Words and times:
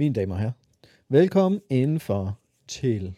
Mine 0.00 0.14
damer 0.14 0.34
og 0.34 0.40
herrer, 0.40 0.52
velkommen 1.08 1.60
indenfor 1.68 2.38
til 2.68 3.14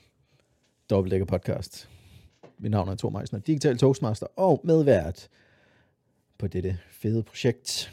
Dobbeltdækker 0.90 1.26
Podcast. 1.26 1.90
Mit 2.58 2.70
navn 2.70 2.88
er 2.88 2.94
Thor 2.94 3.10
Meisner, 3.10 3.38
digital 3.38 3.78
toastmaster 3.78 4.26
og 4.36 4.60
medvært 4.64 5.28
på 6.38 6.46
dette 6.46 6.78
fede 6.90 7.22
projekt. 7.22 7.92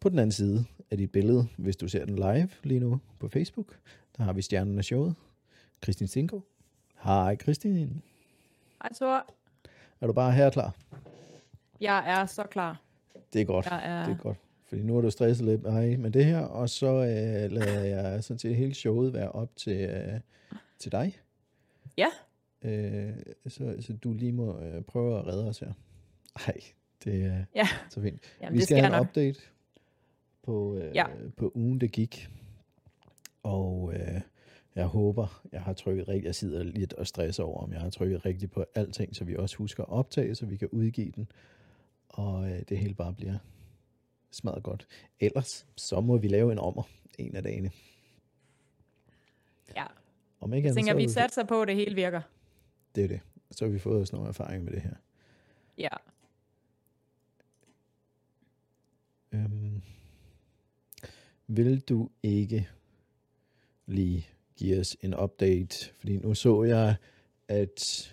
På 0.00 0.08
den 0.08 0.18
anden 0.18 0.32
side 0.32 0.64
af 0.90 0.96
dit 0.96 1.12
billede, 1.12 1.48
hvis 1.56 1.76
du 1.76 1.88
ser 1.88 2.04
den 2.04 2.16
live 2.16 2.48
lige 2.62 2.80
nu 2.80 3.00
på 3.18 3.28
Facebook, 3.28 3.78
der 4.16 4.22
har 4.24 4.32
vi 4.32 4.42
stjernen 4.42 4.78
af 4.78 4.84
showet, 4.84 5.14
Kristin 5.80 6.06
Stinko. 6.06 6.40
Hej 7.02 7.36
Kristin. 7.36 8.02
Hej 8.82 8.92
Thor. 8.94 9.26
Er 10.00 10.06
du 10.06 10.12
bare 10.12 10.32
her 10.32 10.50
klar? 10.50 10.74
Jeg 11.80 12.04
er 12.06 12.26
så 12.26 12.42
klar. 12.42 12.80
Det 13.32 13.40
er 13.40 13.44
godt. 13.44 13.66
Jeg 13.66 13.80
er... 13.84 14.04
Det 14.04 14.12
er 14.12 14.22
godt. 14.22 14.38
Fordi 14.70 14.82
nu 14.82 14.94
har 14.94 15.00
du 15.00 15.10
stresset 15.10 15.46
lidt 15.46 15.62
med, 15.62 15.96
med 15.96 16.10
det 16.10 16.24
her, 16.24 16.38
og 16.38 16.70
så 16.70 16.86
øh, 16.86 17.52
lader 17.52 17.80
jeg 17.84 18.24
sådan 18.24 18.38
set 18.38 18.56
hele 18.56 18.74
showet 18.74 19.12
være 19.12 19.32
op 19.32 19.56
til, 19.56 19.76
øh, 19.80 20.20
til 20.78 20.92
dig. 20.92 21.18
Ja. 21.96 22.06
Øh, 22.62 23.12
så, 23.48 23.76
så 23.80 23.92
du 23.92 24.12
lige 24.12 24.32
må 24.32 24.58
øh, 24.60 24.82
prøve 24.82 25.18
at 25.18 25.26
redde 25.26 25.48
os 25.48 25.58
her. 25.58 25.72
Ej, 26.46 26.54
det 27.04 27.22
er 27.24 27.44
Ja. 27.54 27.68
så 27.90 28.00
fint. 28.00 28.20
Jamen, 28.40 28.52
Vi 28.52 28.58
det 28.58 28.64
skal 28.66 28.76
have 28.76 28.86
en 28.86 28.92
nok. 28.92 29.06
update 29.06 29.40
på, 30.42 30.76
øh, 30.76 30.94
Ja. 30.94 31.04
på 31.36 31.52
ugen, 31.54 31.80
der 31.80 31.86
gik. 31.86 32.28
Og 33.42 33.92
øh, 33.94 34.20
jeg 34.74 34.86
håber, 34.86 35.42
jeg 35.52 35.62
har 35.62 35.72
trykket 35.72 36.08
rigtigt. 36.08 36.24
Jeg 36.26 36.34
sidder 36.34 36.62
lidt 36.62 36.92
og 36.92 37.06
stresser 37.06 37.42
over, 37.44 37.62
om 37.62 37.72
jeg 37.72 37.80
har 37.80 37.90
trykket 37.90 38.24
rigtigt 38.26 38.52
på 38.52 38.64
alting, 38.74 39.16
så 39.16 39.24
vi 39.24 39.36
også 39.36 39.56
husker 39.56 39.82
at 39.82 39.88
optage, 39.90 40.34
så 40.34 40.46
vi 40.46 40.56
kan 40.56 40.68
udgive 40.72 41.12
den. 41.16 41.28
Og 42.08 42.50
øh, 42.50 42.60
det 42.68 42.78
hele 42.78 42.94
bare 42.94 43.12
bliver 43.14 43.38
smadret 44.32 44.62
godt. 44.62 44.86
Ellers, 45.20 45.66
så 45.76 46.00
må 46.00 46.16
vi 46.16 46.28
lave 46.28 46.52
en 46.52 46.58
ommer 46.58 46.82
en 47.18 47.36
af 47.36 47.42
dagene. 47.42 47.70
Ja. 49.76 49.86
Om 50.40 50.54
ikke 50.54 50.66
Jeg 50.66 50.74
tænker, 50.74 50.92
så 50.92 50.96
vi 50.96 51.04
er 51.04 51.08
satser 51.08 51.44
på, 51.44 51.62
at 51.62 51.68
det 51.68 51.76
hele 51.76 51.94
virker. 51.94 52.22
Det 52.94 53.04
er 53.04 53.08
det. 53.08 53.20
Så 53.50 53.64
har 53.64 53.72
vi 53.72 53.78
fået 53.78 54.02
os 54.02 54.12
nogle 54.12 54.28
erfaring 54.28 54.64
med 54.64 54.72
det 54.72 54.82
her. 54.82 54.94
Ja. 55.78 55.88
Øhm, 59.32 59.82
vil 61.46 61.80
du 61.80 62.10
ikke 62.22 62.68
lige 63.86 64.28
give 64.56 64.80
os 64.80 64.96
en 65.00 65.14
update? 65.14 65.92
Fordi 65.94 66.16
nu 66.16 66.34
så 66.34 66.62
jeg, 66.62 66.96
at 67.48 68.12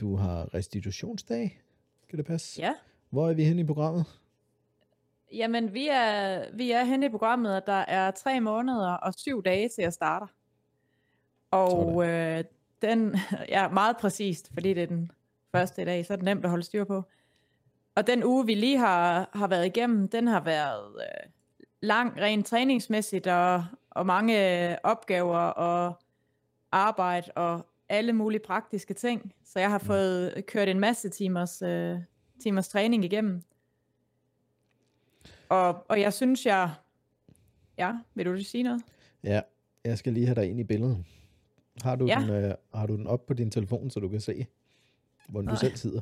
du 0.00 0.16
har 0.16 0.54
restitutionsdag. 0.54 1.60
Kan 2.08 2.18
det 2.18 2.26
passe? 2.26 2.62
Ja. 2.62 2.74
Hvor 3.10 3.30
er 3.30 3.34
vi 3.34 3.44
henne 3.44 3.62
i 3.62 3.64
programmet? 3.64 4.06
Jamen, 5.34 5.74
vi 5.74 5.88
er, 5.88 6.44
vi 6.52 6.70
er 6.70 6.84
henne 6.84 7.06
i 7.06 7.08
programmet, 7.08 7.56
og 7.56 7.66
der 7.66 7.84
er 7.88 8.10
tre 8.10 8.40
måneder 8.40 8.92
og 8.92 9.14
syv 9.14 9.42
dage 9.42 9.68
til 9.68 9.82
at 9.82 9.94
starte. 9.94 10.26
Og 11.50 12.08
øh, 12.08 12.44
den 12.82 13.16
ja, 13.48 13.68
meget 13.68 13.96
præcist, 13.96 14.50
fordi 14.54 14.74
det 14.74 14.82
er 14.82 14.86
den 14.86 15.10
første 15.52 15.82
i 15.82 15.84
dag, 15.84 16.06
så 16.06 16.12
er 16.12 16.16
det 16.16 16.24
nemt 16.24 16.44
at 16.44 16.50
holde 16.50 16.64
styr 16.64 16.84
på. 16.84 17.02
Og 17.94 18.06
den 18.06 18.24
uge, 18.24 18.46
vi 18.46 18.54
lige 18.54 18.78
har, 18.78 19.30
har 19.32 19.46
været 19.46 19.66
igennem, 19.66 20.08
den 20.08 20.26
har 20.26 20.40
været 20.40 20.96
øh, 21.00 21.30
lang, 21.80 22.20
rent 22.20 22.46
træningsmæssigt, 22.46 23.26
og, 23.26 23.64
og 23.90 24.06
mange 24.06 24.70
øh, 24.70 24.76
opgaver 24.82 25.38
og 25.38 25.98
arbejde 26.72 27.32
og 27.36 27.66
alle 27.88 28.12
mulige 28.12 28.40
praktiske 28.46 28.94
ting. 28.94 29.34
Så 29.44 29.60
jeg 29.60 29.70
har 29.70 29.78
fået 29.78 30.44
kørt 30.46 30.68
en 30.68 30.80
masse 30.80 31.08
timers, 31.08 31.62
øh, 31.62 31.98
timers 32.42 32.68
træning 32.68 33.04
igennem. 33.04 33.42
Og, 35.48 35.84
og 35.90 36.00
jeg 36.00 36.12
synes, 36.12 36.46
jeg... 36.46 36.74
Ja, 37.78 37.92
vil 38.14 38.26
du 38.26 38.42
sige 38.42 38.62
noget? 38.62 38.82
Ja, 39.24 39.40
jeg 39.84 39.98
skal 39.98 40.12
lige 40.12 40.26
have 40.26 40.34
dig 40.34 40.50
ind 40.50 40.60
i 40.60 40.64
billedet. 40.64 41.04
Har 41.82 41.96
du, 41.96 42.06
Ja. 42.06 42.18
den, 42.20 42.30
øh, 42.30 42.54
har 42.74 42.86
du 42.86 42.96
den 42.96 43.06
op 43.06 43.26
på 43.26 43.34
din 43.34 43.50
telefon, 43.50 43.90
så 43.90 44.00
du 44.00 44.08
kan 44.08 44.20
se, 44.20 44.46
hvordan 45.28 45.46
du 45.46 45.52
Nej. 45.52 45.60
selv 45.60 45.76
sidder 45.76 46.00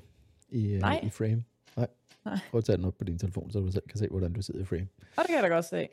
i, 0.49 0.67
øh, 0.67 0.81
Nej. 0.81 1.01
i 1.03 1.11
frame? 1.11 1.45
Nej. 1.77 1.87
Nej. 2.25 2.39
Prøv 2.51 2.59
at 2.59 2.65
tage 2.65 2.77
den 2.77 2.85
op 2.85 2.99
på 2.99 3.05
din 3.05 3.19
telefon, 3.19 3.51
så 3.51 3.61
du 3.61 3.71
selv 3.73 3.89
kan 3.89 3.99
se, 3.99 4.09
hvordan 4.09 4.33
du 4.33 4.43
sidder 4.43 4.61
i 4.61 4.65
frame. 4.65 4.89
Og 5.01 5.23
det 5.23 5.27
kan 5.27 5.35
jeg 5.35 5.43
da 5.43 5.49
godt 5.49 5.65
se. 5.65 5.89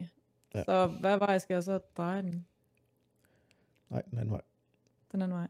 Ja. 0.56 0.64
Så 0.64 0.88
hvad 0.88 1.18
vej 1.18 1.38
skal 1.38 1.54
jeg 1.54 1.64
så 1.64 1.80
dreje 1.98 2.22
den? 2.22 2.46
Nej, 3.90 4.02
den 4.02 4.18
anden 4.18 4.32
vej. 4.32 4.42
Den 5.12 5.22
anden 5.22 5.38
vej. 5.38 5.48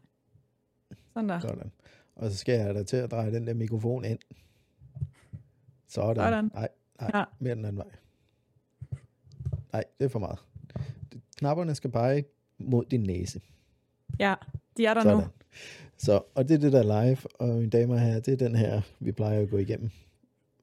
Sådan 1.14 1.28
der. 1.28 1.40
Sådan. 1.40 1.72
Og 2.16 2.30
så 2.30 2.36
skal 2.36 2.54
jeg 2.60 2.74
da 2.74 2.82
til 2.82 2.96
at 2.96 3.10
dreje 3.10 3.32
den 3.34 3.46
der 3.46 3.54
mikrofon 3.54 4.04
ind. 4.04 4.18
Sådan. 5.86 6.16
Sådan. 6.16 6.50
Nej, 6.54 6.68
nej, 7.00 7.10
Ja. 7.14 7.24
mere 7.38 7.54
den 7.54 7.64
anden 7.64 7.78
vej. 7.78 7.86
Nej, 9.72 9.84
det 9.98 10.04
er 10.04 10.08
for 10.08 10.18
meget. 10.18 10.38
Knapperne 11.36 11.74
skal 11.74 11.90
pege 11.90 12.24
mod 12.58 12.84
din 12.84 13.00
næse. 13.02 13.40
Ja, 14.18 14.34
de 14.76 14.86
er 14.86 14.94
der 14.94 15.02
Sådan. 15.02 15.16
nu. 15.16 15.24
Så, 15.96 16.22
og 16.34 16.48
det 16.48 16.54
er 16.54 16.58
det 16.58 16.72
der 16.72 16.78
er 16.78 17.04
live, 17.04 17.18
og 17.34 17.48
mine 17.48 17.70
damer 17.70 17.94
og 17.94 18.00
herrer, 18.00 18.20
det 18.20 18.32
er 18.32 18.36
den 18.36 18.54
her, 18.54 18.80
vi 19.00 19.12
plejer 19.12 19.40
at 19.40 19.50
gå 19.50 19.56
igennem 19.58 19.90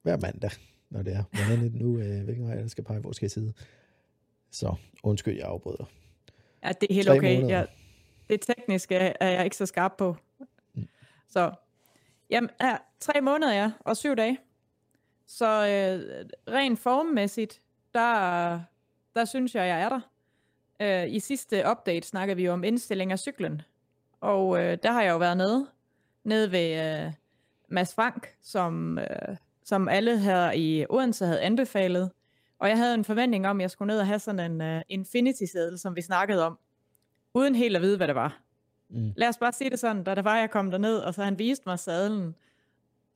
hver 0.02 0.16
mandag, 0.16 0.50
når 0.90 1.02
det 1.02 1.14
er. 1.14 1.22
Hvordan 1.32 1.58
er 1.58 1.62
det 1.62 1.74
nu, 1.74 1.98
øh, 1.98 2.24
hvilken 2.24 2.46
vej 2.46 2.54
der 2.54 2.68
skal 2.68 2.84
pege, 2.84 3.00
hvor 3.00 3.12
skal 3.12 3.26
jeg 3.26 3.30
sidde? 3.30 3.52
Så 4.50 4.74
undskyld, 5.02 5.36
jeg 5.36 5.46
afbryder. 5.46 5.84
Ja, 6.64 6.68
det 6.80 6.86
er 6.90 6.94
helt 6.94 7.06
Tre 7.06 7.16
okay. 7.18 7.34
måneder. 7.40 7.58
Ja, 7.58 7.64
det 8.30 8.40
tekniske 8.40 8.94
er 8.94 9.28
jeg 9.30 9.44
ikke 9.44 9.56
så 9.56 9.66
skarp 9.66 9.92
på. 9.98 10.16
Mm. 10.74 10.88
Så, 11.28 11.52
jamen, 12.30 12.50
ja, 12.60 12.76
tre 13.00 13.20
måneder, 13.20 13.54
ja, 13.54 13.72
og 13.80 13.96
syv 13.96 14.16
dage. 14.16 14.38
Så 15.28 15.46
øh, 15.46 16.26
rent 16.54 16.78
formmæssigt, 16.78 17.60
der, 17.94 18.60
der 19.14 19.24
synes 19.24 19.54
jeg, 19.54 19.68
jeg 19.68 19.80
er 19.80 19.88
der. 19.88 20.00
Øh, 20.80 21.14
I 21.14 21.20
sidste 21.20 21.64
update 21.70 22.06
snakkede 22.06 22.36
vi 22.36 22.44
jo 22.44 22.52
om 22.52 22.64
indstilling 22.64 23.12
af 23.12 23.18
cyklen. 23.18 23.62
Og 24.20 24.62
øh, 24.62 24.78
der 24.82 24.92
har 24.92 25.02
jeg 25.02 25.10
jo 25.10 25.18
været 25.18 25.36
nede, 25.36 25.66
nede 26.24 26.52
ved 26.52 27.04
øh, 27.06 27.12
Mads 27.68 27.94
Frank, 27.94 28.28
som, 28.42 28.98
øh, 28.98 29.36
som 29.64 29.88
alle 29.88 30.18
her 30.18 30.52
i 30.52 30.86
Odense 30.90 31.26
havde 31.26 31.40
anbefalet. 31.40 32.10
Og 32.58 32.68
jeg 32.68 32.76
havde 32.76 32.94
en 32.94 33.04
forventning 33.04 33.46
om, 33.46 33.60
at 33.60 33.62
jeg 33.62 33.70
skulle 33.70 33.86
ned 33.86 34.00
og 34.00 34.06
have 34.06 34.18
sådan 34.18 34.52
en 34.52 34.76
uh, 34.76 34.82
Infinity-seddel, 34.88 35.78
som 35.78 35.96
vi 35.96 36.02
snakkede 36.02 36.46
om, 36.46 36.58
uden 37.34 37.54
helt 37.54 37.76
at 37.76 37.82
vide, 37.82 37.96
hvad 37.96 38.06
det 38.06 38.14
var. 38.14 38.40
Mm. 38.88 39.12
Lad 39.16 39.28
os 39.28 39.38
bare 39.38 39.52
sige 39.52 39.70
det 39.70 39.78
sådan, 39.78 40.04
da 40.04 40.14
der 40.14 40.22
var, 40.22 40.36
jeg 40.36 40.50
kom 40.50 40.70
derned, 40.70 40.98
og 40.98 41.14
så 41.14 41.22
han 41.24 41.38
viste 41.38 41.62
mig 41.66 41.78
sadlen, 41.78 42.34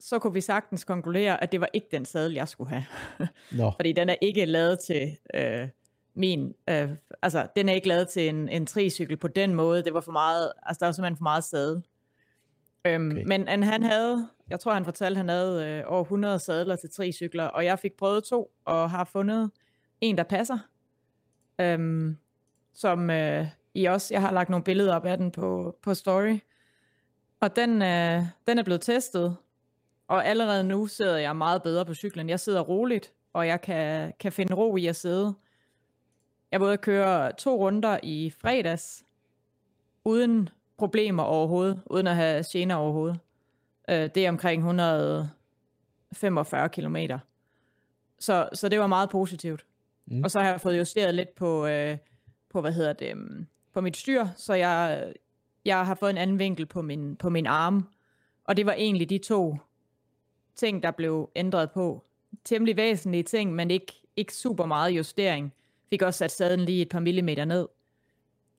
så 0.02 0.18
kunne 0.18 0.32
vi 0.32 0.40
sagtens 0.40 0.84
konkludere, 0.84 1.42
at 1.42 1.52
det 1.52 1.60
var 1.60 1.68
ikke 1.72 1.88
den 1.90 2.04
sadel, 2.04 2.32
jeg 2.32 2.48
skulle 2.48 2.70
have. 2.70 2.84
Nå, 3.58 3.72
Fordi 3.76 3.92
den 3.92 4.08
er 4.08 4.16
ikke 4.20 4.44
lavet 4.44 4.78
til 4.78 5.16
øh, 5.34 5.68
min, 6.14 6.54
øh, 6.70 6.90
altså 7.22 7.46
den 7.56 7.68
er 7.68 7.72
ikke 7.72 7.88
lavet 7.88 8.08
til 8.08 8.28
en, 8.28 8.48
en 8.48 8.66
tricykel 8.66 9.16
på 9.16 9.28
den 9.28 9.54
måde. 9.54 9.84
Det 9.84 9.94
var 9.94 10.00
for 10.00 10.12
meget, 10.12 10.52
altså 10.62 10.80
der 10.80 10.86
var 10.86 10.92
simpelthen 10.92 11.16
for 11.16 11.22
meget 11.22 11.44
sadel. 11.44 11.82
Øhm, 12.86 13.10
Okay. 13.10 13.22
Men 13.26 13.48
han, 13.48 13.62
han 13.62 13.82
havde, 13.82 14.28
jeg 14.50 14.60
tror 14.60 14.74
han 14.74 14.84
fortalte, 14.84 15.16
han 15.16 15.28
havde 15.28 15.66
øh, 15.66 15.84
over 15.86 16.02
100 16.02 16.38
sadler 16.38 16.76
til 16.76 16.90
tricykler, 16.90 17.44
og 17.44 17.64
jeg 17.64 17.78
fik 17.78 17.92
prøvet 17.92 18.24
to, 18.24 18.50
og 18.64 18.90
har 18.90 19.04
fundet 19.04 19.50
en, 20.00 20.18
der 20.18 20.22
passer. 20.24 20.58
Øhm, 21.60 22.16
som 22.74 23.10
øh, 23.10 23.46
I 23.74 23.84
også, 23.84 24.14
jeg 24.14 24.20
har 24.20 24.32
lagt 24.32 24.48
nogle 24.50 24.64
billeder 24.64 24.96
op 24.96 25.04
af 25.04 25.18
den 25.18 25.30
på, 25.30 25.76
på 25.82 25.94
story. 25.94 26.38
Og 27.40 27.56
den, 27.56 27.82
øh, 27.82 28.22
den 28.46 28.58
er 28.58 28.62
blevet 28.62 28.80
testet, 28.80 29.36
og 30.08 30.26
allerede 30.26 30.64
nu 30.64 30.86
sidder 30.86 31.16
jeg 31.16 31.36
meget 31.36 31.62
bedre 31.62 31.84
på 31.84 31.94
cyklen. 31.94 32.28
Jeg 32.28 32.40
sidder 32.40 32.60
roligt, 32.60 33.12
og 33.32 33.46
jeg 33.46 33.60
kan, 33.60 34.12
kan 34.20 34.32
finde 34.32 34.54
ro 34.54 34.76
i 34.76 34.86
at 34.86 34.96
sidde. 34.96 35.34
Jeg 36.52 36.60
både 36.60 36.76
køre 36.76 37.32
to 37.32 37.56
runder 37.56 37.98
i 38.02 38.32
fredags, 38.40 39.04
uden 40.04 40.48
problemer 40.78 41.22
overhovedet, 41.22 41.82
uden 41.86 42.06
at 42.06 42.16
have 42.16 42.44
gener 42.52 42.74
overhovedet. 42.74 43.18
Øh, 43.90 44.10
det 44.14 44.16
er 44.16 44.28
omkring 44.28 44.60
145 44.60 46.68
kilometer. 46.68 47.18
Så, 48.18 48.48
så 48.52 48.68
det 48.68 48.80
var 48.80 48.86
meget 48.86 49.10
positivt. 49.10 49.64
Mm. 50.06 50.16
Mm. 50.16 50.24
Og 50.24 50.30
så 50.30 50.40
har 50.40 50.50
jeg 50.50 50.60
fået 50.60 50.78
justeret 50.78 51.14
lidt 51.14 51.34
på, 51.34 51.66
øh, 51.66 51.98
på 52.50 52.60
hvad 52.60 52.72
hedder 52.72 52.92
det, 52.92 53.12
um, 53.12 53.46
på 53.72 53.80
mit 53.80 53.96
styr, 53.96 54.26
så 54.36 54.54
jeg, 54.54 55.12
jeg 55.64 55.86
har 55.86 55.94
fået 55.94 56.10
en 56.10 56.18
anden 56.18 56.38
vinkel 56.38 56.66
på 56.66 56.82
min, 56.82 57.16
på 57.16 57.28
min 57.28 57.46
arm. 57.46 57.88
Og 58.44 58.56
det 58.56 58.66
var 58.66 58.72
egentlig 58.72 59.10
de 59.10 59.18
to 59.18 59.56
ting, 60.56 60.82
der 60.82 60.90
blev 60.90 61.30
ændret 61.36 61.70
på. 61.70 62.04
Temmelig 62.44 62.76
væsentlige 62.76 63.22
ting, 63.22 63.54
men 63.54 63.70
ikke, 63.70 63.92
ikke 64.16 64.34
super 64.34 64.66
meget 64.66 64.90
justering. 64.90 65.52
Fik 65.90 66.02
også 66.02 66.18
sat 66.18 66.30
sadlen 66.30 66.66
lige 66.66 66.82
et 66.82 66.88
par 66.88 67.00
millimeter 67.00 67.44
ned. 67.44 67.68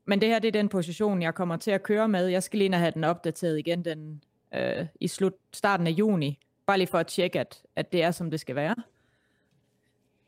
Men 0.05 0.21
det 0.21 0.29
her, 0.29 0.39
det 0.39 0.47
er 0.47 0.51
den 0.51 0.69
position, 0.69 1.21
jeg 1.21 1.35
kommer 1.35 1.57
til 1.57 1.71
at 1.71 1.83
køre 1.83 2.07
med. 2.07 2.27
Jeg 2.27 2.43
skal 2.43 2.59
lige 2.59 2.73
have 2.73 2.91
den 2.91 3.03
opdateret 3.03 3.59
igen 3.59 3.85
den, 3.85 4.23
øh, 4.53 4.85
i 4.99 5.07
slut, 5.07 5.33
starten 5.53 5.87
af 5.87 5.91
juni. 5.91 6.39
Bare 6.65 6.77
lige 6.77 6.87
for 6.87 6.97
at 6.97 7.07
tjekke, 7.07 7.39
at, 7.39 7.63
at 7.75 7.91
det 7.91 8.03
er, 8.03 8.11
som 8.11 8.31
det 8.31 8.39
skal 8.39 8.55
være. 8.55 8.75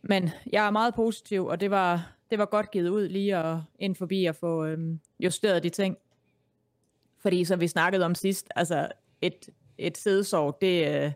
Men 0.02 0.30
jeg 0.52 0.66
er 0.66 0.72
meget 0.72 0.96
positiv, 0.96 1.46
og 1.46 1.60
det 1.60 1.72
var, 1.72 2.12
det 2.32 2.40
var 2.40 2.46
godt 2.46 2.72
givet 2.72 2.90
ud 2.90 3.08
lige 3.08 3.38
at 3.38 3.58
ind 3.80 3.96
forbi 3.96 4.26
at 4.26 4.36
få 4.36 4.66
øhm, 4.66 5.00
justeret 5.20 5.64
de 5.64 5.70
ting. 5.70 5.98
Fordi 7.20 7.46
som 7.46 7.60
vi 7.60 7.68
snakkede 7.68 8.06
om 8.06 8.16
sidst, 8.16 8.48
altså 8.56 8.88
et, 9.22 9.50
et 9.78 9.98
sædesår, 9.98 10.52
det, 10.52 11.04
øh, 11.04 11.12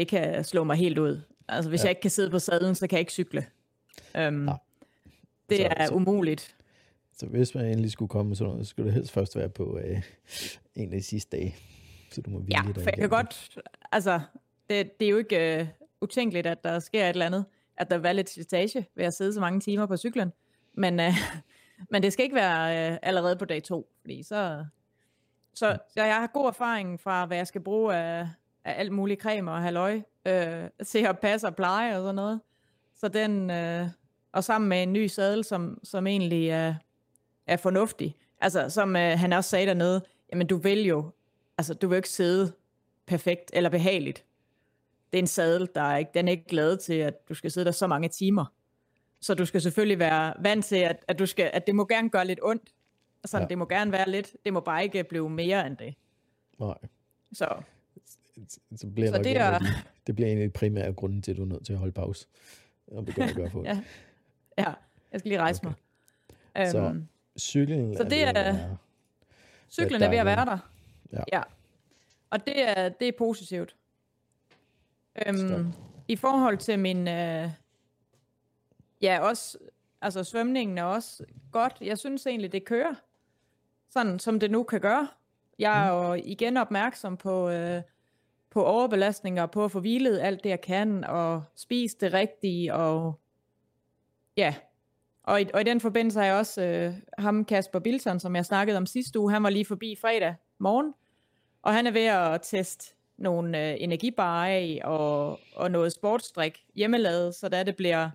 det 0.00 0.08
kan 0.08 0.44
slå 0.44 0.64
mig 0.64 0.76
helt 0.76 0.98
ud. 0.98 1.20
Altså 1.48 1.68
hvis 1.68 1.80
Ja. 1.80 1.84
jeg 1.84 1.90
ikke 1.90 2.00
kan 2.00 2.10
sidde 2.10 2.30
på 2.30 2.38
sadlen, 2.38 2.74
så 2.74 2.86
kan 2.86 2.96
jeg 2.96 3.00
ikke 3.00 3.12
cykle. 3.12 3.46
Øhm, 4.16 4.34
Nej. 4.34 4.56
Det 5.50 5.56
Så- 5.58 5.68
er 5.70 5.86
så- 5.86 5.94
umuligt. 5.94 6.56
Så 7.18 7.26
hvis 7.26 7.54
man 7.54 7.64
endelig 7.64 7.90
skulle 7.90 8.08
komme 8.08 8.36
sådan 8.36 8.50
noget, 8.50 8.66
så 8.66 8.70
skulle 8.70 8.86
det 8.86 8.94
helst 8.94 9.12
først 9.12 9.36
være 9.36 9.48
på 9.48 9.78
øh, 9.78 10.02
en 10.74 10.92
af 10.92 10.98
de 10.98 11.02
sidste 11.02 11.36
dage. 11.36 11.56
Så 12.12 12.22
du 12.22 12.30
må 12.30 12.42
Ja, 12.50 12.60
for 12.60 12.80
jeg 12.84 12.94
kan 12.98 13.08
godt, 13.08 13.58
altså, 13.92 14.20
det, 14.70 15.00
det 15.00 15.06
er 15.06 15.10
jo 15.10 15.16
ikke 15.18 15.60
uh, 15.60 15.66
utænkeligt, 16.00 16.46
at 16.46 16.64
der 16.64 16.78
sker 16.78 17.04
et 17.04 17.08
eller 17.08 17.26
andet, 17.26 17.44
at 17.76 17.90
der 17.90 17.98
være 17.98 18.14
lidt 18.14 18.30
slitage 18.30 18.86
ved 18.94 19.04
at 19.04 19.14
sidde 19.14 19.32
så 19.34 19.40
mange 19.40 19.60
timer 19.60 19.86
på 19.86 19.96
cyklen, 19.96 20.32
men, 20.74 21.00
uh, 21.00 21.06
men 21.90 22.02
det 22.02 22.12
skal 22.12 22.22
ikke 22.22 22.36
være 22.36 22.90
uh, 22.92 22.98
allerede 23.02 23.36
på 23.36 23.44
dag 23.44 23.62
to, 23.62 23.88
fordi 24.00 24.22
så, 24.22 24.64
så, 25.54 25.78
så 25.94 26.04
jeg 26.04 26.14
har 26.14 26.26
god 26.26 26.46
erfaring 26.46 27.00
fra, 27.00 27.26
hvad 27.26 27.36
jeg 27.36 27.46
skal 27.46 27.60
bruge 27.60 27.96
af, 27.96 28.28
af 28.64 28.74
alt 28.80 28.92
muligt 28.92 29.20
creme 29.22 29.50
og 29.52 29.62
halløj, 29.62 30.00
øh, 30.26 30.68
til 30.86 30.98
at 30.98 31.18
passe 31.18 31.46
og 31.46 31.56
pleje 31.56 31.96
og 31.96 32.02
sådan 32.02 32.14
noget. 32.14 32.40
Så 32.96 33.08
den, 33.08 33.50
øh, 33.50 33.86
og 34.32 34.44
sammen 34.44 34.68
med 34.68 34.82
en 34.82 34.92
ny 34.92 35.06
sadel, 35.06 35.44
som, 35.44 35.78
som 35.84 36.06
egentlig 36.06 36.48
er, 36.48 36.74
er 37.46 37.56
fornuftig. 37.56 38.16
Altså, 38.40 38.68
som 38.68 38.96
øh, 38.96 39.18
han 39.18 39.32
også 39.32 39.50
sagde 39.50 39.66
dernede, 39.66 40.02
jamen 40.32 40.46
du 40.46 40.56
vil 40.56 40.82
jo, 40.84 41.10
altså 41.58 41.74
du 41.74 41.88
vil 41.88 41.94
jo 41.94 41.98
ikke 41.98 42.08
sidde 42.08 42.52
perfekt 43.06 43.50
eller 43.52 43.70
behageligt. 43.70 44.24
Det 45.12 45.18
er 45.18 45.22
en 45.22 45.26
sadel, 45.26 45.68
der 45.74 45.80
er 45.82 45.96
ikke, 45.96 46.10
den 46.14 46.28
er 46.28 46.32
ikke 46.32 46.54
lavet 46.54 46.80
til, 46.80 46.94
at 46.94 47.28
du 47.28 47.34
skal 47.34 47.50
sidde 47.50 47.64
der 47.64 47.72
så 47.72 47.86
mange 47.86 48.08
timer. 48.08 48.44
Så 49.20 49.34
du 49.34 49.46
skal 49.46 49.60
selvfølgelig 49.60 49.98
være 49.98 50.34
vant 50.38 50.64
til, 50.64 50.76
at, 50.76 51.04
at, 51.08 51.18
du 51.18 51.26
skal, 51.26 51.50
at 51.52 51.66
det 51.66 51.74
må 51.74 51.84
gerne 51.84 52.10
gøre 52.10 52.26
lidt 52.26 52.40
ondt. 52.42 52.62
Altså, 53.24 53.36
Ja. 53.36 53.42
ja. 53.42 53.48
det 53.48 53.58
må 53.58 53.66
gerne 53.66 53.92
være 53.92 54.10
lidt, 54.10 54.36
det 54.44 54.52
må 54.52 54.60
bare 54.60 54.82
ikke 54.84 55.04
blive 55.04 55.30
mere 55.30 55.66
end 55.66 55.76
det. 55.76 55.94
Nej, 56.58 56.74
Så 57.32 57.46
så 58.76 58.86
bliver 58.94 59.10
Så 59.12 59.18
det 59.18 59.36
af 59.36 59.52
er- 59.54 59.58
de, 59.58 59.64
det 60.06 60.14
bliver 60.16 60.30
en 60.30 60.38
af 60.38 60.44
de 60.48 60.50
primære 60.52 60.92
grunde 60.92 61.22
til, 61.22 61.30
at 61.30 61.36
du 61.36 61.42
er 61.42 61.46
nødt 61.46 61.66
til 61.66 61.72
at 61.72 61.78
holde 61.78 61.92
pause. 61.92 62.26
Det 63.06 63.14
gør 63.14 63.24
at 63.24 63.34
gøre 63.34 63.50
for 63.50 63.62
Ja. 63.68 63.80
ja, 64.58 64.72
jeg 65.12 65.20
skal 65.20 65.28
lige 65.28 65.40
rejse 65.40 65.60
Okay. 65.64 65.74
mig. 66.56 66.70
Så 66.70 66.78
Øhm, 66.78 67.08
Cyklen 67.38 67.96
Så 67.96 68.04
det 68.04 68.22
er- 68.22 68.32
være- 68.32 68.76
Cyklen 69.70 70.02
er 70.02 70.08
ved 70.10 70.18
at 70.18 70.26
være 70.26 70.44
der. 70.44 70.58
Ja. 71.12 71.22
ja. 71.32 71.42
Og 72.30 72.46
det 72.46 72.68
er, 72.68 72.88
det 72.88 73.08
er 73.08 73.12
positivt. 73.18 73.76
Øhm, 75.26 75.48
Stop. 75.48 75.60
I 76.08 76.16
forhold 76.16 76.58
til 76.58 76.78
min... 76.78 77.08
Øh, 77.08 77.48
ja, 79.02 79.18
også... 79.20 79.58
Altså 80.02 80.24
svømningen 80.24 80.78
er 80.78 80.82
også 80.84 81.24
godt. 81.52 81.76
Jeg 81.80 81.98
synes 81.98 82.26
egentlig, 82.26 82.52
det 82.52 82.64
kører. 82.64 82.94
Sådan 83.90 84.18
som 84.18 84.40
det 84.40 84.50
nu 84.50 84.62
kan 84.62 84.80
gøre. 84.80 85.08
Jeg 85.58 85.86
er 85.86 85.92
jo 85.92 86.14
igen 86.24 86.56
opmærksom 86.56 87.16
på, 87.16 87.48
øh, 87.48 87.82
på 88.50 88.64
overbelastninger, 88.64 89.46
på 89.46 89.64
at 89.64 89.72
få 89.72 89.80
hvilet 89.80 90.18
alt 90.18 90.44
det, 90.44 90.50
jeg 90.50 90.60
kan, 90.60 91.04
og 91.04 91.42
spise 91.56 91.96
det 92.00 92.12
rigtige, 92.12 92.74
og 92.74 93.20
ja. 94.36 94.54
Og 95.22 95.40
i, 95.40 95.46
og 95.54 95.60
i 95.60 95.64
den 95.64 95.80
forbindelse 95.80 96.18
har 96.18 96.26
jeg 96.26 96.34
også 96.34 96.62
øh, 96.62 96.94
ham, 97.18 97.44
Kasper 97.44 97.78
Bilson, 97.78 98.20
som 98.20 98.36
jeg 98.36 98.44
snakkede 98.44 98.76
om 98.76 98.86
sidste 98.86 99.18
uge, 99.18 99.32
han 99.32 99.42
var 99.42 99.50
lige 99.50 99.64
forbi 99.64 99.96
fredag 100.00 100.34
morgen, 100.58 100.94
og 101.62 101.74
han 101.74 101.86
er 101.86 101.90
ved 101.90 102.04
at 102.04 102.40
teste 102.42 102.94
nogle 103.16 103.70
øh, 103.70 103.76
energibarer 103.80 104.48
af, 104.48 104.80
og, 104.84 105.40
og 105.54 105.70
noget 105.70 105.92
sportsdrik 105.92 106.58
hjemmelavet, 106.74 107.34
så 107.34 107.48
da 107.48 107.62
det 107.62 107.76
bliver 107.76 108.10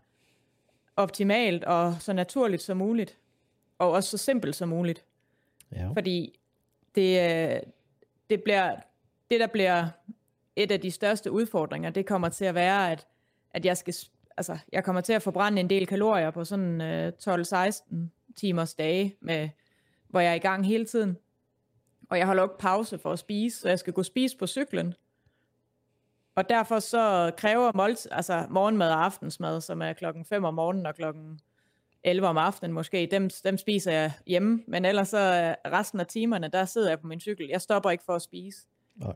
optimalt 0.96 1.64
og 1.64 1.96
så 2.00 2.14
naturligt 2.14 2.62
som 2.62 2.78
muligt, 2.78 3.18
og 3.78 3.92
også 3.92 4.10
så 4.10 4.18
simpelt 4.18 4.56
som 4.56 4.70
muligt. 4.70 5.06
Ja. 5.72 5.88
Fordi 5.88 6.40
det, 6.96 7.22
øh, 7.22 7.60
det, 8.30 8.44
bliver, 8.44 8.76
det, 9.32 9.40
der 9.40 9.48
bliver 9.48 9.88
et 10.56 10.72
af 10.72 10.81
de 10.81 10.92
største 10.92 11.31
udfordringer, 11.31 11.90
det 11.90 12.06
kommer 12.06 12.30
til 12.30 12.46
at 12.46 12.56
være, 12.56 12.92
at, 12.92 13.07
at 13.54 13.66
jeg 13.66 13.78
skal, 13.78 13.96
altså, 14.38 14.57
jeg 14.72 14.84
kommer 14.84 15.02
til 15.02 15.13
at 15.13 15.22
forbrænde 15.22 15.60
en 15.60 15.69
del 15.69 15.88
kalorier 15.88 16.31
på 16.31 16.46
sådan 16.46 16.81
øh, 16.81 17.12
12-16 17.22 17.96
timers 18.36 18.74
dage, 18.74 19.16
med, 19.22 19.50
hvor 20.10 20.19
jeg 20.19 20.31
er 20.31 20.36
i 20.36 20.40
gang 20.40 20.66
hele 20.66 20.86
tiden. 20.86 21.18
Og 22.10 22.18
jeg 22.18 22.25
holder 22.25 22.44
ikke 22.44 22.57
pause 22.57 22.98
for 22.98 23.12
at 23.12 23.19
spise, 23.19 23.60
så 23.60 23.69
jeg 23.69 23.80
skal 23.80 23.94
gå 23.94 24.02
og 24.02 24.06
spise 24.06 24.38
på 24.38 24.48
cyklen. 24.48 24.94
Og 26.36 26.50
derfor 26.50 26.80
så 26.80 27.31
kræver 27.38 27.72
målt, 27.75 28.08
altså 28.12 28.46
morgenmad 28.50 28.92
og 28.92 29.06
aftensmad, 29.06 29.62
som 29.62 29.81
er 29.81 29.94
klokken 29.94 30.25
5 30.25 30.44
om 30.44 30.54
morgenen 30.54 30.86
og 30.86 30.96
klokken 30.96 31.40
11 32.04 32.28
om 32.28 32.38
aftenen 32.38 32.74
måske, 32.74 33.08
dem, 33.12 33.30
dem 33.44 33.58
spiser 33.58 33.92
jeg 33.92 34.12
hjemme. 34.28 34.63
Men 34.68 34.86
ellers 34.86 35.10
så 35.10 35.18
øh, 35.18 35.72
resten 35.72 36.00
af 36.00 36.08
timerne, 36.08 36.48
der 36.48 36.66
sidder 36.66 36.90
jeg 36.90 37.00
på 37.00 37.08
min 37.08 37.19
cykel. 37.19 37.48
Jeg 37.50 37.62
stopper 37.62 37.90
ikke 37.90 38.04
for 38.04 38.16
at 38.16 38.22
spise. 38.22 38.68
Nej. 38.96 39.13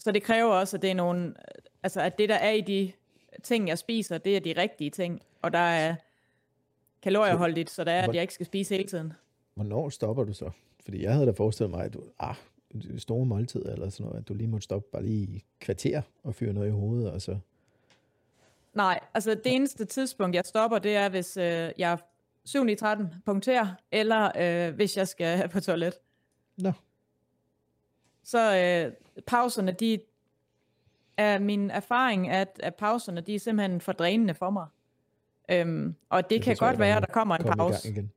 Så 0.00 0.12
det 0.12 0.22
kræver 0.22 0.52
også, 0.52 0.76
at 0.76 0.82
det 0.82 0.90
er 0.90 0.94
nogle, 0.94 1.34
altså 1.82 2.00
at 2.00 2.18
det 2.18 2.28
der 2.28 2.34
er 2.34 2.50
i 2.50 2.60
de 2.60 2.92
ting, 3.42 3.68
jeg 3.68 3.78
spiser, 3.78 4.18
det 4.18 4.36
er 4.36 4.40
de 4.40 4.54
rigtige 4.56 4.90
ting. 4.90 5.22
Og 5.42 5.52
der 5.52 5.58
er 5.58 5.94
kalorieholdigt, 7.02 7.70
så 7.70 7.84
der 7.84 7.92
er, 7.92 8.08
at 8.08 8.14
jeg 8.14 8.22
ikke 8.22 8.34
skal 8.34 8.46
spise 8.46 8.74
hele 8.74 8.88
tiden. 8.88 9.12
Hvornår 9.54 9.88
stopper 9.88 10.24
du 10.24 10.32
så? 10.32 10.50
Fordi 10.84 11.02
jeg 11.02 11.12
havde 11.12 11.26
da 11.26 11.30
forestillet 11.30 11.70
mig, 11.70 11.84
at 11.84 11.94
du, 11.94 12.02
ah, 12.18 12.34
store 12.98 13.26
måltider 13.26 13.72
eller 13.72 13.88
sådan 13.88 14.06
noget, 14.06 14.20
at 14.20 14.28
du 14.28 14.34
lige 14.34 14.48
måtte 14.48 14.64
stoppe 14.64 14.88
bare 14.92 15.02
lige 15.02 15.22
i 15.22 15.44
kvarter 15.60 16.02
og 16.24 16.34
fyre 16.34 16.52
noget 16.52 16.68
i 16.68 16.70
hovedet, 16.70 17.10
og 17.10 17.22
så... 17.22 17.38
Nej, 18.74 19.00
altså 19.14 19.30
det 19.30 19.54
eneste 19.54 19.84
tidspunkt, 19.84 20.36
jeg 20.36 20.44
stopper, 20.44 20.78
det 20.78 20.96
er, 20.96 21.08
hvis 21.08 21.36
øh, 21.36 21.70
jeg 21.78 21.92
er 21.92 21.96
7 22.44 22.68
i 22.68 22.74
13 22.74 23.14
punkterer, 23.26 23.66
eller 23.92 24.30
øh, 24.38 24.74
hvis 24.74 24.96
jeg 24.96 25.08
skal 25.08 25.48
på 25.48 25.60
toilet. 25.60 25.94
Nå, 26.56 26.72
Så 28.24 28.56
øh, 28.56 28.92
pauserne, 29.26 29.72
de 29.72 30.00
er 31.16 31.38
min 31.38 31.70
erfaring, 31.70 32.28
at, 32.28 32.60
at 32.62 32.74
pauserne, 32.74 33.20
de 33.20 33.34
er 33.34 33.38
simpelthen 33.38 33.80
for 33.80 33.92
drænende 33.92 34.34
for 34.34 34.50
mig. 34.50 34.66
Øhm, 35.50 35.94
og 36.08 36.22
det, 36.22 36.30
Det 36.30 36.42
kan 36.42 36.56
godt 36.56 36.78
være, 36.78 36.96
at 36.96 37.02
der 37.02 37.12
kommer 37.12 37.36
en 37.36 37.44
pause. 37.44 37.88
igen. 37.88 38.12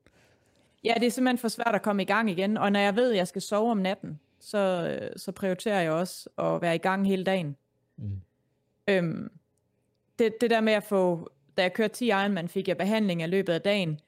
Ja, 0.83 0.94
det 1.00 1.05
er 1.07 1.11
simpelthen 1.11 1.38
for 1.38 1.47
svært 1.47 1.75
at 1.75 1.81
komme 1.81 2.01
i 2.01 2.05
gang 2.05 2.29
igen. 2.29 2.57
Og 2.57 2.71
når 2.71 2.79
jeg 2.79 2.95
ved, 2.95 3.11
at 3.11 3.17
jeg 3.17 3.27
skal 3.27 3.41
sove 3.41 3.71
om 3.71 3.77
natten, 3.77 4.19
så, 4.39 4.57
øh, 5.01 5.11
så 5.17 5.31
prioriterer 5.31 5.81
jeg 5.81 5.91
også 5.91 6.29
at 6.38 6.61
være 6.61 6.75
i 6.75 6.77
gang 6.77 7.07
hele 7.07 7.23
dagen. 7.23 7.56
Mm. 7.97 8.21
Øhm, 8.88 9.31
det, 10.19 10.33
det 10.41 10.49
der 10.49 10.61
med 10.61 10.73
at 10.73 10.83
få, 10.83 11.31
da 11.57 11.61
jeg 11.61 11.73
kørte 11.73 11.94
10 11.94 12.07
Ironman, 12.07 12.47
fik 12.47 12.67
jeg 12.67 12.77
behandling 12.77 13.21
i 13.21 13.27
løbet 13.27 13.53
af 13.53 13.61
dagen, 13.61 13.99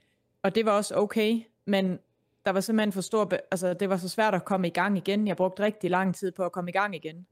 og 0.44 0.56
det 0.56 0.66
var 0.66 0.72
også 0.72 0.96
okay, 0.96 1.42
men 1.66 2.00
der 2.46 2.52
var 2.52 2.60
simpelthen 2.60 2.92
for 2.92 3.02
stor, 3.02 3.26
be- 3.26 3.42
altså 3.52 3.74
det 3.74 3.90
var 3.90 3.98
så 3.98 4.10
svært 4.10 4.36
at 4.36 4.46
komme 4.46 4.68
i 4.68 4.70
gang 4.70 4.98
igen. 4.98 5.28
Jeg 5.28 5.38
brugte 5.38 5.64
rigtig 5.64 5.92
lang 5.92 6.16
tid 6.16 6.32
på 6.32 6.44
at 6.44 6.52
komme 6.52 6.70
i 6.70 6.74
gang 6.74 6.96
igen. 6.96 7.28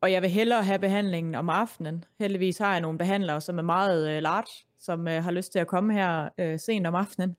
Og 0.00 0.12
jeg 0.12 0.22
vil 0.22 0.30
hellere 0.30 0.64
have 0.64 0.78
behandlingen 0.78 1.34
om 1.34 1.50
aftenen. 1.50 2.04
Heldigvis 2.18 2.58
har 2.58 2.72
jeg 2.72 2.80
nogle 2.80 2.98
behandlere, 2.98 3.40
som 3.40 3.58
er 3.58 3.62
meget 3.62 4.10
øh, 4.10 4.22
large, 4.22 4.66
som 4.78 5.08
øh, 5.08 5.24
har 5.24 5.30
lyst 5.30 5.52
til 5.52 5.58
at 5.58 5.66
komme 5.66 5.92
her 5.92 6.28
øh, 6.38 6.58
sent 6.58 6.86
om 6.86 6.94
aftenen. 6.94 7.36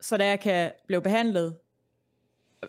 Så 0.00 0.16
da 0.16 0.26
jeg 0.26 0.40
kan 0.40 0.72
blive 0.86 1.02
behandlet, 1.02 1.56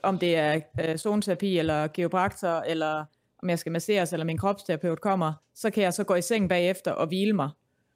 om 0.03 0.19
det 0.19 0.37
er 0.37 0.61
øh, 0.81 0.97
zoneterapi 0.97 1.57
eller 1.57 1.87
geopraktor, 1.87 2.61
eller 2.61 3.05
om 3.43 3.49
jeg 3.49 3.59
skal 3.59 3.71
masseres, 3.71 4.13
eller 4.13 4.25
min 4.25 4.37
kropsterapeut 4.37 5.01
kommer, 5.01 5.33
så 5.53 5.69
kan 5.69 5.83
jeg 5.83 5.93
så 5.93 6.03
gå 6.03 6.15
i 6.15 6.21
seng 6.21 6.49
bagefter 6.49 6.91
og 6.91 7.07
hvile 7.07 7.33
mig. 7.33 7.49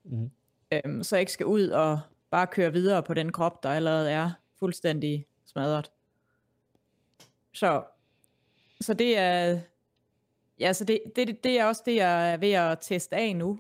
Mhm. 0.04 0.32
Øhm, 0.72 1.04
så 1.04 1.16
jeg 1.16 1.22
ikke 1.22 1.32
skal 1.32 1.46
ud 1.46 1.68
og 1.68 2.00
bare 2.32 2.48
køre 2.48 2.72
videre 2.74 3.04
på 3.04 3.14
den 3.14 3.32
krop, 3.32 3.64
der 3.64 3.70
allerede 3.70 4.12
er 4.12 4.32
fuldstændig 4.66 5.26
smadret. 5.46 5.92
Så, 7.54 7.84
så 8.82 8.94
det 8.94 9.18
er, 9.18 9.60
ja, 10.60 10.74
så 10.74 10.86
det, 10.86 11.02
det, 11.16 11.44
det 11.44 11.60
er 11.60 11.66
også 11.66 11.84
det, 11.86 11.96
jeg 11.96 12.34
er 12.34 12.38
ved 12.38 12.52
at 12.52 12.78
teste 12.82 13.16
af 13.16 13.36
nu. 13.36 13.60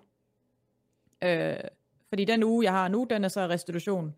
Øh, 1.21 1.55
fordi 2.09 2.25
den 2.25 2.43
uge, 2.43 2.63
jeg 2.63 2.71
har 2.71 2.87
nu, 2.87 3.07
den 3.09 3.23
er 3.23 3.27
så 3.27 3.47
restitution 3.47 4.15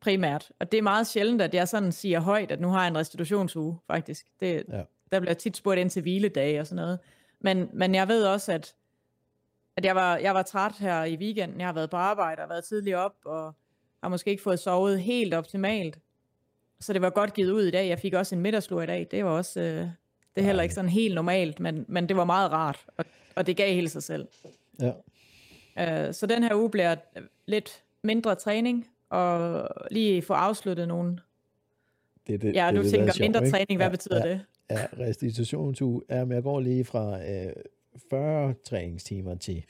primært. 0.00 0.52
Og 0.60 0.72
det 0.72 0.78
er 0.78 0.82
meget 0.82 1.06
sjældent, 1.06 1.42
at 1.42 1.54
jeg 1.54 1.68
sådan 1.68 1.92
siger 1.92 2.20
højt, 2.20 2.50
at 2.50 2.60
nu 2.60 2.68
har 2.68 2.80
jeg 2.80 2.88
en 2.88 2.96
restitutionsuge, 2.96 3.78
faktisk. 3.86 4.26
Det, 4.40 4.64
Ja. 4.68 4.82
Der 5.12 5.20
bliver 5.20 5.34
tit 5.34 5.56
spurgt 5.56 5.80
ind 5.80 5.90
til 5.90 6.02
hviledage 6.02 6.60
og 6.60 6.66
sådan 6.66 6.82
noget. 6.82 6.98
Men, 7.40 7.70
men 7.72 7.94
jeg 7.94 8.08
ved 8.08 8.24
også, 8.24 8.52
at, 8.52 8.74
at 9.76 9.84
jeg, 9.84 9.94
var, 9.94 10.16
jeg 10.16 10.34
var 10.34 10.42
træt 10.42 10.72
her 10.78 11.04
i 11.04 11.16
weekenden. 11.16 11.60
Jeg 11.60 11.68
har 11.68 11.72
været 11.72 11.90
på 11.90 11.96
arbejde 11.96 12.42
og 12.42 12.48
været 12.48 12.64
tidligt 12.64 12.96
op, 12.96 13.14
og 13.24 13.54
har 14.02 14.08
måske 14.08 14.30
ikke 14.30 14.42
fået 14.42 14.58
sovet 14.58 15.00
helt 15.00 15.34
optimalt. 15.34 15.98
Så 16.80 16.92
det 16.92 17.02
var 17.02 17.10
godt 17.10 17.34
givet 17.34 17.50
ud 17.50 17.62
i 17.64 17.70
dag. 17.70 17.88
Jeg 17.88 17.98
fik 17.98 18.14
også 18.14 18.34
en 18.34 18.40
middagslur 18.40 18.82
i 18.82 18.86
dag. 18.86 19.06
Det 19.10 19.24
var 19.24 19.30
også... 19.30 19.60
Øh, 19.60 19.86
det 20.36 20.42
er 20.42 20.46
heller 20.46 20.62
ikke 20.62 20.74
sådan 20.74 20.90
helt 20.90 21.14
normalt, 21.14 21.60
men, 21.60 21.84
men 21.88 22.08
det 22.08 22.16
var 22.16 22.24
meget 22.24 22.50
rart, 22.52 22.86
og, 22.96 23.04
og 23.36 23.46
det 23.46 23.56
gav 23.56 23.74
hele 23.74 23.88
sig 23.88 24.02
selv. 24.02 24.28
Ja. 24.80 24.92
Øh, 26.08 26.14
så 26.14 26.26
den 26.26 26.42
her 26.42 26.54
uge 26.54 26.70
bliver 26.70 26.96
lidt 27.46 27.82
mindre 28.02 28.34
træning, 28.34 28.88
og 29.10 29.68
lige 29.90 30.22
få 30.22 30.32
afsluttet 30.34 30.88
nogle... 30.88 31.18
Det, 32.26 32.34
er 32.34 32.38
det, 32.38 32.46
Ja, 32.46 32.50
det, 32.50 32.58
er 32.58 32.70
du 32.70 32.78
det, 32.78 32.86
er 32.86 32.90
tænker 32.90 33.12
sjovt, 33.12 33.20
mindre 33.20 33.40
ikke? 33.40 33.50
træning, 33.56 33.78
hvad 33.78 33.86
ja, 33.86 33.90
betyder 33.90 34.26
ja, 34.26 34.32
det? 34.32 34.40
Ja, 34.70 34.86
restitutionsuge. 34.98 36.02
Ja, 36.10 36.24
men 36.24 36.34
jeg 36.34 36.42
går 36.42 36.60
lige 36.60 36.84
fra 36.84 37.30
øh, 37.30 37.52
40 38.10 38.54
træningstimer 38.64 39.34
til 39.34 39.64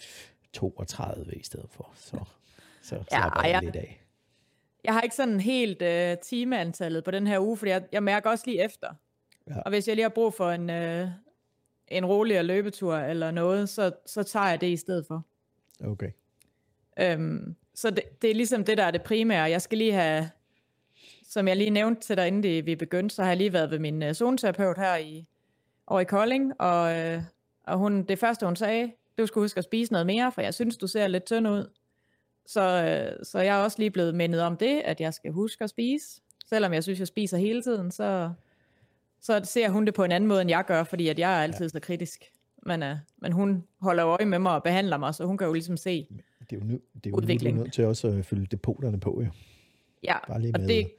32 0.53 1.33
i 1.35 1.43
stedet 1.43 1.67
for. 1.71 1.93
Så, 1.97 2.17
så 2.83 2.95
Ja, 2.95 3.03
slapper 3.11 3.41
jeg 3.43 3.51
jeg- 3.53 3.63
lidt 3.65 3.77
af. 3.77 4.01
Jeg 4.89 4.95
har 4.95 5.01
ikke 5.01 5.17
sådan 5.17 5.41
helt 5.41 5.83
øh, 5.83 6.19
timeantallet 6.19 7.05
på 7.05 7.11
den 7.11 7.27
her 7.27 7.41
uge, 7.41 7.57
fordi 7.57 7.71
jeg, 7.71 7.83
jeg 7.93 8.03
mærker 8.03 8.31
også 8.31 8.45
lige 8.47 8.65
efter. 8.65 8.89
Ja. 9.49 9.61
Og 9.61 9.71
hvis 9.71 9.89
jeg 9.89 9.97
lige 9.97 10.03
har 10.03 10.09
brug 10.09 10.35
for 10.35 10.51
en, 10.51 10.71
øh, 10.71 11.09
en 11.89 12.07
roligere 12.07 12.43
løbetur 12.43 12.97
eller 12.97 13.31
noget, 13.31 13.69
så, 13.69 13.93
så 14.07 14.23
tager 14.23 14.49
jeg 14.49 14.61
det 14.61 14.67
i 14.67 14.77
stedet 14.77 15.07
for. 15.07 15.25
Okay. 15.85 16.11
Øhm, 17.01 17.57
så 17.75 17.91
det, 17.91 18.03
det 18.23 18.31
er 18.31 18.35
ligesom 18.35 18.65
det, 18.65 18.79
der 18.79 18.85
er 18.85 18.91
det 18.91 19.03
primære. 19.03 19.43
Jeg 19.43 19.63
skal 19.63 19.79
lige 19.79 19.93
have, 19.93 20.31
som 21.23 21.49
jeg 21.49 21.57
lige 21.57 21.71
nævnte 21.71 22.01
til 22.01 22.17
dig, 22.17 22.27
inden 22.27 22.43
det, 22.43 22.67
vi 22.67 22.77
begyndte, 22.77 23.15
så 23.15 23.23
har 23.23 23.31
jeg 23.31 23.37
lige 23.37 23.53
været 23.53 23.71
ved 23.71 23.79
min 23.79 24.03
uh, 24.03 24.13
zoneterapeut 24.13 24.79
her 24.79 24.97
i, 24.97 25.27
over 25.87 26.01
i 26.01 26.05
Kolding, 26.05 26.61
og, 26.61 27.15
uh, 27.17 27.23
og 27.67 27.79
hun, 27.79 28.03
det 28.03 28.19
første, 28.19 28.47
hun 28.47 28.57
sagde, 28.57 28.93
du 29.19 29.27
skulle 29.27 29.45
huske 29.45 29.59
at 29.59 29.65
spise 29.65 29.93
noget 29.93 30.07
mere, 30.07 30.33
for 30.33 30.41
jeg 30.41 30.55
synes, 30.55 30.77
du 30.77 30.87
ser 30.87 31.07
lidt 31.07 31.25
tynd 31.25 31.49
ud. 31.49 31.71
Så, 32.49 32.61
uh, 32.61 33.25
så 33.25 33.39
jeg 33.39 33.59
er 33.59 33.63
også 33.63 33.79
lige 33.79 33.91
blevet 33.91 34.15
mindet 34.15 34.43
om 34.43 34.57
det, 34.57 34.83
at 34.85 35.01
jeg 35.01 35.15
skal 35.15 35.33
huske 35.33 35.65
at 35.65 35.71
spise. 35.71 36.21
Selvom 36.47 36.73
jeg 36.73 36.83
synes, 36.83 36.99
jeg 36.99 37.07
spiser 37.07 37.37
hele 37.37 37.63
tiden, 37.63 37.91
så, 37.91 38.33
så 39.21 39.41
ser 39.45 39.69
hun 39.69 39.87
det 39.87 39.95
på 39.95 40.05
en 40.05 40.13
anden 40.13 40.29
måde, 40.29 40.41
end 40.41 40.51
jeg 40.51 40.65
gør, 40.67 40.85
fordi 40.85 41.09
at 41.09 41.19
jeg 41.19 41.39
er 41.39 41.43
altid 41.43 41.65
ja. 41.65 41.69
så 41.69 41.81
kritisk. 41.81 42.25
Men, 42.67 42.83
uh, 42.83 42.89
men 43.19 43.33
hun 43.33 43.65
holder 43.81 44.07
øje 44.07 44.25
med 44.27 44.39
mig 44.39 44.55
og 44.55 44.63
behandler 44.63 44.97
mig, 44.97 45.15
så 45.15 45.25
hun 45.25 45.39
kan 45.39 45.47
jo 45.47 45.53
ligesom 45.53 45.77
se 45.77 46.07
det 46.51 46.57
er 46.57 46.61
jo, 46.61 46.67
nu, 46.67 46.81
det 46.95 47.07
er 47.07 47.11
jo. 47.45 47.51
Nu, 47.51 47.63
nødt 47.63 47.73
til 47.73 47.85
også 47.85 48.09
at 48.09 48.27
fylde 48.27 48.47
depoterne 48.47 49.01
på, 49.01 49.23
jo. 49.25 49.31
Ja, 50.05 50.17
Bare 50.29 50.41
lige 50.41 50.53
med 50.53 50.61
og 50.61 50.69
det, 50.69 50.91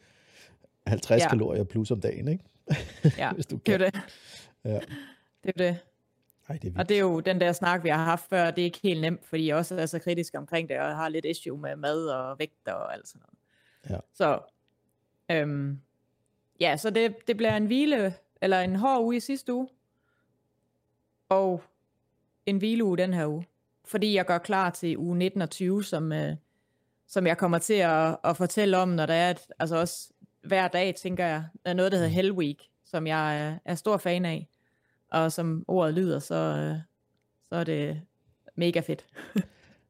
50 0.88 1.24
ja. 1.24 1.30
kalorier 1.30 1.64
plus 1.64 1.92
om 1.92 2.02
dagen, 2.02 2.28
ikke? 2.28 2.44
Ja, 3.18 3.34
Hvis 3.36 3.46
du 3.46 3.58
kan. 3.58 3.80
det 3.80 3.86
er 3.86 3.92
det. 3.92 4.02
Ja. 4.66 4.80
Det 5.44 5.50
er 5.56 5.72
det. 5.72 5.78
Ej, 6.50 6.58
det 6.62 6.74
er 6.76 6.80
og 6.80 6.90
det 6.90 6.98
er 6.98 7.02
jo 7.02 7.20
den 7.20 7.42
der 7.42 7.52
snak, 7.52 7.84
vi 7.84 7.90
har 7.90 8.04
haft 8.04 8.30
før, 8.30 8.52
det 8.52 8.62
er 8.62 8.66
ikke 8.66 8.80
helt 8.84 9.02
nemt, 9.02 9.26
fordi 9.26 9.48
jeg 9.48 9.56
også 9.56 9.76
er 9.76 9.86
så 9.86 10.00
kritisk 10.00 10.34
omkring 10.38 10.70
det, 10.70 10.80
og 10.80 10.96
har 10.96 11.10
lidt 11.10 11.26
issue 11.26 11.58
med 11.58 11.76
mad 11.76 12.08
og 12.08 12.40
vægt 12.40 12.68
og 12.68 12.94
alt 12.94 13.08
sådan 13.08 13.22
noget. 13.22 13.96
Ja. 13.96 14.00
Så, 14.14 14.40
øhm, 15.32 15.82
ja, 16.60 16.78
så 16.78 16.90
det, 16.90 17.16
det 17.28 17.38
bliver 17.38 17.58
en 17.58 17.66
hvile, 17.66 18.14
eller 18.42 18.60
en 18.60 18.76
hård 18.76 19.02
uge 19.02 19.16
i 19.16 19.20
sidste 19.20 19.54
uge, 19.54 19.68
og 21.30 21.64
en 22.46 22.58
hvileuge 22.58 22.98
den 22.98 23.14
her 23.14 23.28
uge 23.28 23.46
fordi 23.90 24.16
jeg 24.16 24.26
gør 24.26 24.38
klar 24.38 24.70
til 24.70 24.98
uge 24.98 25.18
19 25.18 25.42
og 25.42 25.50
20, 25.50 25.84
som, 25.84 26.12
øh, 26.12 26.36
som 27.08 27.28
jeg 27.28 27.38
kommer 27.38 27.58
til 27.58 27.74
at, 27.74 28.18
at 28.24 28.38
fortælle 28.38 28.78
om, 28.78 28.90
når 28.90 29.06
der 29.06 29.14
er, 29.14 29.32
et, 29.32 29.40
altså 29.60 29.78
også 29.78 30.10
hver 30.44 30.68
dag, 30.68 30.96
tænker 30.96 31.26
jeg, 31.26 31.44
er 31.66 31.74
noget, 31.74 31.92
der 31.92 31.98
hedder 31.98 32.12
Hell 32.12 32.32
Week, 32.32 32.70
som 32.86 33.08
jeg 33.08 33.42
er, 33.42 33.58
er 33.66 33.76
stor 33.76 33.98
fan 33.98 34.26
af, 34.26 34.48
og 35.12 35.32
som 35.32 35.66
ordet 35.68 35.94
lyder, 35.94 36.20
så, 36.20 36.36
øh, 36.36 36.78
så 37.50 37.56
er 37.56 37.64
det 37.64 38.02
mega 38.56 38.80
fedt. 38.80 39.06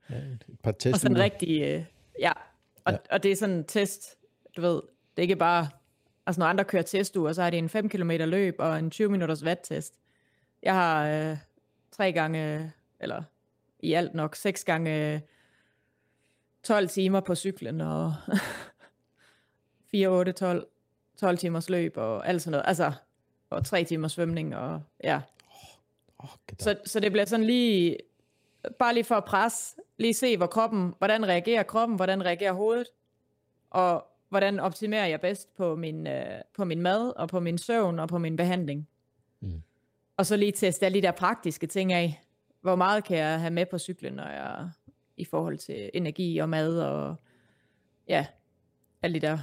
ja, 0.09 0.15
et 0.15 0.45
par 0.63 0.71
test 0.71 0.93
og 0.93 0.99
sådan 0.99 1.17
rigtig, 1.17 1.61
øh, 1.61 1.85
ja, 2.19 2.31
og, 2.83 2.93
ja. 2.93 2.97
og 3.11 3.23
det 3.23 3.31
er 3.31 3.35
sådan 3.35 3.55
en 3.55 3.63
test, 3.63 4.17
du 4.55 4.61
ved, 4.61 4.75
det 4.75 5.17
er 5.17 5.21
ikke 5.21 5.35
bare, 5.35 5.69
altså 6.25 6.39
når 6.39 6.45
andre 6.47 6.63
kører 6.63 6.83
testuger, 6.83 7.33
så 7.33 7.43
er 7.43 7.49
det 7.49 7.57
en 7.57 7.69
5 7.69 7.89
km 7.89 8.11
løb 8.11 8.55
og 8.59 8.79
en 8.79 8.91
20 8.91 9.09
minutters 9.09 9.45
vat-test. 9.45 9.99
Jeg 10.63 10.73
har 10.73 11.07
øh, 11.07 11.37
tre 11.91 12.13
gange, 12.13 12.71
eller 12.99 13.23
i 13.79 13.93
alt 13.93 14.13
nok 14.13 14.35
6 14.35 14.63
gange 14.63 15.21
12 16.63 16.89
timer 16.89 17.19
på 17.19 17.35
cyklen, 17.35 17.81
og 17.81 18.13
4, 19.91 20.07
8, 20.07 20.31
12, 20.31 20.67
12 21.17 21.37
timers 21.37 21.69
løb, 21.69 21.97
og 21.97 22.27
alt 22.27 22.41
sådan 22.41 22.51
noget. 22.51 22.67
Altså, 22.67 22.93
og 23.49 23.65
3 23.65 23.83
timers 23.83 24.11
svømning, 24.11 24.55
og 24.55 24.81
ja. 25.03 25.21
Oh, 26.19 26.29
så, 26.59 26.75
så 26.85 26.99
det 26.99 27.11
bliver 27.11 27.25
sådan 27.25 27.45
lige, 27.45 27.97
bare 28.79 28.93
lige 28.93 29.03
for 29.03 29.15
at 29.15 29.25
presse, 29.25 29.75
lige 29.97 30.13
se, 30.13 30.37
hvor 30.37 30.47
kroppen, 30.47 30.93
hvordan 30.97 31.27
reagerer 31.27 31.63
kroppen, 31.63 31.95
hvordan 31.95 32.25
reagerer 32.25 32.53
hovedet, 32.53 32.87
og 33.69 34.05
hvordan 34.29 34.59
optimerer 34.59 35.05
jeg 35.05 35.21
bedst 35.21 35.55
på 35.55 35.75
min, 35.75 36.07
øh, 36.07 36.41
på 36.55 36.65
min 36.65 36.81
mad, 36.81 37.13
og 37.15 37.29
på 37.29 37.39
min 37.39 37.57
søvn, 37.57 37.99
og 37.99 38.07
på 38.07 38.17
min 38.17 38.35
behandling. 38.35 38.87
Mm. 39.39 39.61
Og 40.17 40.25
så 40.25 40.37
lige 40.37 40.51
teste 40.51 40.85
alle 40.85 41.01
de 41.01 41.07
der 41.07 41.11
praktiske 41.11 41.67
ting 41.67 41.93
af 41.93 42.21
hvor 42.61 42.75
meget 42.75 43.03
kan 43.03 43.17
jeg 43.17 43.39
have 43.39 43.51
med 43.51 43.65
på 43.65 43.77
cyklen, 43.77 44.13
når 44.13 44.27
jeg 44.27 44.69
i 45.17 45.25
forhold 45.25 45.57
til 45.57 45.89
energi 45.93 46.37
og 46.37 46.49
mad 46.49 46.79
og 46.79 47.15
ja, 48.07 48.25
alle 49.01 49.19
de 49.19 49.27
der. 49.27 49.37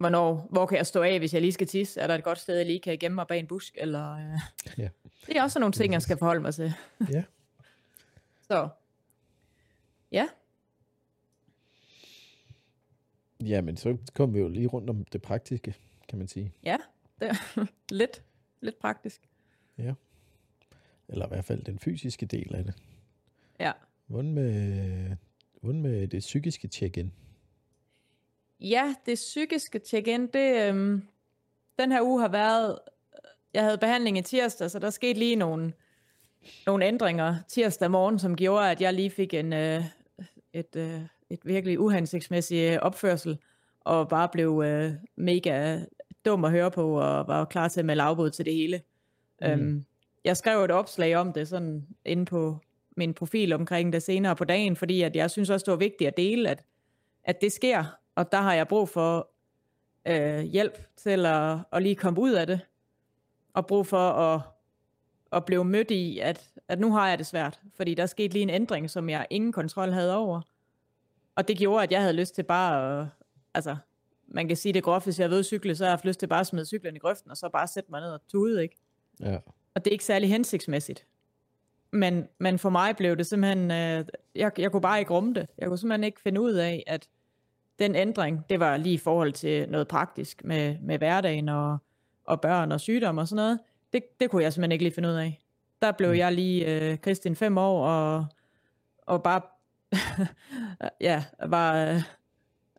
Hvornår, 0.00 0.46
hvor 0.50 0.66
kan 0.66 0.78
jeg 0.78 0.86
stå 0.86 1.02
af, 1.02 1.18
hvis 1.18 1.34
jeg 1.34 1.40
lige 1.40 1.52
skal 1.52 1.66
tisse? 1.66 2.00
Er 2.00 2.06
der 2.06 2.14
et 2.14 2.24
godt 2.24 2.38
sted, 2.38 2.56
jeg 2.56 2.66
lige 2.66 2.80
kan 2.80 2.98
gemme 2.98 3.14
mig 3.14 3.26
bag 3.26 3.38
en 3.38 3.46
busk? 3.46 3.76
Eller, 3.80 4.12
øh... 4.12 4.38
ja. 4.78 4.88
Det 5.26 5.36
er 5.36 5.42
også 5.42 5.58
nogle 5.58 5.72
ting, 5.72 5.92
jeg 5.92 6.02
skal 6.02 6.18
forholde 6.18 6.40
mig 6.40 6.54
til. 6.54 6.72
ja. 7.12 7.22
Så, 8.42 8.68
ja. 10.12 10.28
Ja, 13.40 13.60
men 13.60 13.76
så 13.76 13.96
kommer 14.14 14.32
vi 14.34 14.40
jo 14.40 14.48
lige 14.48 14.66
rundt 14.66 14.90
om 14.90 15.04
det 15.04 15.22
praktiske, 15.22 15.74
kan 16.08 16.18
man 16.18 16.28
sige. 16.28 16.52
Ja, 16.62 16.76
det 17.20 17.28
er 17.28 17.66
lidt, 17.90 18.22
lidt 18.60 18.78
praktisk. 18.78 19.20
Ja. 19.78 19.94
Eller 21.08 21.26
i 21.26 21.28
hvert 21.28 21.44
fald 21.44 21.62
den 21.64 21.78
fysiske 21.78 22.26
del 22.26 22.54
af 22.54 22.64
det. 22.64 22.74
Ja. 23.60 23.72
Hvordan 24.06 24.34
med, 24.34 25.16
hvordan 25.60 25.82
med 25.82 26.08
det 26.08 26.20
psykiske 26.20 26.68
check-in? 26.68 27.12
Ja, 28.60 28.94
det 29.06 29.14
psykiske 29.14 29.78
check-in, 29.78 30.26
det, 30.26 30.68
øhm, 30.68 31.02
den 31.78 31.92
her 31.92 32.02
uge 32.02 32.20
har 32.20 32.28
været, 32.28 32.78
jeg 33.54 33.64
havde 33.64 33.78
behandling 33.78 34.18
i 34.18 34.22
tirsdag, 34.22 34.70
så 34.70 34.78
der 34.78 34.90
skete 34.90 35.18
lige 35.18 35.36
nogle, 35.36 35.72
nogle 36.66 36.86
ændringer 36.86 37.36
tirsdag 37.48 37.90
morgen, 37.90 38.18
som 38.18 38.36
gjorde, 38.36 38.70
at 38.70 38.80
jeg 38.80 38.94
lige 38.94 39.10
fik 39.10 39.34
en, 39.34 39.52
øh, 39.52 39.84
et, 40.52 40.76
øh, 40.76 41.00
et 41.30 41.40
virkelig 41.44 41.80
uhensigtsmæssig 41.80 42.82
opførsel, 42.82 43.38
og 43.80 44.08
bare 44.08 44.28
blev 44.28 44.62
øh, 44.66 44.92
mega 45.16 45.80
dum 46.24 46.44
at 46.44 46.50
høre 46.50 46.70
på, 46.70 47.00
og 47.00 47.28
var 47.28 47.44
klar 47.44 47.68
til 47.68 47.80
at 47.80 47.86
melde 47.86 48.02
afbud 48.02 48.30
til 48.30 48.44
det 48.44 48.54
hele. 48.54 48.80
Mm. 49.40 49.46
Øhm, 49.46 49.84
jeg 50.24 50.36
skrev 50.36 50.64
et 50.64 50.70
opslag 50.70 51.16
om 51.16 51.32
det 51.32 51.48
sådan 51.48 51.86
inde 52.04 52.24
på 52.24 52.58
min 52.96 53.14
profil 53.14 53.52
omkring 53.52 53.92
det 53.92 54.02
senere 54.02 54.36
på 54.36 54.44
dagen, 54.44 54.76
fordi 54.76 55.02
at 55.02 55.16
jeg 55.16 55.30
synes 55.30 55.50
også, 55.50 55.64
det 55.64 55.72
var 55.72 55.78
vigtigt 55.78 56.08
at 56.08 56.16
dele, 56.16 56.48
at, 56.50 56.64
at 57.24 57.40
det 57.40 57.52
sker, 57.52 57.84
og 58.20 58.32
der 58.32 58.40
har 58.40 58.54
jeg 58.54 58.68
brug 58.68 58.88
for 58.88 59.30
øh, 60.06 60.40
hjælp 60.40 60.78
til 60.96 61.26
at, 61.26 61.58
at 61.72 61.82
lige 61.82 61.94
komme 61.94 62.20
ud 62.20 62.32
af 62.32 62.46
det, 62.46 62.60
og 63.54 63.66
brug 63.66 63.86
for 63.86 64.10
at, 64.10 64.40
at 65.32 65.44
blive 65.44 65.64
mødt 65.64 65.90
i, 65.90 66.18
at, 66.18 66.52
at 66.68 66.80
nu 66.80 66.92
har 66.92 67.08
jeg 67.08 67.18
det 67.18 67.26
svært, 67.26 67.60
fordi 67.74 67.94
der 67.94 68.06
skete 68.06 68.32
lige 68.32 68.42
en 68.42 68.50
ændring, 68.50 68.90
som 68.90 69.08
jeg 69.08 69.26
ingen 69.30 69.52
kontrol 69.52 69.90
havde 69.90 70.16
over. 70.16 70.40
Og 71.34 71.48
det 71.48 71.58
gjorde, 71.58 71.82
at 71.82 71.92
jeg 71.92 72.00
havde 72.00 72.12
lyst 72.12 72.34
til 72.34 72.42
bare 72.42 73.00
at, 73.00 73.06
altså, 73.54 73.76
man 74.28 74.48
kan 74.48 74.56
sige 74.56 74.72
det 74.72 74.82
groft, 74.82 75.06
hvis 75.06 75.20
jeg 75.20 75.30
ved 75.30 75.42
cykle, 75.42 75.76
så 75.76 75.84
har 75.84 75.88
jeg 75.88 75.92
haft 75.92 76.04
lyst 76.04 76.20
til 76.20 76.26
bare 76.26 76.40
at 76.40 76.46
smide 76.46 76.66
cyklen 76.66 76.96
i 76.96 76.98
grøften, 76.98 77.30
og 77.30 77.36
så 77.36 77.48
bare 77.48 77.66
sætte 77.66 77.90
mig 77.90 78.00
ned 78.00 78.10
og 78.10 78.20
tude, 78.28 78.62
ikke? 78.62 78.76
Ja. 79.20 79.38
Og 79.74 79.84
det 79.84 79.86
er 79.86 79.92
ikke 79.92 80.04
særlig 80.04 80.28
hensigtsmæssigt. 80.28 81.06
Men, 81.90 82.28
men 82.38 82.58
for 82.58 82.70
mig 82.70 82.96
blev 82.96 83.16
det 83.16 83.26
simpelthen, 83.26 83.70
øh, 83.70 84.04
jeg, 84.34 84.58
jeg 84.58 84.72
kunne 84.72 84.82
bare 84.82 84.98
ikke 84.98 85.14
rumme 85.14 85.34
det. 85.34 85.46
Jeg 85.58 85.68
kunne 85.68 85.78
simpelthen 85.78 86.04
ikke 86.04 86.20
finde 86.20 86.40
ud 86.40 86.52
af, 86.52 86.84
at 86.86 87.08
den 87.80 87.94
ændring, 87.94 88.44
det 88.50 88.60
var 88.60 88.76
lige 88.76 88.94
i 88.94 88.98
forhold 88.98 89.32
til 89.32 89.68
noget 89.68 89.88
praktisk 89.88 90.44
med, 90.44 90.76
med 90.82 90.98
hverdagen 90.98 91.48
og, 91.48 91.78
og 92.24 92.40
børn 92.40 92.72
og 92.72 92.80
sygdom 92.80 93.18
og 93.18 93.28
sådan 93.28 93.36
noget. 93.36 93.58
Det, 93.92 94.02
det 94.20 94.30
kunne 94.30 94.42
jeg 94.42 94.52
simpelthen 94.52 94.72
ikke 94.72 94.84
lige 94.84 94.94
finde 94.94 95.08
ud 95.08 95.14
af. 95.14 95.40
Der 95.82 95.92
blev 95.92 96.10
mm. 96.10 96.16
jeg 96.16 96.32
lige 96.32 96.66
øh, 96.66 96.98
Kristin 96.98 97.36
fem 97.36 97.58
år 97.58 97.86
og, 97.86 98.26
og 99.06 99.22
bare 99.22 99.40
ja, 101.00 101.24
var, 101.46 101.86
øh, 101.86 102.02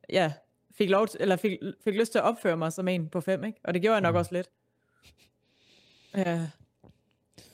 ja, 0.10 0.34
fik, 0.77 0.89
lov 0.89 1.08
til, 1.08 1.22
eller 1.22 1.36
fik, 1.36 1.60
fik 1.84 1.96
lyst 1.96 2.12
til 2.12 2.20
at 2.20 2.25
opføre 2.25 2.58
mig 2.58 2.74
som 2.74 2.88
en 2.88 3.10
på 3.10 3.22
fem, 3.22 3.43
ikke? 3.43 3.60
Og 3.63 3.74
det 3.74 3.81
gjorde 3.81 3.93
jeg 3.93 4.01
nok 4.01 4.13
mm. 4.13 4.20
også 4.20 4.34
lidt. 4.36 4.50
Ja, 6.15 6.48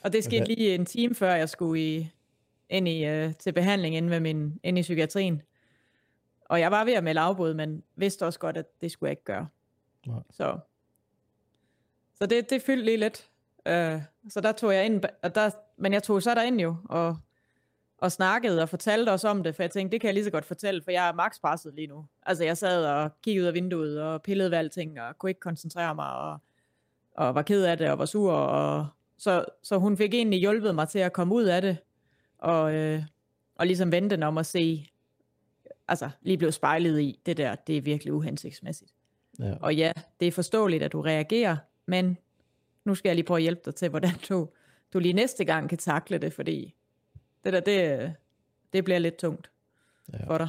og 0.02 0.12
det 0.12 0.24
skete 0.24 0.44
lige 0.44 0.74
en 0.74 0.86
time 0.86 1.14
før 1.14 1.34
jeg 1.34 1.48
skulle 1.48 1.82
i, 1.82 2.08
ind 2.70 2.88
i, 2.88 3.24
uh, 3.24 3.32
til 3.34 3.52
behandling 3.52 3.96
inde, 3.96 4.10
ved 4.10 4.20
min, 4.20 4.60
inde 4.62 4.78
i 4.78 4.82
psykiatrien. 4.82 5.42
Og 6.48 6.60
jeg 6.60 6.70
var 6.70 6.84
ved 6.84 6.92
at 6.92 7.04
melde 7.04 7.20
afbud, 7.20 7.54
men 7.54 7.82
vidste 7.96 8.26
også 8.26 8.38
godt, 8.38 8.56
at 8.56 8.80
det 8.80 8.92
skulle 8.92 9.08
jeg 9.08 9.12
ikke 9.12 9.24
gøre. 9.24 9.48
Nej. 10.06 10.20
Så, 10.30 10.58
så 12.14 12.26
det, 12.26 12.50
det 12.50 12.62
fyldte 12.62 12.84
lige 12.84 12.96
lidt. 12.96 13.28
Uh, 13.66 14.02
så 14.28 14.40
der 14.40 14.52
tog 14.52 14.74
jeg 14.74 14.84
ind, 14.84 15.02
og 15.22 15.34
der, 15.34 15.50
men 15.76 15.92
jeg 15.92 16.02
tog 16.02 16.22
så 16.22 16.34
derind 16.34 16.60
jo, 16.60 16.76
og, 16.84 17.16
og 17.98 18.12
snakkede 18.12 18.62
og 18.62 18.68
fortalte 18.68 19.10
os 19.10 19.24
om 19.24 19.42
det, 19.42 19.54
for 19.54 19.62
jeg 19.62 19.70
tænkte, 19.70 19.92
det 19.92 20.00
kan 20.00 20.08
jeg 20.08 20.14
lige 20.14 20.24
så 20.24 20.30
godt 20.30 20.44
fortælle, 20.44 20.82
for 20.82 20.90
jeg 20.90 21.08
er 21.08 21.12
max 21.12 21.40
presset 21.40 21.74
lige 21.74 21.86
nu. 21.86 22.06
Altså 22.22 22.44
jeg 22.44 22.56
sad 22.56 22.84
og 22.84 23.10
kiggede 23.22 23.42
ud 23.42 23.48
af 23.48 23.54
vinduet 23.54 24.02
og 24.02 24.22
pillede 24.22 24.50
ved 24.50 24.58
alting, 24.58 25.00
og 25.00 25.18
kunne 25.18 25.30
ikke 25.30 25.40
koncentrere 25.40 25.94
mig, 25.94 26.12
og, 26.12 26.38
og 27.16 27.34
var 27.34 27.42
ked 27.42 27.64
af 27.64 27.78
det, 27.78 27.90
og 27.90 27.98
var 27.98 28.06
sur, 28.06 28.32
og 28.32 28.86
så, 29.18 29.44
så 29.62 29.78
hun 29.78 29.96
fik 29.96 30.14
egentlig 30.14 30.40
hjulpet 30.40 30.74
mig 30.74 30.88
til 30.88 30.98
at 30.98 31.12
komme 31.12 31.34
ud 31.34 31.44
af 31.44 31.62
det, 31.62 31.76
og, 32.38 32.74
øh, 32.74 33.02
og 33.54 33.66
ligesom 33.66 33.92
vente 33.92 34.26
om 34.26 34.38
at 34.38 34.46
se, 34.46 34.90
altså 35.88 36.10
lige 36.20 36.38
blev 36.38 36.52
spejlet 36.52 37.00
i, 37.00 37.20
det 37.26 37.36
der, 37.36 37.54
det 37.54 37.76
er 37.76 37.82
virkelig 37.82 38.12
uhensigtsmæssigt. 38.12 38.92
Ja. 39.38 39.54
Og 39.60 39.76
ja, 39.76 39.92
det 40.20 40.28
er 40.28 40.32
forståeligt, 40.32 40.82
at 40.82 40.92
du 40.92 41.00
reagerer, 41.00 41.56
men 41.86 42.18
nu 42.84 42.94
skal 42.94 43.08
jeg 43.08 43.16
lige 43.16 43.26
prøve 43.26 43.38
at 43.38 43.42
hjælpe 43.42 43.62
dig 43.64 43.74
til, 43.74 43.88
hvordan 43.88 44.10
du, 44.28 44.48
du 44.92 44.98
lige 44.98 45.12
næste 45.12 45.44
gang 45.44 45.68
kan 45.68 45.78
takle 45.78 46.18
det, 46.18 46.32
fordi 46.32 46.74
det 47.44 47.52
der, 47.52 47.60
det, 47.60 48.14
det 48.72 48.84
bliver 48.84 48.98
lidt 48.98 49.16
tungt 49.16 49.50
ja. 50.12 50.26
for 50.26 50.38
dig. 50.38 50.48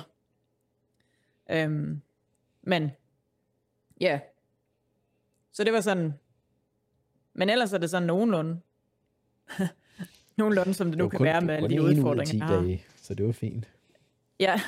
Øhm, 1.49 2.01
men, 2.61 2.91
ja. 4.01 4.19
Så 5.51 5.63
det 5.63 5.73
var 5.73 5.81
sådan, 5.81 6.13
men 7.33 7.49
ellers 7.49 7.73
er 7.73 7.77
det 7.77 7.89
sådan 7.89 8.07
nogenlunde. 8.07 8.59
nogenlunde, 10.37 10.73
som 10.73 10.87
det 10.87 10.97
nu 10.97 11.03
det 11.03 11.11
kan 11.11 11.17
kun, 11.17 11.25
være 11.25 11.41
med 11.41 11.55
alle 11.55 11.69
de 11.69 11.81
udfordringer, 11.81 12.37
jeg 12.37 12.45
har. 12.45 12.61
Dage, 12.61 12.85
så 12.95 13.13
det 13.13 13.25
var 13.25 13.31
fint. 13.31 13.69
Ja. 14.39 14.61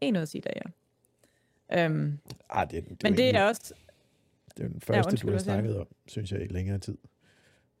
En 0.00 0.16
ud 0.16 0.20
af 0.22 0.28
10 0.28 0.40
dage, 0.40 0.62
ja. 1.70 1.84
Øhm, 1.84 2.18
Ah, 2.50 2.70
det, 2.70 2.88
det, 2.88 3.02
men 3.02 3.16
det 3.16 3.36
er 3.36 3.44
også... 3.44 3.74
det 4.56 4.64
er 4.64 4.68
den 4.68 4.80
første, 4.80 5.08
undskyld, 5.10 5.28
du 5.28 5.32
har 5.32 5.40
snakket 5.40 5.78
om, 5.78 5.86
synes 6.06 6.32
jeg, 6.32 6.42
i 6.42 6.46
længere 6.46 6.78
tid. 6.78 6.98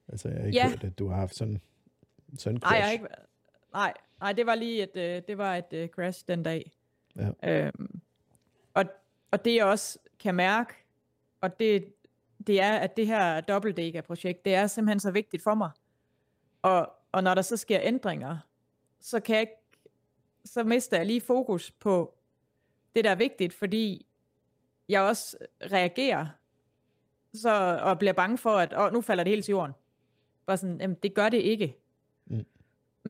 Altså, 0.08 0.28
jeg 0.28 0.38
har 0.38 0.46
ikke 0.46 0.58
Ja. 0.58 0.68
hørt, 0.68 0.84
at 0.84 0.98
du 0.98 1.08
har 1.08 1.16
haft 1.16 1.34
sådan, 1.34 1.60
sådan 2.38 2.56
en 2.56 2.60
Nej, 2.64 2.70
jeg 2.72 2.78
har 2.84 2.90
crash. 2.90 2.92
ikke, 2.92 3.06
nej, 3.72 3.92
nej, 4.20 4.32
det 4.32 4.46
var 4.46 4.54
lige 4.54 4.82
et, 4.82 4.96
øh, 4.96 5.22
det 5.28 5.38
var 5.38 5.56
et 5.56 5.72
øh, 5.72 5.88
crash 5.88 6.24
den 6.28 6.42
dag. 6.42 6.72
Ja. 7.16 7.30
Øhm, 7.66 8.00
og, 8.74 8.84
og 9.30 9.44
det 9.44 9.54
jeg 9.54 9.64
også 9.64 9.98
kan 10.18 10.34
mærke, 10.34 10.74
og 11.40 11.60
det, 11.60 11.94
det 12.46 12.60
er, 12.60 12.72
at 12.78 12.96
det 12.96 13.06
her 13.06 13.40
dobbeltdækker-projekt, 13.40 14.44
det 14.44 14.54
er 14.54 14.66
simpelthen 14.66 15.00
så 15.00 15.10
vigtigt 15.10 15.42
for 15.42 15.54
mig. 15.54 15.70
Og, 16.62 16.92
og 17.12 17.22
når 17.22 17.34
der 17.34 17.42
så 17.42 17.56
sker 17.56 17.80
ændringer, 17.82 18.38
så 19.00 19.20
kan 19.20 19.34
jeg 19.34 19.40
ikke, 19.40 19.52
så 20.44 20.64
mister 20.64 20.96
jeg 20.96 21.06
lige 21.06 21.20
fokus 21.20 21.70
på 21.70 22.14
det, 22.96 23.04
der 23.04 23.10
er 23.10 23.14
vigtigt, 23.14 23.54
fordi 23.54 24.06
jeg 24.88 25.02
også 25.02 25.36
reagerer 25.72 26.26
så, 27.34 27.80
og 27.82 27.98
bliver 27.98 28.12
bange 28.12 28.38
for, 28.38 28.50
at 28.50 28.74
åh, 28.78 28.92
nu 28.92 29.00
falder 29.00 29.24
det 29.24 29.30
helt 29.30 29.44
til 29.44 29.52
jorden. 29.52 29.74
Bare 30.46 30.56
sådan, 30.56 30.80
jamen, 30.80 30.96
det 31.02 31.14
gør 31.14 31.28
det 31.28 31.38
ikke. 31.38 31.76
Mm. 32.26 32.46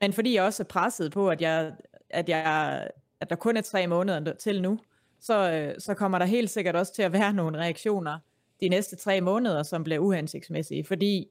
Men 0.00 0.12
fordi 0.12 0.34
jeg 0.34 0.44
også 0.44 0.62
er 0.62 0.66
presset 0.66 1.12
på, 1.12 1.30
at, 1.30 1.42
jeg, 1.42 1.74
at, 2.10 2.28
jeg, 2.28 2.88
at 3.20 3.30
der 3.30 3.36
kun 3.36 3.56
er 3.56 3.60
tre 3.60 3.86
måneder 3.86 4.34
til 4.34 4.62
nu, 4.62 4.78
så, 5.20 5.50
øh, 5.52 5.80
så 5.80 5.94
kommer 5.94 6.18
der 6.18 6.26
helt 6.26 6.50
sikkert 6.50 6.76
også 6.76 6.94
til 6.94 7.02
at 7.02 7.12
være 7.12 7.32
nogle 7.42 7.58
reaktioner 7.58 8.18
de 8.60 8.68
næste 8.68 8.96
tre 8.96 9.20
måneder, 9.20 9.62
som 9.62 9.84
bliver 9.84 9.98
uhensigtsmæssige, 9.98 10.84
fordi 10.84 11.28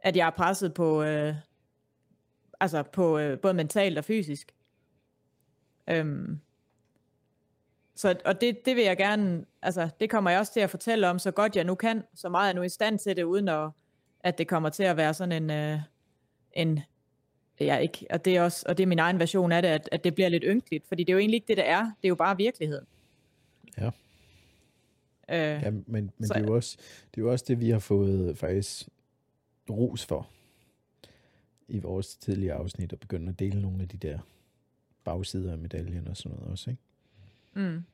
at 0.00 0.16
jeg 0.16 0.26
er 0.26 0.30
presset 0.30 0.74
på, 0.74 1.02
øh, 1.02 1.34
altså 2.60 2.82
på 2.82 3.18
øh, 3.18 3.38
både 3.38 3.54
mentalt 3.54 3.98
og 3.98 4.04
fysisk. 4.04 4.52
Øhm, 5.90 6.40
så, 7.94 8.14
og 8.24 8.40
det, 8.40 8.64
det 8.64 8.76
vil 8.76 8.84
jeg 8.84 8.96
gerne, 8.96 9.44
altså 9.62 9.88
det 10.00 10.10
kommer 10.10 10.30
jeg 10.30 10.40
også 10.40 10.52
til 10.52 10.60
at 10.60 10.70
fortælle 10.70 11.08
om, 11.08 11.18
så 11.18 11.30
godt 11.30 11.56
jeg 11.56 11.64
nu 11.64 11.74
kan, 11.74 12.02
så 12.14 12.28
meget 12.28 12.46
jeg 12.46 12.54
nu 12.54 12.60
er 12.60 12.64
i 12.64 12.68
stand 12.68 12.98
til 12.98 13.16
det, 13.16 13.22
uden 13.22 13.48
at, 13.48 13.70
at 14.20 14.38
det 14.38 14.48
kommer 14.48 14.68
til 14.68 14.82
at 14.82 14.96
være 14.96 15.14
sådan 15.14 15.42
en, 15.42 15.50
øh, 15.50 15.78
en 16.52 16.80
ja, 17.60 17.76
ikke, 17.76 18.06
og 18.10 18.24
det 18.24 18.36
er 18.36 18.42
også, 18.42 18.66
og 18.68 18.76
det 18.76 18.82
er 18.82 18.86
min 18.86 18.98
egen 18.98 19.18
version 19.18 19.52
af 19.52 19.62
det, 19.62 19.68
at, 19.68 19.88
at 19.92 20.04
det 20.04 20.14
bliver 20.14 20.28
lidt 20.28 20.44
ynkeligt, 20.46 20.86
fordi 20.88 21.04
det 21.04 21.12
er 21.12 21.14
jo 21.14 21.18
egentlig 21.18 21.36
ikke 21.36 21.46
det, 21.48 21.56
det 21.56 21.68
er, 21.68 21.82
det 21.82 22.04
er 22.04 22.08
jo 22.08 22.14
bare 22.14 22.36
virkeligheden. 22.36 22.86
Ja. 23.78 23.90
Øh, 25.28 25.62
Ja, 25.62 25.70
men, 25.70 25.84
men 25.86 26.12
Så- 26.26 26.34
det, 26.34 26.40
er 26.42 26.46
jo 26.46 26.54
også, 26.54 26.76
det 27.14 27.20
er 27.20 27.24
jo 27.24 27.30
også 27.32 27.44
det, 27.48 27.60
vi 27.60 27.70
har 27.70 27.78
fået 27.78 28.38
faktisk 28.38 28.88
ros 29.70 30.04
for 30.06 30.28
i 31.68 31.78
vores 31.78 32.16
tidligere 32.16 32.56
afsnit, 32.56 32.92
at 32.92 33.00
begynde 33.00 33.28
at 33.28 33.38
dele 33.38 33.62
nogle 33.62 33.82
af 33.82 33.88
de 33.88 33.96
der 33.96 34.18
bagsider 35.06 35.52
af 35.52 35.58
medaljen 35.58 36.08
og 36.08 36.16
sådan 36.16 36.36
noget 36.36 36.50
også, 36.50 36.70
ikke? 36.70 36.82
mm. 37.54 37.84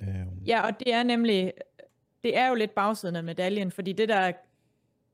Øhm, 0.00 0.44
Ja, 0.46 0.66
og 0.66 0.80
det 0.80 0.92
er 0.94 1.02
nemlig, 1.02 1.52
det 2.24 2.36
er 2.36 2.48
jo 2.48 2.54
lidt 2.54 2.74
bagsiden 2.74 3.16
af 3.16 3.24
medaljen, 3.24 3.70
fordi 3.70 3.92
det 3.92 4.08
der, 4.08 4.32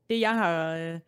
det 0.09 0.19
jeg 0.19 0.33
har 0.33 0.75
øh, 0.75 0.99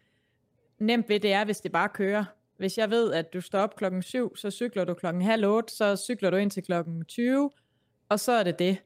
nemt 0.79 1.09
ved, 1.09 1.19
det 1.19 1.33
er, 1.33 1.45
hvis 1.45 1.61
det 1.61 1.71
bare 1.71 1.89
kører. 1.89 2.25
Hvis 2.57 2.77
jeg 2.77 2.89
ved, 2.89 3.13
at 3.13 3.33
du 3.33 3.41
står 3.41 3.59
op 3.59 3.75
klokken 3.75 4.01
7, 4.01 4.35
så 4.35 4.51
cykler 4.51 4.85
du 4.85 4.93
klokken 4.93 5.21
halv 5.21 5.45
8, 5.45 5.75
så 5.75 5.95
cykler 5.95 6.29
du 6.29 6.37
ind 6.37 6.51
til 6.51 6.63
klokken 6.63 7.05
20, 7.05 7.51
og 8.09 8.19
så 8.19 8.31
er 8.31 8.43
det 8.43 8.59
det. 8.59 8.77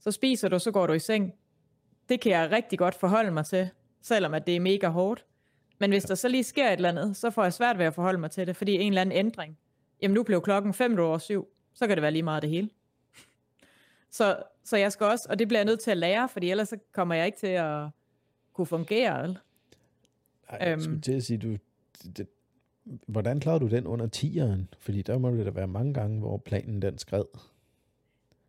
Så 0.00 0.10
spiser 0.10 0.48
du, 0.48 0.58
så 0.58 0.70
går 0.70 0.86
du 0.86 0.92
i 0.92 0.98
seng. 0.98 1.34
Det 2.08 2.20
kan 2.20 2.32
jeg 2.32 2.50
rigtig 2.50 2.78
godt 2.78 2.94
forholde 2.94 3.30
mig 3.30 3.46
til, 3.46 3.70
selvom 4.02 4.34
at 4.34 4.46
det 4.46 4.56
er 4.56 4.60
mega 4.60 4.88
hårdt. 4.88 5.24
Men 5.78 5.90
hvis 5.90 6.04
der 6.04 6.14
så 6.14 6.28
lige 6.28 6.44
sker 6.44 6.66
et 6.68 6.72
eller 6.72 6.88
andet, 6.88 7.16
så 7.16 7.30
får 7.30 7.42
jeg 7.42 7.52
svært 7.52 7.78
ved 7.78 7.86
at 7.86 7.94
forholde 7.94 8.18
mig 8.18 8.30
til 8.30 8.46
det, 8.46 8.56
fordi 8.56 8.74
en 8.74 8.88
eller 8.92 9.00
anden 9.00 9.18
ændring. 9.18 9.58
Jamen 10.02 10.14
nu 10.14 10.22
blev 10.22 10.42
klokken 10.42 10.74
5 10.74 10.98
over 10.98 11.18
7, 11.18 11.48
så 11.74 11.86
kan 11.86 11.96
det 11.96 12.02
være 12.02 12.10
lige 12.10 12.22
meget 12.22 12.42
det 12.42 12.50
hele. 12.50 12.70
Så, 14.10 14.42
så 14.64 14.76
jeg 14.76 14.92
skal 14.92 15.06
også, 15.06 15.26
og 15.30 15.38
det 15.38 15.48
bliver 15.48 15.58
jeg 15.58 15.64
nødt 15.64 15.80
til 15.80 15.90
at 15.90 15.96
lære, 15.96 16.28
fordi 16.28 16.50
ellers 16.50 16.68
så 16.68 16.76
kommer 16.92 17.14
jeg 17.14 17.26
ikke 17.26 17.38
til 17.38 17.46
at 17.46 17.88
kunne 18.52 18.66
fungere. 18.66 19.22
vel? 19.22 19.38
Ej, 20.48 20.58
jeg 20.68 20.80
skulle 20.80 20.92
Øhm. 20.94 21.00
til 21.02 21.12
at 21.12 21.22
sige, 21.24 21.38
du, 21.38 21.56
det, 22.16 22.28
hvordan 23.06 23.40
klarede 23.40 23.60
du 23.60 23.68
den 23.68 23.86
under 23.86 24.06
10'eren? 24.16 24.76
Fordi 24.78 25.02
der 25.02 25.18
må 25.18 25.30
det 25.30 25.46
da 25.46 25.50
være 25.50 25.66
mange 25.68 25.94
gange, 25.94 26.18
hvor 26.20 26.36
planen 26.38 26.82
den 26.82 26.98
skred. 26.98 27.24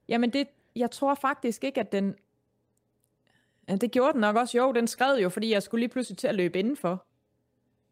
Jamen 0.08 0.34
det, 0.34 0.48
jeg 0.76 0.91
tror 0.91 1.15
faktisk 1.15 1.63
ikke, 1.63 1.80
at 1.80 1.91
den, 1.91 2.15
ja, 3.69 3.76
det 3.76 3.91
gjorde 3.91 4.13
den 4.13 4.21
nok 4.21 4.36
også, 4.36 4.58
jo, 4.58 4.71
den 4.71 4.88
skred 4.88 5.19
jo, 5.19 5.30
fordi 5.30 5.52
jeg 5.52 5.63
skulle 5.63 5.80
lige 5.82 5.89
pludselig 5.89 6.17
til 6.17 6.28
at 6.28 6.36
løbe 6.36 6.60
indenfor. 6.60 7.06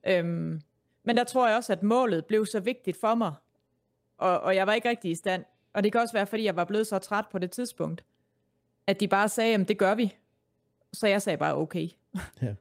Øhm, 0.08 0.62
men 1.04 1.18
der 1.18 1.24
tror 1.24 1.48
jeg 1.48 1.58
også, 1.58 1.74
at 1.74 1.84
målet 1.84 2.26
blev 2.26 2.46
så 2.46 2.60
vigtigt 2.60 2.98
for 3.00 3.16
mig, 3.16 3.34
og, 4.18 4.40
og 4.40 4.56
jeg 4.56 4.68
var 4.68 4.74
ikke 4.74 4.90
rigtig 4.90 5.12
i 5.12 5.16
stand. 5.16 5.46
Og 5.74 5.84
det 5.84 5.92
kan 5.92 6.02
også 6.02 6.14
være, 6.14 6.28
fordi 6.28 6.44
jeg 6.44 6.56
var 6.56 6.66
blevet 6.66 6.88
så 6.88 7.00
træt 7.00 7.26
på 7.32 7.40
det 7.40 7.52
tidspunkt, 7.52 8.04
at 8.88 9.00
de 9.00 9.08
bare 9.08 9.30
sagde, 9.30 9.56
at 9.56 9.68
det 9.68 9.78
gør 9.78 9.96
vi. 9.96 10.16
Så 10.94 11.08
jeg 11.08 11.22
sagde 11.22 11.38
bare, 11.38 11.56
okay. 11.56 11.90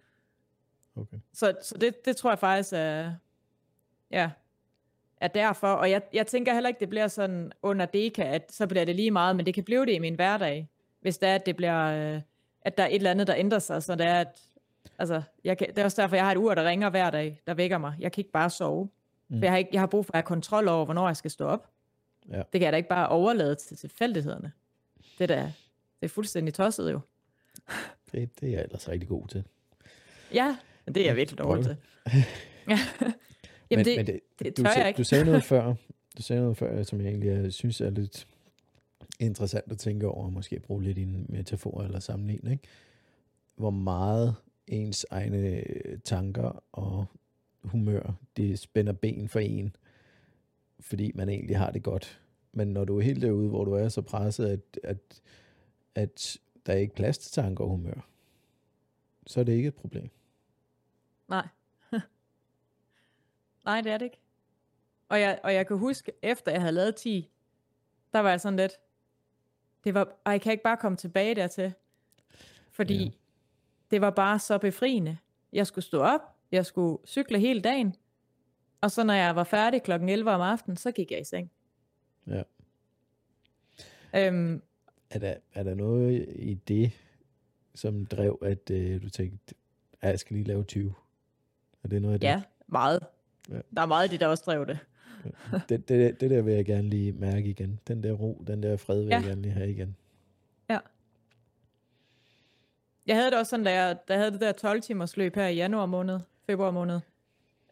Okay. 0.97 1.17
Så, 1.33 1.55
så 1.63 1.79
det, 1.79 2.05
det 2.05 2.17
tror 2.17 2.31
jeg 2.31 2.39
faktisk 2.39 2.73
er, 2.73 3.13
ja, 4.11 4.31
er 5.21 5.29
derfor. 5.29 5.69
Og 5.69 5.91
jeg, 5.91 6.03
jeg 6.13 6.27
tænker 6.27 6.55
heller 6.55 6.69
ikke, 6.69 6.81
det 6.81 6.89
bliver 6.89 7.09
sådan 7.09 7.53
under 7.63 7.87
deka, 7.87 8.23
at 8.23 8.53
så 8.53 8.67
bliver 8.67 8.85
det 8.85 8.97
lige 8.97 9.11
meget, 9.11 9.37
men 9.37 9.47
det 9.47 9.55
kan 9.55 9.65
blive 9.65 9.87
det 9.87 9.93
i 9.93 9.99
min 9.99 10.15
hverdag, 10.15 10.69
hvis 11.01 11.19
det 11.19 11.29
er, 11.29 11.35
at 11.35 11.47
det 11.47 11.57
bliver, 11.57 12.15
øh, 12.15 12.21
at 12.63 12.77
der 12.77 12.83
er 12.83 12.89
et 12.89 12.95
eller 12.95 13.11
andet, 13.11 13.27
der 13.27 13.35
ændrer 13.37 13.59
sig, 13.59 13.83
så 13.83 13.95
det 13.95 14.07
er, 14.07 14.21
at, 14.21 14.41
altså, 14.99 15.23
jeg 15.45 15.59
kan, 15.59 15.69
det 15.69 15.79
er 15.79 15.85
også 15.85 16.03
derfor, 16.03 16.17
jeg 16.17 16.25
har 16.25 16.33
et 16.33 16.37
ur, 16.37 16.55
der 16.55 16.65
ringer 16.65 16.91
hver 16.91 17.11
dag, 17.11 17.41
der 17.47 17.55
vækker 17.55 17.79
mig. 17.79 17.95
Jeg 17.99 18.13
kan 18.13 18.21
ikke 18.21 18.33
bare 18.33 18.51
sove. 18.51 18.89
Mm. 19.35 19.41
For 19.41 19.45
jeg 19.45 19.53
har, 19.53 19.59
ikke, 19.59 19.71
jeg 19.73 19.81
har 19.81 19.87
brug 19.87 20.07
for 20.07 20.13
at 20.13 20.17
have 20.17 20.27
kontrol 20.27 20.69
over, 20.69 20.85
hvornår 20.85 21.07
jeg 21.07 21.17
skal 21.17 21.31
stå 21.31 21.45
op. 21.47 21.71
Ja. 22.29 22.37
Det 22.37 22.53
kan 22.53 22.63
jeg 22.63 22.73
da 22.73 22.77
ikke 22.77 22.89
bare 22.89 23.09
overlade 23.09 23.55
til 23.55 23.77
tilfældighederne. 23.77 24.53
Det, 25.19 25.29
der, 25.29 25.43
det 26.01 26.03
er 26.03 26.09
fuldstændig 26.09 26.55
tosset 26.55 26.93
jo. 26.93 27.01
Det, 28.13 28.41
det 28.41 28.49
er 28.49 28.53
jeg 28.53 28.63
ellers 28.63 28.89
rigtig 28.89 29.09
god 29.09 29.29
til. 29.29 29.45
Ja, 30.35 30.57
men 30.85 30.95
det 30.95 31.01
er 31.03 31.07
jeg 31.07 31.17
virkelig 31.17 31.39
dårlig 31.39 31.65
til. 31.65 31.77
Ja. 32.69 32.79
Jamen 33.71 33.85
det, 33.85 34.07
det, 34.07 34.21
det 34.39 34.57
du, 34.57 34.63
tør 34.63 34.71
sag- 34.71 34.79
jeg 34.81 34.89
ikke. 34.89 34.99
Du 34.99 35.05
sagde 35.05 35.25
noget 35.25 35.45
før, 35.53 35.75
du 36.17 36.23
sagde 36.23 36.43
noget 36.43 36.57
før, 36.57 36.83
som 36.83 37.01
jeg 37.01 37.09
egentlig 37.09 37.31
er, 37.31 37.51
synes 37.51 37.81
er 37.81 37.91
lidt 37.91 38.27
interessant 39.21 39.73
at 39.73 39.79
tænke 39.79 40.09
over, 40.09 40.25
og 40.25 40.33
måske 40.33 40.61
bruge 40.61 40.83
lidt 40.83 40.99
i 40.99 41.03
en 41.03 41.27
metafor 41.29 41.83
eller 41.83 42.01
sammenligning, 42.01 42.53
ikke? 42.53 42.65
hvor 43.57 43.71
meget 43.71 44.35
ens 44.67 45.07
egne 45.11 45.39
øh, 45.49 45.99
tanker 46.05 46.63
og 46.73 47.05
humør, 47.65 48.13
det 48.37 48.59
spænder 48.59 48.93
ben 48.93 49.29
for 49.29 49.39
en, 49.41 49.77
fordi 50.81 51.13
man 51.15 51.29
egentlig 51.29 51.59
har 51.59 51.71
det 51.71 51.83
godt. 51.83 52.21
Men 52.53 52.69
når 52.69 52.85
du 52.85 52.99
er 52.99 53.03
helt 53.03 53.23
derude, 53.23 53.49
hvor 53.49 53.65
du 53.65 53.73
er 53.73 53.89
så 53.89 54.03
presset, 54.03 54.47
at, 54.47 54.81
at, 54.83 55.23
at 55.95 56.39
der 56.67 56.73
er 56.73 56.77
ikke 56.77 56.95
plads 56.95 57.19
til 57.19 57.33
tanker 57.33 57.65
og 57.65 57.71
humør, 57.71 58.09
så 59.27 59.41
er 59.41 59.45
det 59.45 59.53
ikke 59.53 59.69
et 59.69 59.75
problem. 59.75 60.11
Nej. 61.29 61.49
Nej, 63.65 63.81
det 63.81 63.93
er 63.93 63.99
det 63.99 64.05
ikke. 64.05 64.21
Og 65.09 65.21
jeg, 65.21 65.41
og 65.45 65.55
jeg 65.55 65.67
kan 65.67 65.79
huske, 65.79 66.13
efter 66.23 66.53
jeg 66.53 66.61
havde 66.61 66.73
lavet 66.73 66.97
10, 66.97 67.31
der 68.13 68.19
var 68.21 68.31
jeg 68.31 68.41
sådan 68.41 68.57
lidt, 68.57 68.73
det 69.85 69.95
var, 69.95 70.17
og 70.25 70.33
jeg 70.33 70.41
kan 70.41 70.53
ikke 70.53 70.65
bare 70.65 70.77
komme 70.77 70.97
tilbage 70.97 71.35
dertil. 71.35 71.73
Fordi 72.71 73.05
Ja. 73.05 73.11
det 73.91 74.01
var 74.01 74.11
bare 74.11 74.39
så 74.39 74.59
befriende. 74.59 75.19
Jeg 75.53 75.67
skulle 75.67 75.85
stå 75.85 76.01
op, 76.01 76.34
jeg 76.55 76.67
skulle 76.67 76.99
cykle 77.07 77.39
hele 77.39 77.61
dagen, 77.61 77.97
og 78.81 78.91
så 78.91 79.05
når 79.05 79.15
jeg 79.15 79.37
var 79.37 79.45
færdig 79.45 79.83
klokken 79.83 80.09
11 80.09 80.31
om 80.31 80.41
aftenen, 80.41 80.77
så 80.77 80.91
gik 80.93 81.11
jeg 81.11 81.21
i 81.21 81.25
seng. 81.25 81.51
Ja. 82.27 82.43
Øhm, 84.15 84.63
Er 85.11 85.19
der, 85.19 85.35
er 85.55 85.63
der 85.63 85.75
noget 85.75 86.29
i 86.29 86.55
det, 86.55 86.93
som 87.75 88.07
drev, 88.07 88.39
at 88.43 88.71
øh, 88.71 89.03
du 89.03 89.11
tænkte, 89.11 89.55
at 90.01 90.11
jeg 90.11 90.19
skal 90.19 90.35
lige 90.37 90.47
lave 90.47 90.65
20? 90.65 90.95
Er 91.85 91.89
det 91.89 92.03
noget 92.03 92.15
af 92.15 92.21
det? 92.21 92.27
ja, 92.27 92.43
meget. 92.67 93.01
Ja. 93.51 93.55
Der 93.77 93.83
er 93.83 93.87
meget 93.87 94.05
af 94.05 94.11
det, 94.11 94.21
der 94.21 94.27
også 94.27 94.43
drev 94.47 94.67
det. 94.67 94.79
Det, 95.69 95.89
det, 95.89 96.21
det 96.21 96.31
der 96.31 96.43
vil 96.43 96.55
jeg 96.55 96.65
gerne 96.65 96.89
lige 96.89 97.13
mærke 97.13 97.49
igen. 97.49 97.81
Den 97.89 98.03
der 98.03 98.13
ro, 98.13 98.45
den 98.47 98.63
der 98.63 98.77
fred 98.77 98.99
vil 99.03 99.09
ja. 99.09 99.15
Ja. 99.15 99.21
jeg 99.21 99.29
gerne 99.29 99.43
lige 99.43 99.53
have 99.53 99.71
igen. 99.71 99.97
Jeg 103.07 103.17
havde 103.17 103.31
det 103.31 103.39
også 103.39 103.51
sådan, 103.51 103.65
da 103.65 103.73
jeg, 103.73 103.99
da 104.09 104.13
jeg 104.13 104.21
havde 104.21 104.33
det 104.33 104.41
der 104.41 104.53
12 104.53 104.81
timers 104.81 105.17
løb 105.17 105.35
her 105.35 105.47
i 105.47 105.55
januar 105.55 105.87
måned, 105.87 106.21
februar 106.47 106.71
måned. 106.71 107.01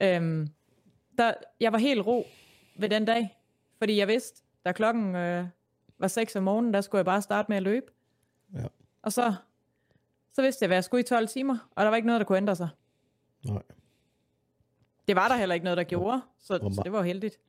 Øhm, 0.03 0.49
der, 1.19 1.35
jeg 1.61 1.73
var 1.73 1.79
helt 1.79 2.07
ro 2.07 2.27
ved 2.77 2.89
den 2.89 3.05
dag, 3.05 3.39
fordi 3.79 3.97
jeg 3.97 4.09
vidste, 4.09 4.43
da 4.65 4.73
klokken 4.73 5.17
øh, 5.17 5.47
var 5.99 6.09
6 6.09 6.37
om 6.37 6.43
morgenen, 6.43 6.75
der 6.75 6.81
skulle 6.81 6.99
jeg 6.99 7.05
bare 7.05 7.23
starte 7.23 7.47
med 7.49 7.57
at 7.57 7.63
løbe. 7.63 7.87
Ja. 8.55 8.65
Og 9.03 9.13
så, 9.13 9.35
så 10.33 10.43
vidste 10.43 10.63
jeg, 10.63 10.69
hvad 10.69 10.77
jeg 10.77 10.85
skulle 10.85 11.01
i 11.01 11.05
12 11.05 11.29
timer, 11.29 11.71
og 11.77 11.85
der 11.85 11.89
var 11.89 11.97
ikke 11.97 12.07
noget, 12.07 12.21
der 12.21 12.25
kunne 12.27 12.39
ændre 12.39 12.57
sig. 12.57 12.69
Nej. 13.45 13.63
Det 15.09 15.17
var 15.17 15.29
der 15.29 15.37
heller 15.37 15.55
ikke 15.55 15.65
noget, 15.65 15.77
der 15.77 15.85
gjorde, 15.85 16.21
så, 16.39 16.59
Hvor 16.59 16.71
så 16.71 16.81
det 16.85 16.93
var 16.93 16.99
jo 16.99 17.05
heldigt. 17.05 17.41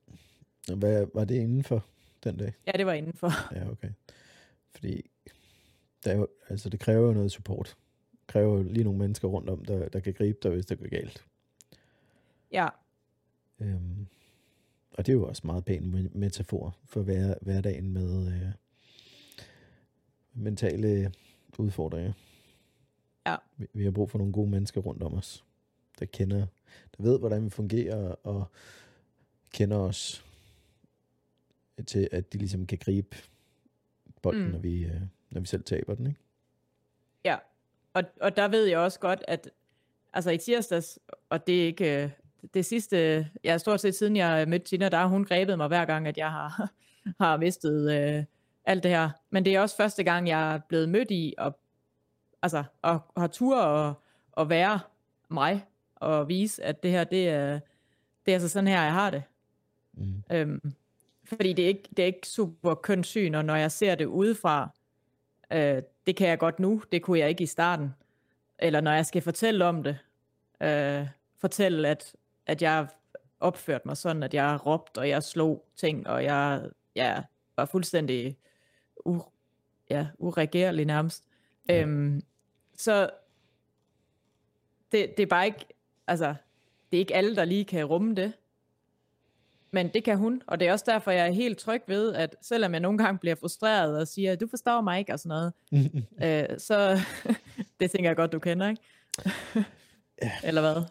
Hvad 0.75 1.07
var 1.13 1.23
det 1.23 1.35
indenfor 1.35 1.85
den 2.23 2.37
dag? 2.37 2.53
Ja, 2.67 2.71
det 2.71 2.85
var 2.85 2.93
indenfor. 2.93 3.55
Ja, 3.55 3.69
okay. 3.71 3.89
Fordi 4.71 5.09
der 6.03 6.11
er 6.11 6.15
jo, 6.15 6.27
altså, 6.49 6.69
det 6.69 6.79
kræver 6.79 7.07
jo 7.07 7.13
noget 7.13 7.31
support. 7.31 7.77
Kræver 8.27 8.63
lige 8.63 8.83
nogle 8.83 8.99
mennesker 8.99 9.27
rundt 9.27 9.49
om, 9.49 9.65
der, 9.65 9.89
der 9.89 9.99
kan 9.99 10.13
gribe 10.13 10.39
dig, 10.43 10.51
hvis 10.51 10.65
det 10.65 10.79
går 10.79 10.87
galt. 10.87 11.25
Ja, 12.51 12.67
Øhm, 13.59 14.07
og 14.91 15.05
det 15.05 15.11
er 15.11 15.13
jo 15.13 15.27
også 15.27 15.41
meget 15.45 15.65
pæn 15.65 15.83
me- 15.93 16.17
metafor 16.17 16.77
for 16.85 17.01
hver, 17.01 17.35
hverdagen 17.41 17.93
med 17.93 18.27
øh, 18.27 18.51
mentale 20.33 21.13
udfordringer. 21.57 22.13
Ja. 23.25 23.35
Vi, 23.57 23.67
vi 23.73 23.83
har 23.83 23.91
brug 23.91 24.09
for 24.09 24.17
nogle 24.17 24.33
gode 24.33 24.49
mennesker 24.49 24.81
rundt 24.81 25.03
om 25.03 25.13
os, 25.13 25.43
der 25.99 26.05
kender, 26.05 26.47
der 26.97 27.03
ved, 27.03 27.19
hvordan 27.19 27.45
vi 27.45 27.49
fungerer, 27.49 28.15
og 28.23 28.45
kender 29.53 29.77
os 29.77 30.25
til, 31.87 32.09
at 32.11 32.33
de 32.33 32.37
ligesom 32.37 32.65
kan 32.65 32.77
gribe 32.77 33.17
bolden, 34.21 34.45
mm. 34.45 34.51
når, 34.51 34.59
vi, 34.59 34.85
øh, 34.85 35.01
når 35.31 35.41
vi 35.41 35.47
selv 35.47 35.63
taber 35.63 35.95
den, 35.95 36.07
ikke? 36.07 36.19
Ja, 37.25 37.37
og, 37.93 38.03
og 38.21 38.35
der 38.35 38.47
ved 38.47 38.65
jeg 38.65 38.79
også 38.79 38.99
godt, 38.99 39.23
at 39.27 39.49
altså 40.13 40.31
i 40.31 40.37
tirsdags, 40.37 40.99
og 41.29 41.47
det 41.47 41.61
er 41.61 41.65
ikke 41.65 42.03
øh, 42.03 42.09
det 42.53 42.65
sidste, 42.65 43.27
ja 43.43 43.57
stort 43.57 43.81
set 43.81 43.95
siden 43.95 44.15
jeg 44.15 44.47
mødte 44.47 44.65
Tina, 44.65 44.89
der 44.89 44.97
har 44.97 45.07
hun 45.07 45.25
grebet 45.25 45.57
mig 45.57 45.67
hver 45.67 45.85
gang, 45.85 46.07
at 46.07 46.17
jeg 46.17 46.31
har, 46.31 46.71
har 47.21 47.37
mistet 47.37 47.91
øh, 47.91 48.23
alt 48.65 48.83
det 48.83 48.91
her. 48.91 49.09
Men 49.29 49.45
det 49.45 49.55
er 49.55 49.61
også 49.61 49.75
første 49.75 50.03
gang, 50.03 50.27
jeg 50.27 50.53
er 50.53 50.59
blevet 50.69 50.89
mødt 50.89 51.11
i, 51.11 51.33
og, 51.37 51.59
altså, 52.41 52.63
og 52.81 52.99
har 53.17 53.27
tur 53.27 53.61
og, 53.61 53.93
og 54.31 54.49
være 54.49 54.79
mig, 55.29 55.65
og 55.95 56.27
vise, 56.27 56.63
at 56.63 56.83
det 56.83 56.91
her, 56.91 57.03
det 57.03 57.29
er, 57.29 57.59
det 58.25 58.31
er 58.31 58.35
altså 58.35 58.49
sådan 58.49 58.67
her, 58.67 58.83
jeg 58.83 58.93
har 58.93 59.09
det. 59.09 59.23
Mm. 59.93 60.23
Øhm, 60.31 60.73
fordi 61.25 61.53
det 61.53 61.63
er, 61.63 61.67
ikke, 61.67 61.89
det 61.97 62.03
er 62.03 62.07
ikke 62.07 62.27
super 62.27 62.75
kønssyn, 62.75 63.35
og 63.35 63.45
når 63.45 63.55
jeg 63.55 63.71
ser 63.71 63.95
det 63.95 64.05
udefra, 64.05 64.69
øh, 65.51 65.81
det 66.07 66.15
kan 66.15 66.27
jeg 66.27 66.39
godt 66.39 66.59
nu, 66.59 66.83
det 66.91 67.01
kunne 67.01 67.19
jeg 67.19 67.29
ikke 67.29 67.43
i 67.43 67.47
starten. 67.47 67.93
Eller 68.59 68.81
når 68.81 68.91
jeg 68.91 69.05
skal 69.05 69.21
fortælle 69.21 69.65
om 69.65 69.83
det, 69.83 69.97
øh, 70.61 71.07
fortælle, 71.37 71.87
at, 71.87 72.15
at 72.45 72.61
jeg 72.61 72.87
opførte 73.39 73.87
mig 73.87 73.97
sådan, 73.97 74.23
at 74.23 74.33
jeg 74.33 74.65
råbte, 74.65 74.99
og 74.99 75.09
jeg 75.09 75.23
slog 75.23 75.65
ting, 75.75 76.07
og 76.07 76.23
jeg 76.23 76.69
ja, 76.95 77.23
var 77.55 77.65
fuldstændig 77.65 78.37
u, 79.05 79.21
ja, 79.89 80.07
uregerlig 80.17 80.85
nærmest. 80.85 81.23
Ja. 81.69 81.81
Øhm, 81.81 82.21
så 82.77 83.09
det, 84.91 85.17
det 85.17 85.23
er 85.23 85.27
bare 85.27 85.45
ikke, 85.45 85.65
altså, 86.07 86.35
det 86.91 86.97
er 86.97 86.99
ikke 86.99 87.15
alle, 87.15 87.35
der 87.35 87.45
lige 87.45 87.65
kan 87.65 87.85
rumme 87.85 88.15
det. 88.15 88.33
Men 89.73 89.87
det 89.87 90.03
kan 90.03 90.17
hun, 90.17 90.41
og 90.47 90.59
det 90.59 90.67
er 90.67 90.71
også 90.71 90.85
derfor, 90.87 91.11
jeg 91.11 91.27
er 91.27 91.31
helt 91.31 91.57
tryg 91.57 91.81
ved, 91.87 92.13
at 92.13 92.35
selvom 92.41 92.71
jeg 92.73 92.79
nogle 92.79 92.97
gange 92.97 93.19
bliver 93.19 93.35
frustreret 93.35 93.97
og 93.99 94.07
siger, 94.07 94.35
du 94.35 94.47
forstår 94.47 94.81
mig 94.81 94.99
ikke 94.99 95.13
og 95.13 95.19
sådan 95.19 95.29
noget, 95.29 95.53
øh, 96.51 96.59
så 96.59 96.99
det 97.79 97.91
tænker 97.91 98.09
jeg 98.09 98.15
godt, 98.15 98.31
du 98.31 98.39
kender, 98.39 98.69
ikke? 98.69 98.81
Eller 100.47 100.61
hvad? 100.61 100.83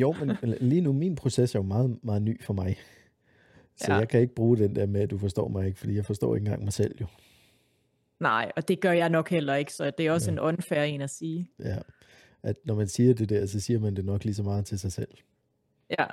Jo, 0.00 0.12
men 0.12 0.36
lige 0.60 0.80
nu, 0.80 0.92
min 0.92 1.14
proces 1.16 1.54
er 1.54 1.58
jo 1.58 1.62
meget, 1.62 1.98
meget 2.04 2.22
ny 2.22 2.44
for 2.44 2.54
mig. 2.54 2.76
Så 3.76 3.92
Ja. 3.92 3.98
jeg 3.98 4.08
kan 4.08 4.20
ikke 4.20 4.34
bruge 4.34 4.56
den 4.56 4.76
der 4.76 4.86
med, 4.86 5.00
at 5.00 5.10
du 5.10 5.18
forstår 5.18 5.48
mig 5.48 5.66
ikke, 5.66 5.78
fordi 5.78 5.96
jeg 5.96 6.04
forstår 6.06 6.34
ikke 6.34 6.44
engang 6.44 6.64
mig 6.64 6.72
selv 6.72 6.94
jo. 7.00 7.06
Nej, 8.20 8.52
og 8.56 8.68
det 8.68 8.80
gør 8.80 8.92
jeg 8.92 9.08
nok 9.08 9.30
heller 9.30 9.54
ikke, 9.54 9.72
så 9.72 9.90
det 9.98 10.06
er 10.06 10.12
også 10.12 10.30
Ja. 10.30 10.32
en 10.32 10.40
unfair 10.40 10.82
en 10.82 11.00
at 11.00 11.10
sige. 11.10 11.50
Ja. 11.58 11.76
At 12.42 12.56
når 12.64 12.74
man 12.74 12.88
siger 12.88 13.14
det 13.14 13.28
der, 13.28 13.46
så 13.46 13.60
siger 13.60 13.78
man 13.78 13.96
det 13.96 14.04
nok 14.04 14.24
lige 14.24 14.34
så 14.34 14.42
meget 14.42 14.66
til 14.66 14.78
sig 14.78 14.92
selv. 14.92 15.08
Ja, 15.98 16.04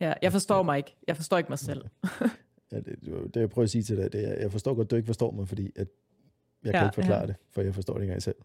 ja 0.00 0.12
jeg 0.22 0.32
forstår 0.32 0.62
mig 0.62 0.76
ikke. 0.78 0.96
Jeg 1.06 1.16
forstår 1.16 1.38
ikke 1.38 1.48
mig 1.48 1.58
selv. 1.58 1.84
Ja, 2.72 2.76
det, 2.76 2.96
det, 3.34 3.40
jeg 3.40 3.50
prøver 3.50 3.64
at 3.64 3.70
sige 3.70 3.82
til 3.82 3.96
dig, 3.96 4.12
det 4.12 4.28
er, 4.28 4.34
jeg 4.34 4.52
forstår 4.52 4.74
godt, 4.74 4.90
du 4.90 4.96
ikke 4.96 5.06
forstår 5.06 5.30
mig, 5.30 5.48
fordi 5.48 5.72
at 5.76 5.88
jeg 6.64 6.72
kan 6.72 6.80
Ja, 6.80 6.86
ikke 6.86 6.94
forklare 6.94 7.20
ja. 7.20 7.26
det, 7.26 7.34
for 7.50 7.62
jeg 7.62 7.74
forstår 7.74 7.94
det 7.94 8.00
ikke 8.02 8.10
engang 8.10 8.22
selv. 8.22 8.36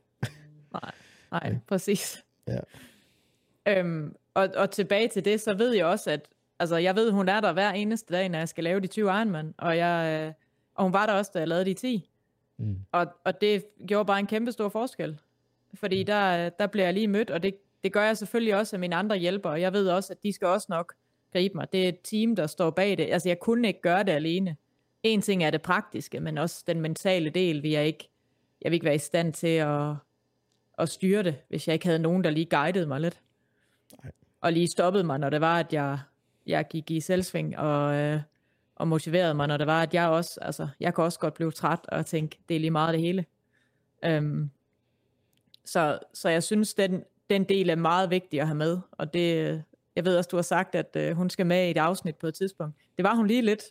Nej, 0.74 0.92
nej, 1.32 1.42
Ja. 1.46 1.58
præcis. 1.68 2.24
Ja. 2.48 2.60
Øhm, 3.68 4.16
og, 4.34 4.50
og 4.56 4.72
tilbage 4.72 5.08
til 5.08 5.26
det, 5.26 5.42
så 5.42 5.54
ved 5.54 5.72
jeg 5.72 5.86
også, 5.86 6.12
at 6.12 6.30
altså, 6.60 6.78
jeg 6.78 6.96
ved, 6.96 7.12
hun 7.12 7.30
er 7.30 7.40
der 7.42 7.54
hver 7.54 7.72
eneste 7.72 8.14
dag, 8.14 8.30
når 8.30 8.38
jeg 8.40 8.50
skal 8.50 8.64
lave 8.64 8.80
de 8.80 8.88
20 8.88 9.06
Ironman, 9.10 9.54
og, 9.58 9.78
jeg, 9.78 10.24
øh, 10.28 10.34
og 10.76 10.84
hun 10.84 10.94
var 10.94 11.06
der 11.06 11.14
også, 11.14 11.32
da 11.34 11.40
jeg 11.40 11.48
lavede 11.48 11.66
de 11.66 11.74
10. 11.74 12.10
Mm. 12.58 12.76
Og, 12.92 13.08
og 13.26 13.42
det 13.42 13.64
gjorde 13.88 14.06
bare 14.06 14.20
en 14.20 14.28
kæmpe 14.28 14.52
stor 14.52 14.70
forskel. 14.70 15.20
Fordi 15.74 16.04
der, 16.04 16.50
der 16.50 16.68
bliver 16.68 16.86
jeg 16.86 16.94
lige 16.94 17.08
mødt, 17.08 17.32
og 17.32 17.44
det, 17.44 17.56
det 17.84 17.94
gør 17.94 18.04
jeg 18.04 18.18
selvfølgelig 18.18 18.56
også 18.56 18.76
af 18.76 18.80
mine 18.80 18.96
andre 18.96 19.18
hjælpere. 19.18 19.54
Og 19.54 19.62
jeg 19.62 19.74
ved 19.74 19.90
også, 19.90 20.14
at 20.14 20.24
de 20.24 20.34
skal 20.34 20.48
også 20.48 20.68
nok 20.70 20.94
gribe 21.34 21.56
mig. 21.56 21.68
Det 21.72 21.84
er 21.84 21.90
et 21.90 22.00
team, 22.04 22.36
der 22.36 22.48
står 22.48 22.70
bag 22.70 22.98
det. 22.98 23.04
Altså, 23.12 23.30
jeg 23.30 23.40
kunne 23.40 23.68
ikke 23.68 23.82
gøre 23.82 24.04
det 24.04 24.12
alene. 24.12 24.58
En 25.04 25.22
ting 25.22 25.44
er 25.44 25.50
det 25.50 25.62
praktiske, 25.62 26.20
men 26.20 26.38
også 26.38 26.64
den 26.68 26.82
mentale 26.82 27.30
del 27.30 27.64
vil 27.64 27.72
jeg 27.72 27.88
ikke, 27.88 28.10
jeg 28.62 28.72
vil 28.72 28.76
ikke 28.76 28.86
være 28.86 28.96
i 28.96 29.00
stand 29.00 29.34
til 29.34 29.48
at, 29.48 29.96
at 30.78 30.90
styre 30.90 31.24
det, 31.24 31.36
hvis 31.50 31.68
jeg 31.68 31.74
ikke 31.74 31.86
havde 31.86 32.00
nogen, 32.00 32.24
der 32.24 32.30
lige 32.30 32.46
guidede 32.46 32.88
mig 32.88 33.02
lidt. 33.02 33.22
Nej. 34.04 34.12
Og 34.42 34.54
lige 34.54 34.68
stoppede 34.68 35.04
mig, 35.04 35.20
når 35.20 35.30
det 35.30 35.42
var, 35.42 35.60
at 35.60 35.74
jeg, 35.74 36.00
jeg 36.46 36.68
gik 36.68 36.92
i 36.92 37.00
selvsving, 37.00 37.58
og, 37.58 37.96
øh, 37.96 38.22
og 38.76 38.88
motiverede 38.88 39.34
mig, 39.34 39.48
når 39.48 39.58
det 39.58 39.68
var, 39.68 39.82
at 39.82 39.94
jeg 39.94 40.08
også, 40.08 40.40
altså, 40.42 40.68
jeg 40.80 40.96
kan 40.96 41.04
også 41.04 41.20
godt 41.20 41.34
blive 41.34 41.52
træt 41.52 41.80
og 41.88 42.06
tænke, 42.06 42.40
det 42.50 42.56
er 42.56 42.60
lige 42.60 42.72
meget 42.72 42.94
det 42.94 43.02
hele. 43.02 43.26
Øhm, 44.06 44.50
så, 45.66 46.00
så 46.14 46.30
jeg 46.30 46.44
synes, 46.44 46.74
den, 46.74 47.04
den 47.30 47.44
del 47.44 47.70
er 47.70 47.76
meget 47.76 48.10
vigtig 48.10 48.42
at 48.42 48.48
have 48.48 48.56
med, 48.56 48.80
og 48.92 49.14
det, 49.14 49.64
jeg 49.96 50.06
ved 50.06 50.18
også, 50.18 50.28
du 50.28 50.36
har 50.38 50.42
sagt, 50.44 50.76
at 50.76 50.96
øh, 50.96 51.16
hun 51.16 51.30
skal 51.30 51.46
med 51.46 51.68
i 51.68 51.72
et 51.72 51.78
afsnit 51.78 52.16
på 52.16 52.28
et 52.28 52.34
tidspunkt. 52.36 52.76
Det 52.98 53.04
var 53.04 53.16
hun 53.16 53.28
lige 53.28 53.42
lidt 53.42 53.64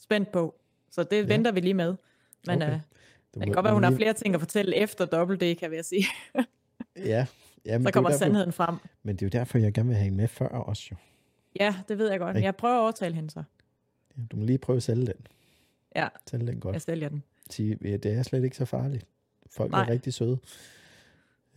spændt 0.00 0.32
på, 0.32 0.60
så 0.90 1.02
det 1.02 1.16
Ja. 1.16 1.22
venter 1.22 1.52
vi 1.52 1.60
lige 1.60 1.74
med. 1.74 1.94
Men 2.46 2.62
Okay. 2.62 2.72
øh, 2.74 2.80
det 3.34 3.42
kan 3.42 3.52
godt 3.52 3.64
være, 3.64 3.74
hun 3.74 3.82
har 3.82 3.90
lige- 3.90 3.98
flere 3.98 4.12
ting 4.12 4.34
at 4.34 4.40
fortælle 4.40 4.76
efter 4.76 5.04
dobbelt 5.06 5.40
D, 5.40 5.54
kan 5.58 5.72
jeg 5.74 5.84
sige. 5.84 6.04
Ja, 6.96 7.26
ja 7.66 7.78
men, 7.78 7.82
Så 7.82 7.88
er 7.88 7.92
kommer 7.92 8.10
derfor, 8.10 8.18
sandheden 8.18 8.52
frem. 8.52 8.76
men 9.02 9.16
det 9.16 9.22
er 9.22 9.26
jo 9.26 9.38
derfor, 9.40 9.58
jeg 9.58 9.72
gerne 9.72 9.88
vil 9.88 9.96
have 9.96 10.04
hende 10.04 10.16
med 10.16 10.28
før 10.28 10.48
også 10.48 10.88
jo. 10.90 10.96
Ja, 11.60 11.74
det 11.88 11.98
ved 11.98 12.10
jeg 12.10 12.18
godt. 12.18 12.36
Jeg 12.36 12.56
prøver 12.56 12.74
at 12.76 12.80
overtale 12.80 13.14
hende 13.14 13.30
så. 13.30 13.42
Ja, 14.16 14.22
Du 14.32 14.36
må 14.36 14.44
lige 14.44 14.58
prøve 14.58 14.76
at 14.76 14.82
sælge 14.82 15.06
den. 15.06 15.26
Ja, 15.96 16.08
Sælge 16.30 16.46
den 16.46 16.60
godt. 16.60 16.72
jeg 16.74 16.82
sælger 16.82 17.08
den. 17.08 17.22
Sige, 17.50 17.78
ja, 17.84 17.96
det 17.96 18.12
er 18.12 18.22
slet 18.22 18.44
ikke 18.44 18.56
så 18.56 18.64
farligt. 18.64 19.06
Folk 19.50 19.70
Nej. 19.70 19.82
er 19.84 19.88
rigtig 19.88 20.14
søde. 20.14 20.38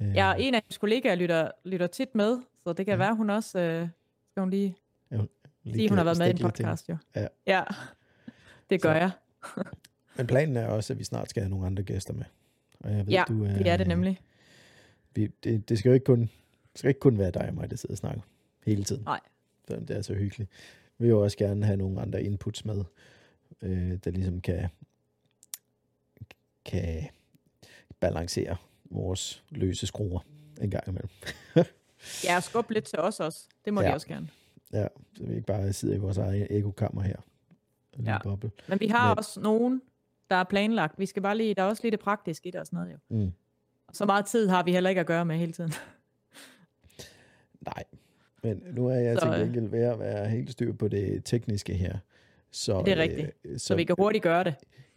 Øh, 0.01 0.15
Ja, 0.15 0.33
en 0.33 0.53
af 0.55 0.61
hendes 0.63 0.77
kollegaer 0.77 1.15
lytter, 1.15 1.51
lytter 1.65 1.87
tit 1.87 2.15
med, 2.15 2.37
så 2.63 2.73
det 2.73 2.85
kan 2.85 2.91
Ja. 2.93 2.97
være, 2.97 3.15
hun 3.15 3.29
også 3.29 3.59
øh, 3.59 3.87
skal 4.31 4.41
hun 4.41 4.49
lige 4.49 4.75
lige 5.63 5.75
sige, 5.75 5.89
hun 5.89 5.97
har 5.97 6.05
været 6.05 6.17
med 6.17 6.27
i 6.27 6.29
en 6.29 6.37
podcast, 6.37 6.89
jo. 6.89 6.97
Ja. 7.15 7.27
ja. 7.47 7.63
Det 8.69 8.81
gør 8.81 8.93
Så- 8.93 8.97
jeg. 8.99 9.11
Men 10.17 10.27
planen 10.27 10.57
er 10.57 10.67
også, 10.67 10.93
at 10.93 10.99
vi 10.99 11.03
snart 11.03 11.29
skal 11.29 11.43
have 11.43 11.49
nogle 11.49 11.65
andre 11.65 11.83
gæster 11.83 12.13
med. 12.13 12.23
Og 12.79 12.91
jeg 12.91 12.97
ved, 13.05 13.13
Ja, 13.13 13.23
du 13.27 13.45
det 13.45 13.67
er 13.67 13.77
det 13.77 13.87
nemlig. 13.87 14.19
Vi, 15.15 15.27
det, 15.43 15.69
det 15.69 15.79
skal 15.79 15.89
jo 15.89 15.93
ikke 15.93 16.03
kun, 16.03 16.19
det 16.21 16.29
skal 16.79 16.87
ikke 16.89 16.99
kun 16.99 17.17
være 17.17 17.31
dig 17.31 17.47
og 17.47 17.53
mig, 17.53 17.69
der 17.69 17.75
sidder 17.75 17.93
og 17.93 17.97
snakker 17.97 18.21
hele 18.65 18.83
tiden. 18.83 19.03
Nej. 19.03 19.19
Selvom 19.67 19.85
det 19.85 19.97
er 19.97 20.01
så 20.01 20.13
hyggeligt. 20.13 20.49
Vi 20.97 21.05
vil 21.05 21.09
jo 21.09 21.23
også 21.23 21.37
gerne 21.37 21.65
have 21.65 21.77
nogle 21.77 22.01
andre 22.01 22.23
inputs 22.23 22.65
med, 22.65 22.83
øh, 23.61 23.97
der 24.03 24.11
ligesom 24.11 24.41
kan, 24.41 24.69
kan 26.65 27.09
balancere 27.99 28.55
vores 28.85 29.43
løse 29.49 29.87
skruer 29.87 30.19
en 30.61 30.69
gang 30.71 30.87
imellem. 30.87 31.09
Ja, 32.23 32.35
og 32.35 32.43
skub 32.43 32.69
lidt 32.69 32.85
til 32.85 32.99
os 32.99 33.19
også. 33.19 33.39
Det 33.65 33.73
må 33.73 33.81
Ja. 33.81 33.87
de 33.89 33.93
også 33.93 34.07
gerne. 34.07 34.27
Ja, 34.73 34.87
så 35.17 35.23
vi 35.23 35.33
ikke 35.35 35.45
bare 35.45 35.73
sidder 35.73 35.95
i 35.95 35.97
vores 35.97 36.17
eget 36.17 36.47
ekokammer 36.49 37.01
her. 37.01 37.15
Ja. 38.05 38.17
boble. 38.23 38.51
Men 38.67 38.79
vi 38.79 38.87
har 38.87 39.09
Men- 39.09 39.17
også 39.17 39.39
nogen, 39.39 39.81
der 40.29 40.35
er 40.35 40.43
planlagt. 40.43 40.99
Vi 40.99 41.05
skal 41.05 41.21
bare 41.21 41.37
lige, 41.37 41.53
der 41.53 41.61
er 41.63 41.67
også 41.67 41.83
lige 41.83 41.91
det 41.91 41.99
praktiske 41.99 42.47
i 42.47 42.51
det 42.51 42.59
og 42.59 42.65
sådan 42.65 42.77
noget 42.77 42.91
jo. 42.93 42.97
Mm. 43.25 43.31
Så 43.93 44.05
meget 44.05 44.25
tid 44.25 44.47
har 44.47 44.63
vi 44.63 44.71
heller 44.71 44.89
ikke 44.89 45.01
at 45.01 45.07
gøre 45.07 45.25
med 45.25 45.37
hele 45.37 45.51
tiden. 45.53 45.73
Nej, 47.65 47.83
men 48.43 48.63
nu 48.71 48.87
er 48.87 48.93
jeg 48.95 49.17
Så, 49.19 49.25
til 49.25 49.33
øh, 49.33 49.39
gengæld 49.39 49.67
ved 49.67 49.83
at 49.83 49.99
være 49.99 50.29
helt 50.29 50.51
styr 50.51 50.73
på 50.73 50.87
det 50.87 51.21
tekniske 51.25 51.73
her. 51.73 51.97
Så, 52.51 52.83
Det 52.85 52.93
er 52.93 52.97
rigtigt. 52.97 53.31
Øh, 53.43 53.59
Så 53.59 53.75
vi 53.75 53.83
kan 53.83 53.95
hurtigt 53.99 54.23
gøre 54.23 54.43
det. 54.43 54.55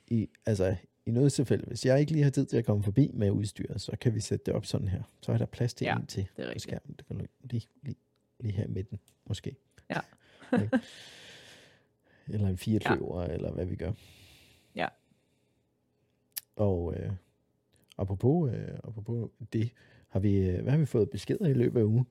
i, 0.08 0.28
altså, 0.46 0.76
i 1.06 1.10
noget 1.10 1.32
tilfælde, 1.32 1.64
hvis 1.66 1.86
jeg 1.86 2.00
ikke 2.00 2.12
lige 2.12 2.22
har 2.22 2.30
tid 2.30 2.46
til 2.46 2.56
at 2.56 2.64
komme 2.64 2.82
forbi 2.82 3.10
med 3.14 3.30
udstyret, 3.30 3.80
så 3.80 3.96
kan 4.00 4.14
vi 4.14 4.20
sætte 4.20 4.44
det 4.46 4.54
op 4.54 4.66
sådan 4.66 4.88
her. 4.88 5.02
Så 5.20 5.32
er 5.32 5.38
der 5.38 5.46
plads 5.46 5.74
til 5.74 5.84
Ja, 5.84 5.96
en 5.96 6.06
til 6.06 6.26
Det 6.36 6.48
er 6.48 6.52
på 6.52 6.58
skærmen. 6.58 6.94
Det 6.98 7.06
kan 7.06 7.18
du 7.18 7.26
lige, 7.44 7.66
lige, 7.82 7.96
lige 8.40 8.52
her 8.52 8.64
i 8.64 8.68
midten, 8.68 8.98
måske. 9.26 9.56
Ja. 9.90 10.00
Eller 12.34 12.48
en 12.48 12.56
fire 12.56 12.78
kløver, 12.78 13.22
ja. 13.22 13.28
eller 13.34 13.52
hvad 13.52 13.64
vi 13.64 13.76
gør. 13.76 13.92
Ja. 14.74 14.88
Og 16.56 16.94
øh, 16.96 17.10
apropos, 17.98 18.52
øh, 18.54 18.68
apropos 18.84 19.30
det, 19.52 19.70
har 20.08 20.20
vi, 20.20 20.36
øh, 20.36 20.62
hvad 20.62 20.72
har 20.72 20.78
vi 20.78 20.86
fået 20.86 21.10
beskeder 21.10 21.46
i 21.46 21.52
løbet 21.52 21.80
af 21.80 21.84
ugen? 21.84 22.06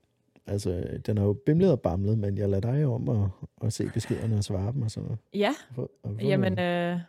Altså, 0.45 0.99
den 1.05 1.17
har 1.17 1.25
jo 1.25 1.33
bimlet 1.33 1.71
og 1.71 1.81
bamlet, 1.81 2.17
men 2.17 2.37
jeg 2.37 2.49
lader 2.49 2.71
dig 2.71 2.85
om 2.85 3.09
at, 3.09 3.29
at 3.61 3.73
se 3.73 3.89
beskederne 3.93 4.37
og 4.37 4.43
svare 4.43 4.71
dem 4.71 4.81
og 4.81 4.91
sådan 4.91 5.05
noget. 5.05 5.19
Ja, 5.33 5.53
For, 5.71 5.91
og 6.03 6.13
for, 6.13 6.21
jamen... 6.21 6.59
Øh, 6.59 6.99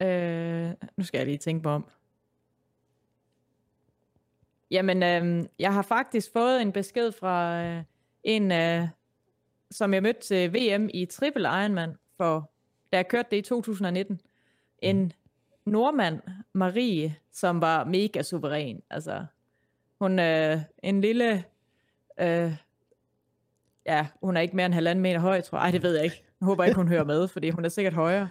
øh, 0.00 0.70
nu 0.96 1.04
skal 1.04 1.18
jeg 1.18 1.26
lige 1.26 1.38
tænke 1.38 1.68
mig 1.68 1.74
om. 1.74 1.86
Jamen, 4.70 5.02
øh, 5.02 5.46
jeg 5.58 5.74
har 5.74 5.82
faktisk 5.82 6.32
fået 6.32 6.62
en 6.62 6.72
besked 6.72 7.12
fra 7.12 7.62
øh, 7.62 7.82
en, 8.24 8.52
øh, 8.52 8.88
som 9.70 9.94
jeg 9.94 10.02
mødte 10.02 10.20
til 10.20 10.54
VM 10.54 10.88
i 10.94 11.06
Triple 11.06 11.48
Ironman, 11.48 11.94
for, 12.16 12.50
da 12.92 12.96
jeg 12.96 13.08
kørte 13.08 13.28
det 13.30 13.36
i 13.36 13.42
2019. 13.42 14.20
En 14.78 15.12
nordmand, 15.66 16.20
Marie, 16.52 17.16
som 17.32 17.60
var 17.60 17.84
mega 17.84 18.22
suveræn. 18.22 18.82
Altså, 18.90 19.24
hun 20.00 20.18
er 20.18 20.52
øh, 20.52 20.60
en 20.82 21.00
lille... 21.00 21.44
Øh, 22.20 22.52
ja, 23.86 24.06
hun 24.22 24.36
er 24.36 24.40
ikke 24.40 24.56
mere 24.56 24.66
end 24.66 24.74
halvanden 24.74 25.02
meter 25.02 25.20
høj, 25.20 25.40
tror 25.40 25.58
jeg. 25.58 25.64
Ej, 25.64 25.70
det 25.70 25.82
ved 25.82 25.94
jeg 25.94 26.04
ikke. 26.04 26.24
Jeg 26.40 26.46
håber 26.46 26.64
ikke, 26.64 26.76
hun 26.76 26.88
hører 26.88 27.04
med, 27.04 27.28
fordi 27.28 27.50
hun 27.50 27.64
er 27.64 27.68
sikkert 27.68 27.94
højere. 27.94 28.28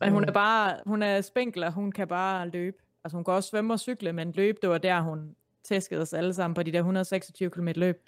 Men 0.00 0.12
hun 0.12 0.24
er 0.24 0.32
bare, 0.32 0.76
hun 0.86 1.02
er 1.02 1.20
spinkel, 1.20 1.64
og 1.64 1.72
hun 1.72 1.92
kan 1.92 2.08
bare 2.08 2.48
løbe. 2.48 2.76
Altså 3.04 3.16
hun 3.16 3.24
kan 3.24 3.34
også 3.34 3.48
svømme 3.48 3.74
og 3.74 3.80
cykle, 3.80 4.12
men 4.12 4.32
løbe, 4.32 4.58
det 4.62 4.70
var 4.70 4.78
der, 4.78 5.00
hun 5.00 5.36
tæskede 5.64 6.02
os 6.02 6.12
alle 6.12 6.34
sammen 6.34 6.54
på 6.54 6.62
de 6.62 6.72
der 6.72 6.78
126 6.78 7.50
km 7.50 7.68
løb. 7.76 8.02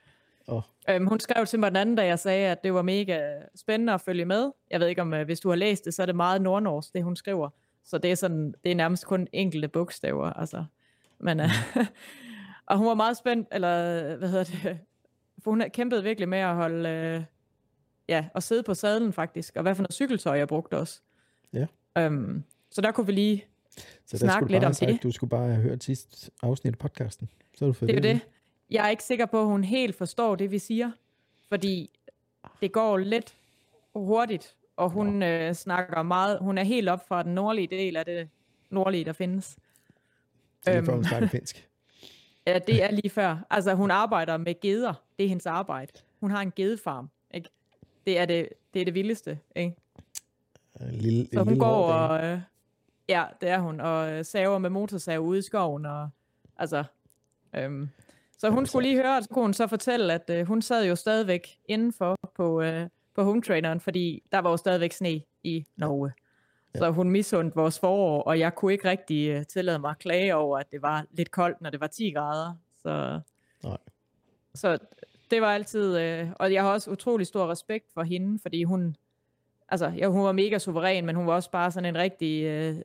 Oh. 0.46 0.62
Øhm, 0.90 1.06
hun 1.06 1.20
skrev 1.20 1.46
til 1.46 1.58
mig 1.58 1.70
den 1.70 1.76
anden, 1.76 1.96
da 1.96 2.06
jeg 2.06 2.18
sagde, 2.18 2.48
at 2.48 2.64
det 2.64 2.74
var 2.74 2.82
mega 2.82 3.32
spændende 3.54 3.92
at 3.92 4.00
følge 4.00 4.24
med. 4.24 4.50
Jeg 4.70 4.80
ved 4.80 4.86
ikke, 4.86 5.02
om 5.02 5.12
uh, 5.12 5.22
hvis 5.22 5.40
du 5.40 5.48
har 5.48 5.56
læst 5.56 5.84
det, 5.84 5.94
så 5.94 6.02
er 6.02 6.06
det 6.06 6.16
meget 6.16 6.42
nordnorsk, 6.42 6.94
det 6.94 7.04
hun 7.04 7.16
skriver. 7.16 7.50
Så 7.84 7.98
det 7.98 8.10
er, 8.10 8.14
sådan, 8.14 8.54
det 8.64 8.72
er 8.72 8.76
nærmest 8.76 9.06
kun 9.06 9.28
enkelte 9.32 9.68
bogstaver. 9.68 10.32
Altså. 10.32 10.64
Men, 11.18 11.40
uh, 11.40 11.46
og 12.68 12.78
hun 12.78 12.86
var 12.86 12.94
meget 12.94 13.16
spændt, 13.16 13.48
eller 13.52 14.02
hvad 14.16 14.28
hedder 14.28 14.44
det, 14.44 14.78
for 15.44 15.50
hun 15.50 15.62
kæmpede 15.74 16.02
virkelig 16.02 16.28
med 16.28 16.38
at 16.38 16.54
holde, 16.54 17.16
uh, 17.16 17.24
ja, 18.08 18.24
og 18.34 18.42
sidde 18.42 18.62
på 18.62 18.74
sadlen 18.74 19.12
faktisk, 19.12 19.56
og 19.56 19.62
hvad 19.62 19.74
for 19.74 19.82
noget 19.82 19.94
cykeltøj 19.94 20.38
jeg 20.38 20.48
brugte 20.48 20.78
også. 20.78 21.00
Ja. 21.52 21.66
Um, 22.06 22.44
så 22.70 22.80
der 22.80 22.92
kunne 22.92 23.06
vi 23.06 23.12
lige 23.12 23.44
Så 24.06 24.18
Snak 24.18 24.32
skulle 24.32 24.52
lidt 24.52 24.64
om 24.64 24.72
sagt, 24.72 24.90
det. 24.90 25.02
Du 25.02 25.10
skulle 25.10 25.30
bare 25.30 25.48
have 25.48 25.62
hørt 25.62 25.84
sidste 25.84 26.30
afsnit 26.42 26.72
af 26.72 26.78
podcasten. 26.78 27.28
Så 27.56 27.64
er 27.64 27.72
du 27.72 27.86
Det 27.86 27.90
er 27.90 27.94
jo 27.94 27.96
at 27.98 28.02
det. 28.02 28.20
Jeg 28.70 28.84
er 28.86 28.88
ikke 28.90 29.02
sikker 29.04 29.26
på, 29.26 29.40
at 29.40 29.46
hun 29.46 29.64
helt 29.64 29.96
forstår 29.96 30.36
det, 30.36 30.50
vi 30.50 30.58
siger. 30.58 30.90
Fordi 31.48 31.90
det 32.60 32.72
går 32.72 32.96
lidt 32.96 33.34
hurtigt, 33.94 34.56
og 34.76 34.90
hun 34.90 35.22
øh, 35.22 35.54
snakker 35.54 36.02
meget. 36.02 36.38
Hun 36.38 36.58
er 36.58 36.62
helt 36.62 36.88
op 36.88 37.08
fra 37.08 37.22
den 37.22 37.34
nordlige 37.34 37.66
del 37.66 37.96
af 37.96 38.04
det 38.04 38.28
nordlige, 38.70 39.04
der 39.04 39.12
findes. 39.12 39.56
Det 40.66 40.74
er 40.74 40.82
for, 40.82 40.92
Øhm. 40.92 40.96
hun 40.96 41.04
snakker 41.04 41.28
finsk. 41.28 41.64
Ja, 42.46 42.58
det 42.58 42.82
er 42.82 42.90
lige 42.90 43.10
før. 43.10 43.46
Altså, 43.50 43.74
hun 43.74 43.90
arbejder 43.90 44.36
med 44.36 44.60
geder. 44.60 44.94
Det 45.18 45.24
er 45.24 45.28
hendes 45.28 45.46
arbejde. 45.46 45.92
Hun 46.20 46.30
har 46.30 46.42
en 46.42 46.52
gedefarm. 46.56 47.10
Ikke? 47.34 47.48
Det, 48.06 48.18
er 48.18 48.24
det, 48.24 48.48
det 48.74 48.80
er 48.80 48.84
det 48.84 48.94
vildeste. 48.94 49.38
Ikke? 49.56 49.76
En 50.80 50.94
lille, 50.94 51.26
Så 51.26 51.30
en 51.32 51.38
hun 51.38 51.48
lille 51.48 51.64
går 51.64 51.92
og... 51.92 52.26
Øh, 52.26 52.40
ja, 53.08 53.24
det 53.40 53.48
er 53.48 53.58
hun. 53.58 53.80
Og 53.80 54.12
øh, 54.12 54.24
saver 54.24 54.58
med 54.58 54.70
motorsav 54.70 55.20
ude 55.20 55.38
i 55.38 55.42
skoven. 55.42 55.86
Og, 55.86 56.08
altså, 56.56 56.84
øhm, 57.56 57.88
så 58.38 58.50
hun 58.50 58.66
skulle 58.66 58.88
lige 58.88 58.96
høre, 58.96 59.16
at 59.16 59.24
så 59.24 59.30
kunne 59.30 59.44
hun 59.44 59.54
så 59.54 59.66
fortælle, 59.66 60.14
at 60.14 60.30
øh, 60.30 60.46
hun 60.46 60.62
sad 60.62 60.86
jo 60.86 60.96
stadigvæk 60.96 61.58
indenfor 61.64 62.16
på, 62.34 62.62
øh, 62.62 62.88
på 63.14 63.22
home 63.22 63.42
traineren, 63.42 63.80
fordi 63.80 64.22
der 64.32 64.38
var 64.38 64.50
jo 64.50 64.56
stadigvæk 64.56 64.92
sne 64.92 65.20
i 65.42 65.66
Norge. 65.76 66.12
Ja. 66.74 66.78
Så 66.78 66.90
hun 66.90 67.10
misundte 67.10 67.56
vores 67.56 67.78
forår, 67.78 68.22
og 68.22 68.38
jeg 68.38 68.54
kunne 68.54 68.72
ikke 68.72 68.88
rigtig 68.88 69.28
øh, 69.28 69.46
tillade 69.46 69.78
mig 69.78 69.90
at 69.90 69.98
klage 69.98 70.34
over, 70.34 70.58
at 70.58 70.72
det 70.72 70.82
var 70.82 71.06
lidt 71.10 71.30
koldt, 71.30 71.60
når 71.60 71.70
det 71.70 71.80
var 71.80 71.86
10 71.86 72.10
grader. 72.10 72.54
Så, 72.82 73.20
Nej. 73.64 73.78
så 74.54 74.78
det 75.30 75.42
var 75.42 75.54
altid, 75.54 75.98
øh, 75.98 76.28
og 76.36 76.52
jeg 76.52 76.62
har 76.62 76.70
også 76.70 76.90
utrolig 76.90 77.26
stor 77.26 77.50
respekt 77.50 77.86
for 77.94 78.02
hende, 78.02 78.38
fordi 78.42 78.64
hun, 78.64 78.96
altså, 79.68 79.86
ja, 79.86 80.06
hun 80.08 80.24
var 80.24 80.32
mega 80.32 80.58
suveræn, 80.58 81.06
men 81.06 81.16
hun 81.16 81.26
var 81.26 81.32
også 81.34 81.50
bare 81.50 81.70
sådan 81.70 81.88
en 81.94 81.98
rigtig, 82.02 82.44
øh, 82.44 82.76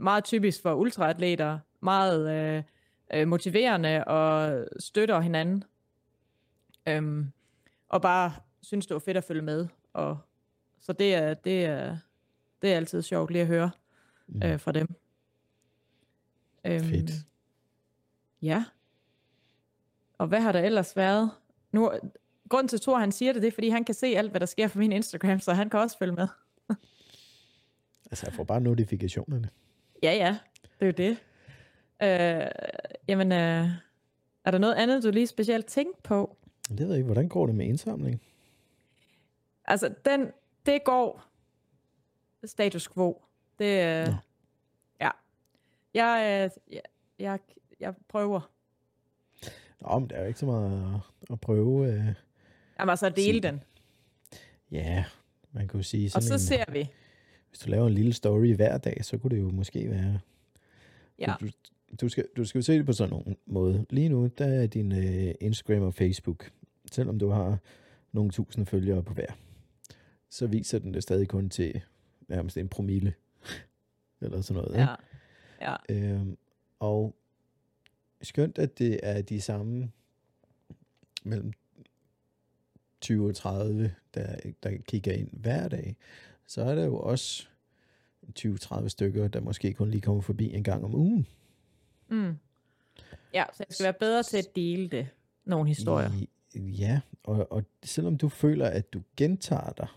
meget 0.00 0.24
typisk 0.24 0.62
for 0.62 0.74
ultraatleter, 0.74 1.58
meget 1.80 2.30
øh, 2.30 2.62
øh, 3.14 3.28
motiverende 3.28 4.04
og 4.04 4.64
støtter 4.80 5.20
hinanden. 5.20 5.64
Øhm, 6.88 7.32
og 7.88 8.02
bare 8.02 8.32
synes, 8.62 8.86
det 8.86 8.94
var 8.94 9.00
fedt 9.00 9.16
at 9.16 9.24
følge 9.24 9.42
med. 9.42 9.66
Og, 9.92 10.18
så 10.80 10.92
det 10.92 11.14
er, 11.14 11.34
det, 11.34 11.64
er, 11.64 11.96
det 12.62 12.72
er 12.72 12.76
altid 12.76 13.02
sjovt 13.02 13.30
lige 13.30 13.42
at 13.42 13.48
høre 13.48 13.70
Mm. 14.30 14.42
øh, 14.44 14.60
fra 14.60 14.72
dem. 14.72 14.94
Øhm, 16.64 16.84
Fedt. 16.84 17.10
Ja. 18.42 18.64
Og 20.18 20.26
hvad 20.26 20.40
har 20.40 20.52
der 20.52 20.60
ellers 20.60 20.96
været? 20.96 21.30
Nu, 21.72 21.92
grunden 22.48 22.68
til, 22.68 22.80
Thor 22.80 22.98
han 22.98 23.12
siger 23.12 23.32
det, 23.32 23.42
det 23.42 23.48
er, 23.48 23.52
fordi 23.52 23.68
han 23.68 23.84
kan 23.84 23.94
se 23.94 24.06
alt, 24.06 24.30
hvad 24.30 24.40
der 24.40 24.46
sker 24.46 24.68
på 24.68 24.78
min 24.78 24.92
Instagram, 24.92 25.40
så 25.40 25.52
han 25.52 25.70
kan 25.70 25.80
også 25.80 25.98
følge 25.98 26.12
med. 26.12 26.28
Altså, 28.10 28.26
jeg 28.26 28.34
får 28.34 28.44
bare 28.44 28.60
notifikationerne. 28.60 29.50
Ja, 30.02 30.12
ja. 30.12 30.38
Det 30.62 30.80
er 30.80 30.86
jo 30.86 30.92
det. 30.92 31.10
Øh, 32.02 32.48
jamen, 33.08 33.32
øh, 33.32 33.68
er 34.44 34.50
der 34.50 34.58
noget 34.58 34.74
andet, 34.74 35.02
du 35.02 35.10
lige 35.10 35.26
specielt 35.26 35.66
tænkte 35.66 36.02
på? 36.02 36.36
Det 36.68 36.78
ved 36.78 36.86
jeg 36.86 36.96
ikke. 36.96 37.06
Hvordan 37.06 37.28
går 37.28 37.46
det 37.46 37.54
med 37.54 37.66
indsamling? 37.66 38.22
Altså, 39.64 39.94
den, 40.04 40.32
det 40.66 40.84
går 40.84 41.24
status 42.44 42.88
quo. 42.88 43.22
Det, 43.58 43.64
øh, 43.64 44.06
Nå. 44.06 44.14
ja. 45.00 45.10
Jeg, 45.94 46.42
øh, 46.44 46.74
jeg, 46.74 46.82
jeg, 47.18 47.38
jeg 47.80 47.94
prøver. 48.08 48.50
Nå, 49.80 49.98
men 49.98 50.10
der 50.10 50.16
er 50.16 50.20
jo 50.20 50.26
ikke 50.26 50.38
så 50.38 50.46
meget 50.46 50.94
at, 50.94 51.32
at 51.32 51.40
prøve. 51.40 51.92
Øh. 51.92 52.14
Jamen, 52.78 52.90
altså, 52.90 53.06
at 53.06 53.16
dele 53.16 53.40
den. 53.40 53.60
Ja, 54.70 55.04
man 55.52 55.68
kunne 55.68 55.84
sige 55.84 56.06
Og 56.06 56.22
sådan 56.22 56.26
så 56.28 56.34
en, 56.34 56.38
ser 56.58 56.72
vi. 56.72 56.88
hvis 57.48 57.58
du 57.58 57.70
laver 57.70 57.86
en 57.86 57.94
lille 57.94 58.12
story 58.12 58.54
hver 58.54 58.78
dag, 58.78 59.04
så 59.04 59.18
kunne 59.18 59.36
det 59.36 59.42
jo 59.42 59.50
måske 59.50 59.90
være... 59.90 60.20
Ja. 61.18 61.34
Du, 61.40 61.48
du, 62.00 62.08
skal, 62.08 62.26
du 62.36 62.44
skal 62.44 62.58
jo 62.58 62.62
se 62.62 62.72
det 62.78 62.86
på 62.86 62.92
sådan 62.92 63.22
en 63.26 63.36
måde. 63.46 63.86
Lige 63.90 64.08
nu, 64.08 64.26
der 64.38 64.46
er 64.46 64.66
din 64.66 64.92
øh, 64.92 65.34
Instagram 65.40 65.82
og 65.82 65.94
Facebook, 65.94 66.50
selvom 66.92 67.18
du 67.18 67.28
har 67.28 67.58
nogle 68.12 68.30
tusind 68.30 68.66
følgere 68.66 69.02
på 69.02 69.14
hver, 69.14 69.32
så 70.30 70.46
viser 70.46 70.78
den 70.78 70.94
det 70.94 71.02
stadig 71.02 71.28
kun 71.28 71.50
til 71.50 71.80
nærmest 72.28 72.56
en 72.56 72.68
promille. 72.68 73.14
Eller 74.20 74.40
sådan 74.40 74.62
noget. 74.62 74.74
ikke? 74.74 74.90
Ja. 75.60 75.76
Ja. 75.88 76.12
Øhm, 76.12 76.36
og 76.78 77.16
skønt, 78.22 78.58
at 78.58 78.78
det 78.78 79.00
er 79.02 79.22
de 79.22 79.40
samme 79.40 79.90
mellem 81.24 81.52
20 83.00 83.28
og 83.28 83.34
30, 83.34 83.94
der, 84.14 84.36
der 84.62 84.76
kigger 84.88 85.12
ind 85.12 85.28
hver 85.32 85.68
dag, 85.68 85.96
så 86.46 86.62
er 86.62 86.74
der 86.74 86.84
jo 86.84 86.98
også 86.98 87.48
20-30 88.38 88.88
stykker, 88.88 89.28
der 89.28 89.40
måske 89.40 89.72
kun 89.72 89.90
lige 89.90 90.00
kommer 90.00 90.22
forbi 90.22 90.54
en 90.54 90.64
gang 90.64 90.84
om 90.84 90.94
ugen. 90.94 91.26
Mm. 92.10 92.36
Ja, 93.34 93.44
så 93.52 93.64
jeg 93.68 93.74
skal 93.74 93.84
være 93.84 93.92
bedre 93.92 94.22
til 94.22 94.36
at 94.36 94.56
dele 94.56 94.88
det. 94.88 95.08
Nogle 95.44 95.68
historier. 95.68 96.10
Ja, 96.54 97.00
og, 97.22 97.52
og 97.52 97.64
selvom 97.84 98.16
du 98.18 98.28
føler, 98.28 98.66
at 98.66 98.92
du 98.92 99.02
gentager 99.16 99.72
dig, 99.72 99.88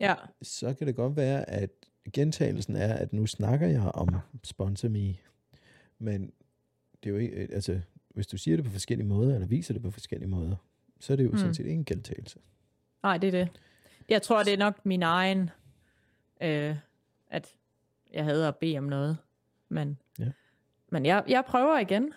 Ja. 0.00 0.14
så 0.42 0.74
kan 0.74 0.86
det 0.86 0.96
godt 0.96 1.16
være, 1.16 1.50
at 1.50 1.70
gentagelsen 2.12 2.76
er, 2.76 2.94
at 2.94 3.12
nu 3.12 3.26
snakker 3.26 3.66
jeg 3.66 3.80
om 3.82 4.08
sponsor 4.44 4.88
me, 4.88 5.16
men 5.98 6.32
det 7.02 7.10
er 7.10 7.10
jo 7.10 7.16
ikke, 7.16 7.36
altså, 7.52 7.80
hvis 8.14 8.26
du 8.26 8.36
siger 8.36 8.56
det 8.56 8.64
på 8.64 8.70
forskellige 8.70 9.06
måder, 9.08 9.34
eller 9.34 9.46
viser 9.46 9.74
det 9.74 9.82
på 9.82 9.90
forskellige 9.90 10.28
måder, 10.28 10.56
så 11.00 11.12
er 11.12 11.16
det 11.16 11.24
jo 11.24 11.30
Mm. 11.30 11.36
sådan 11.38 11.54
set 11.54 11.64
ikke 11.66 11.74
en 11.78 11.84
gentagelse. 11.84 12.38
Nej, 13.02 13.18
det 13.18 13.26
er 13.26 13.30
det. 13.44 13.48
Jeg 14.08 14.22
tror, 14.22 14.42
det 14.42 14.52
er 14.52 14.58
nok 14.58 14.86
min 14.86 15.02
egen, 15.02 15.50
øh, 16.42 16.76
at 17.30 17.54
jeg 18.12 18.24
havde 18.24 18.48
at 18.48 18.56
bede 18.56 18.78
om 18.78 18.84
noget. 18.84 19.18
Men, 19.68 19.98
Ja. 20.18 20.28
men 20.88 21.06
jeg, 21.06 21.24
jeg 21.28 21.44
prøver 21.48 21.78
igen. 21.78 22.12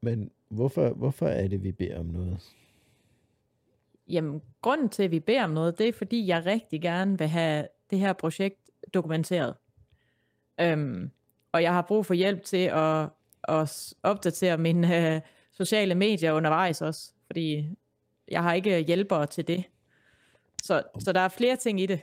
Men 0.00 0.30
hvorfor, 0.48 0.88
hvorfor 0.94 1.28
er 1.28 1.48
det, 1.48 1.62
vi 1.62 1.72
beder 1.72 1.98
om 1.98 2.06
noget? 2.06 2.52
Jamen, 4.08 4.42
grunden 4.62 4.88
til, 4.88 5.02
at 5.02 5.10
vi 5.10 5.20
beder 5.20 5.44
om 5.44 5.50
noget, 5.50 5.78
det 5.78 5.88
er, 5.88 5.92
fordi 5.92 6.26
jeg 6.26 6.46
rigtig 6.46 6.82
gerne 6.82 7.18
vil 7.18 7.28
have 7.28 7.68
det 7.90 7.98
her 7.98 8.12
projekt 8.12 8.70
dokumenteret. 8.94 9.54
Øhm, 10.60 11.10
og 11.52 11.62
jeg 11.62 11.72
har 11.72 11.82
brug 11.82 12.06
for 12.06 12.14
hjælp 12.14 12.42
til 12.44 12.66
at, 12.72 13.08
at 13.48 13.94
opdatere 14.02 14.58
mine 14.58 15.14
øh, 15.14 15.20
sociale 15.52 15.94
medier 15.94 16.32
undervejs 16.32 16.82
også, 16.82 17.12
fordi 17.26 17.68
jeg 18.28 18.42
har 18.42 18.52
ikke 18.52 18.80
hjælpere 18.80 19.26
til 19.26 19.48
det. 19.48 19.64
Så, 20.62 20.82
så 20.98 21.12
der 21.12 21.20
er 21.20 21.28
flere 21.28 21.56
ting 21.56 21.80
i 21.80 21.86
det. 21.86 22.00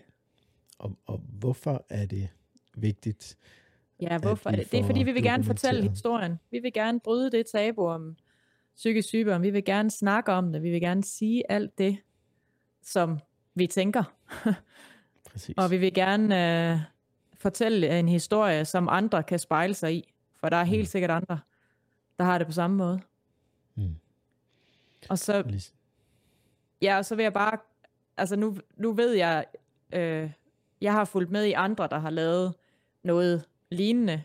Og, 0.79 0.97
og 1.05 1.17
hvorfor 1.39 1.85
er 1.89 2.05
det 2.05 2.29
vigtigt? 2.75 3.37
Ja, 4.01 4.17
hvorfor 4.17 4.49
er 4.49 4.55
det? 4.55 4.71
Det 4.71 4.79
er 4.79 4.83
fordi, 4.83 5.03
vi 5.03 5.11
vil 5.11 5.23
gerne 5.23 5.43
fortælle 5.43 5.89
historien. 5.89 6.39
Vi 6.51 6.59
vil 6.59 6.73
gerne 6.73 6.99
bryde 6.99 7.31
det 7.31 7.45
tabu 7.45 7.87
om 7.87 8.15
psykisk 8.75 9.07
sygdom. 9.07 9.41
Vi 9.43 9.49
vil 9.49 9.65
gerne 9.65 9.91
snakke 9.91 10.31
om 10.31 10.51
det. 10.51 10.63
Vi 10.63 10.69
vil 10.71 10.81
gerne 10.81 11.03
sige 11.03 11.51
alt 11.51 11.77
det, 11.77 11.97
som 12.83 13.19
vi 13.55 13.67
tænker. 13.67 14.03
Præcis. 15.31 15.55
Og 15.57 15.71
vi 15.71 15.77
vil 15.77 15.93
gerne 15.93 16.71
øh, 16.71 16.79
fortælle 17.39 17.99
en 17.99 18.07
historie, 18.09 18.65
som 18.65 18.89
andre 18.89 19.23
kan 19.23 19.39
spejle 19.39 19.73
sig 19.73 19.93
i. 19.95 20.13
For 20.39 20.49
der 20.49 20.57
er 20.57 20.63
helt 20.63 20.81
Mm. 20.81 20.85
sikkert 20.85 21.11
andre, 21.11 21.39
der 22.19 22.23
har 22.25 22.37
det 22.37 22.47
på 22.47 22.53
samme 22.53 22.77
måde. 22.77 23.01
Og 25.09 25.19
så, 25.19 25.43
ja, 26.81 26.97
og 26.97 27.05
så 27.05 27.15
vil 27.15 27.23
jeg 27.23 27.33
bare, 27.33 27.57
altså 28.17 28.35
nu, 28.35 28.57
nu 28.75 28.91
ved 28.91 29.13
jeg, 29.13 29.45
øh, 29.93 30.31
jeg 30.81 30.93
har 30.93 31.05
fulgt 31.05 31.31
med 31.31 31.45
i 31.45 31.51
andre, 31.51 31.87
der 31.87 31.99
har 31.99 32.09
lavet 32.09 32.53
noget 33.03 33.45
lignende. 33.71 34.23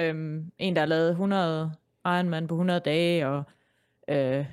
Øhm, 0.00 0.52
en, 0.58 0.74
der 0.76 0.82
har 0.82 0.86
lavet 0.86 1.10
100 1.10 1.72
Ironman 2.06 2.46
på 2.46 2.54
100 2.54 2.80
dage, 2.80 3.26
og 3.28 3.42
øh, 4.08 4.46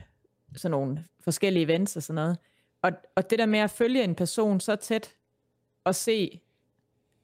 sådan 0.56 0.72
nogle 0.72 1.06
forskellige 1.20 1.64
events 1.66 1.96
og 1.96 2.04
sådan 2.04 2.16
noget. 2.16 2.38
Og, 2.82 2.92
og 3.16 3.30
det 3.30 3.40
der 3.40 3.46
med 3.46 3.60
at 3.60 3.70
følge 3.70 4.04
en 4.04 4.16
person 4.16 4.60
så 4.60 4.76
tæt, 4.76 5.16
og 5.84 5.96
se 5.96 6.42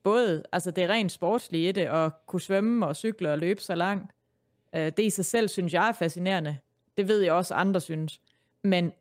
både, 0.04 0.44
altså 0.52 0.72
det 0.72 0.84
er 0.84 0.88
rent 0.88 1.12
sportslige 1.12 1.70
i 1.70 1.72
det, 1.72 1.90
og 1.90 2.12
kunne 2.28 2.42
svømme 2.42 2.88
og 2.88 2.96
cykle 2.96 3.32
og 3.32 3.40
løbe 3.40 3.62
så 3.62 3.76
langt, 3.76 4.12
øh, 4.76 4.92
det 4.98 5.00
i 5.00 5.10
sig 5.10 5.26
selv 5.26 5.48
synes 5.48 5.74
jeg 5.74 5.88
er 5.88 5.92
fascinerende. 5.92 6.58
Det 6.98 7.08
ved 7.08 7.22
jeg 7.22 7.34
også, 7.34 7.54
andre 7.54 7.82
synes. 7.82 8.22
Men 8.64 8.94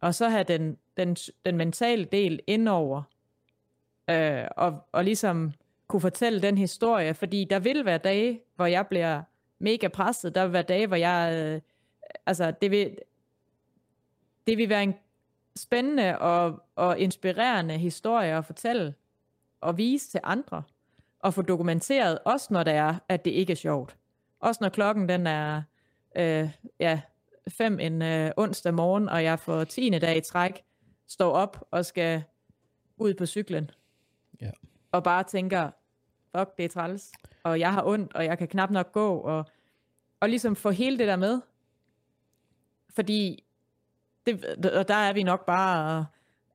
og 0.00 0.14
så 0.14 0.28
have 0.28 0.44
den, 0.44 0.78
den, 0.96 1.16
den 1.44 1.56
mentale 1.56 2.04
del 2.04 2.40
indover, 2.46 3.02
øh, 4.10 4.44
og, 4.56 4.88
og 4.92 5.04
ligesom 5.04 5.52
kunne 5.86 6.00
fortælle 6.00 6.42
den 6.42 6.58
historie, 6.58 7.14
fordi 7.14 7.44
der 7.44 7.58
vil 7.58 7.84
være 7.84 7.98
dage, 7.98 8.40
hvor 8.56 8.66
jeg 8.66 8.86
bliver 8.86 9.22
mega 9.58 9.88
presset, 9.88 10.34
der 10.34 10.44
vil 10.44 10.52
være 10.52 10.62
dage, 10.62 10.86
hvor 10.86 10.96
jeg, 10.96 11.32
øh, 11.34 11.60
altså 12.26 12.50
det 12.50 12.70
vil, 12.70 12.98
det 14.46 14.58
vil 14.58 14.68
være 14.68 14.82
en 14.82 14.94
spændende 15.56 16.18
og, 16.18 16.62
og 16.76 16.98
inspirerende 16.98 17.78
historie 17.78 18.36
at 18.36 18.44
fortælle 18.44 18.94
og 19.60 19.78
vise 19.78 20.10
til 20.10 20.20
andre, 20.24 20.62
og 21.20 21.34
få 21.34 21.42
dokumenteret, 21.42 22.18
også 22.24 22.48
når 22.50 22.62
det 22.62 22.72
er, 22.72 22.94
at 23.08 23.24
det 23.24 23.30
ikke 23.30 23.50
er 23.50 23.56
sjovt. 23.56 23.96
Også 24.40 24.58
når 24.64 24.68
klokken 24.68 25.08
den 25.08 25.26
er 25.26 25.62
øh, 26.16 26.50
ja, 26.80 27.00
fem 27.50 27.80
en 27.80 28.02
øh, 28.02 28.30
onsdag 28.36 28.74
morgen, 28.74 29.08
og 29.08 29.24
jeg 29.24 29.38
for 29.38 29.64
tiende 29.64 29.98
dag 29.98 30.16
i 30.16 30.20
træk 30.20 30.62
står 31.08 31.32
op 31.32 31.66
og 31.70 31.86
skal 31.86 32.22
ud 32.96 33.14
på 33.14 33.26
cyklen. 33.26 33.70
Ja. 34.40 34.50
Og 34.92 35.04
bare 35.04 35.24
tænker, 35.24 35.70
fuck, 36.36 36.56
det 36.56 36.64
er 36.64 36.68
træls. 36.68 37.12
Og 37.42 37.60
jeg 37.60 37.72
har 37.72 37.86
ondt, 37.86 38.14
og 38.14 38.24
jeg 38.24 38.38
kan 38.38 38.48
knap 38.48 38.70
nok 38.70 38.92
gå. 38.92 39.18
Og, 39.18 39.46
og 40.20 40.28
ligesom 40.28 40.56
få 40.56 40.70
hele 40.70 40.98
det 40.98 41.08
der 41.08 41.16
med. 41.16 41.40
Fordi, 42.90 43.44
det, 44.26 44.66
og 44.66 44.88
der 44.88 44.94
er 44.94 45.12
vi 45.12 45.22
nok 45.22 45.46
bare, 45.46 46.06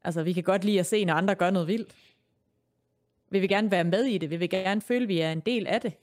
altså 0.03 0.23
vi 0.23 0.33
kan 0.33 0.43
godt 0.43 0.63
lide 0.63 0.79
at 0.79 0.85
se, 0.85 1.05
når 1.05 1.13
andre 1.13 1.35
gør 1.35 1.49
noget 1.49 1.67
vildt. 1.67 1.95
Vi 3.29 3.39
vil 3.39 3.49
gerne 3.49 3.71
være 3.71 3.83
med 3.83 4.03
i 4.03 4.17
det. 4.17 4.29
Vi 4.29 4.37
vil 4.37 4.49
gerne 4.49 4.81
føle, 4.81 5.03
at 5.03 5.07
vi 5.09 5.19
er 5.19 5.31
en 5.31 5.39
del 5.39 5.67
af 5.67 5.81
det. 5.81 5.93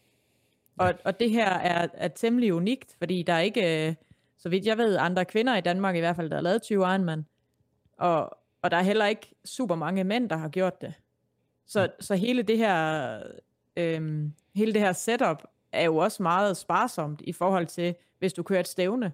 Og, 0.79 0.95
og 1.05 1.21
det 1.21 1.31
her 1.31 1.49
er, 1.49 1.89
er 1.95 2.09
temmelig 2.09 2.55
unikt, 2.55 2.97
fordi 2.99 3.23
der 3.23 3.33
er 3.33 3.41
ikke, 3.41 3.89
øh, 3.89 3.95
så 4.41 4.49
vidt 4.49 4.67
jeg 4.67 4.79
ved, 4.79 4.97
andre 4.97 5.25
kvinder 5.25 5.57
i 5.57 5.61
Danmark 5.61 5.97
i 5.97 6.01
hvert 6.01 6.17
fald, 6.17 6.31
der 6.31 6.37
har 6.37 6.43
lavet 6.43 6.63
20 6.63 6.79
Ironman. 6.79 7.27
Og, 7.99 8.39
og 8.63 8.71
der 8.71 8.77
er 8.77 8.83
heller 8.83 9.07
ikke 9.07 9.35
super 9.45 9.75
mange 9.75 10.05
mænd, 10.05 10.31
der 10.31 10.37
har 10.37 10.49
gjort 10.49 10.81
det. 10.81 10.95
Så, 11.67 11.89
så 12.01 12.15
hele 12.15 12.43
det 12.43 12.59
her 12.59 13.19
øhm, 13.77 14.33
hele 14.55 14.73
det 14.73 14.81
her 14.81 14.93
setup 14.93 15.43
er 15.73 15.85
jo 15.85 15.97
også 15.97 16.23
meget 16.23 16.57
sparsomt 16.57 17.21
i 17.25 17.33
forhold 17.33 17.67
til, 17.67 17.95
hvis 18.19 18.33
du 18.33 18.43
kører 18.43 18.61
et 18.61 18.69
stævne, 18.69 19.13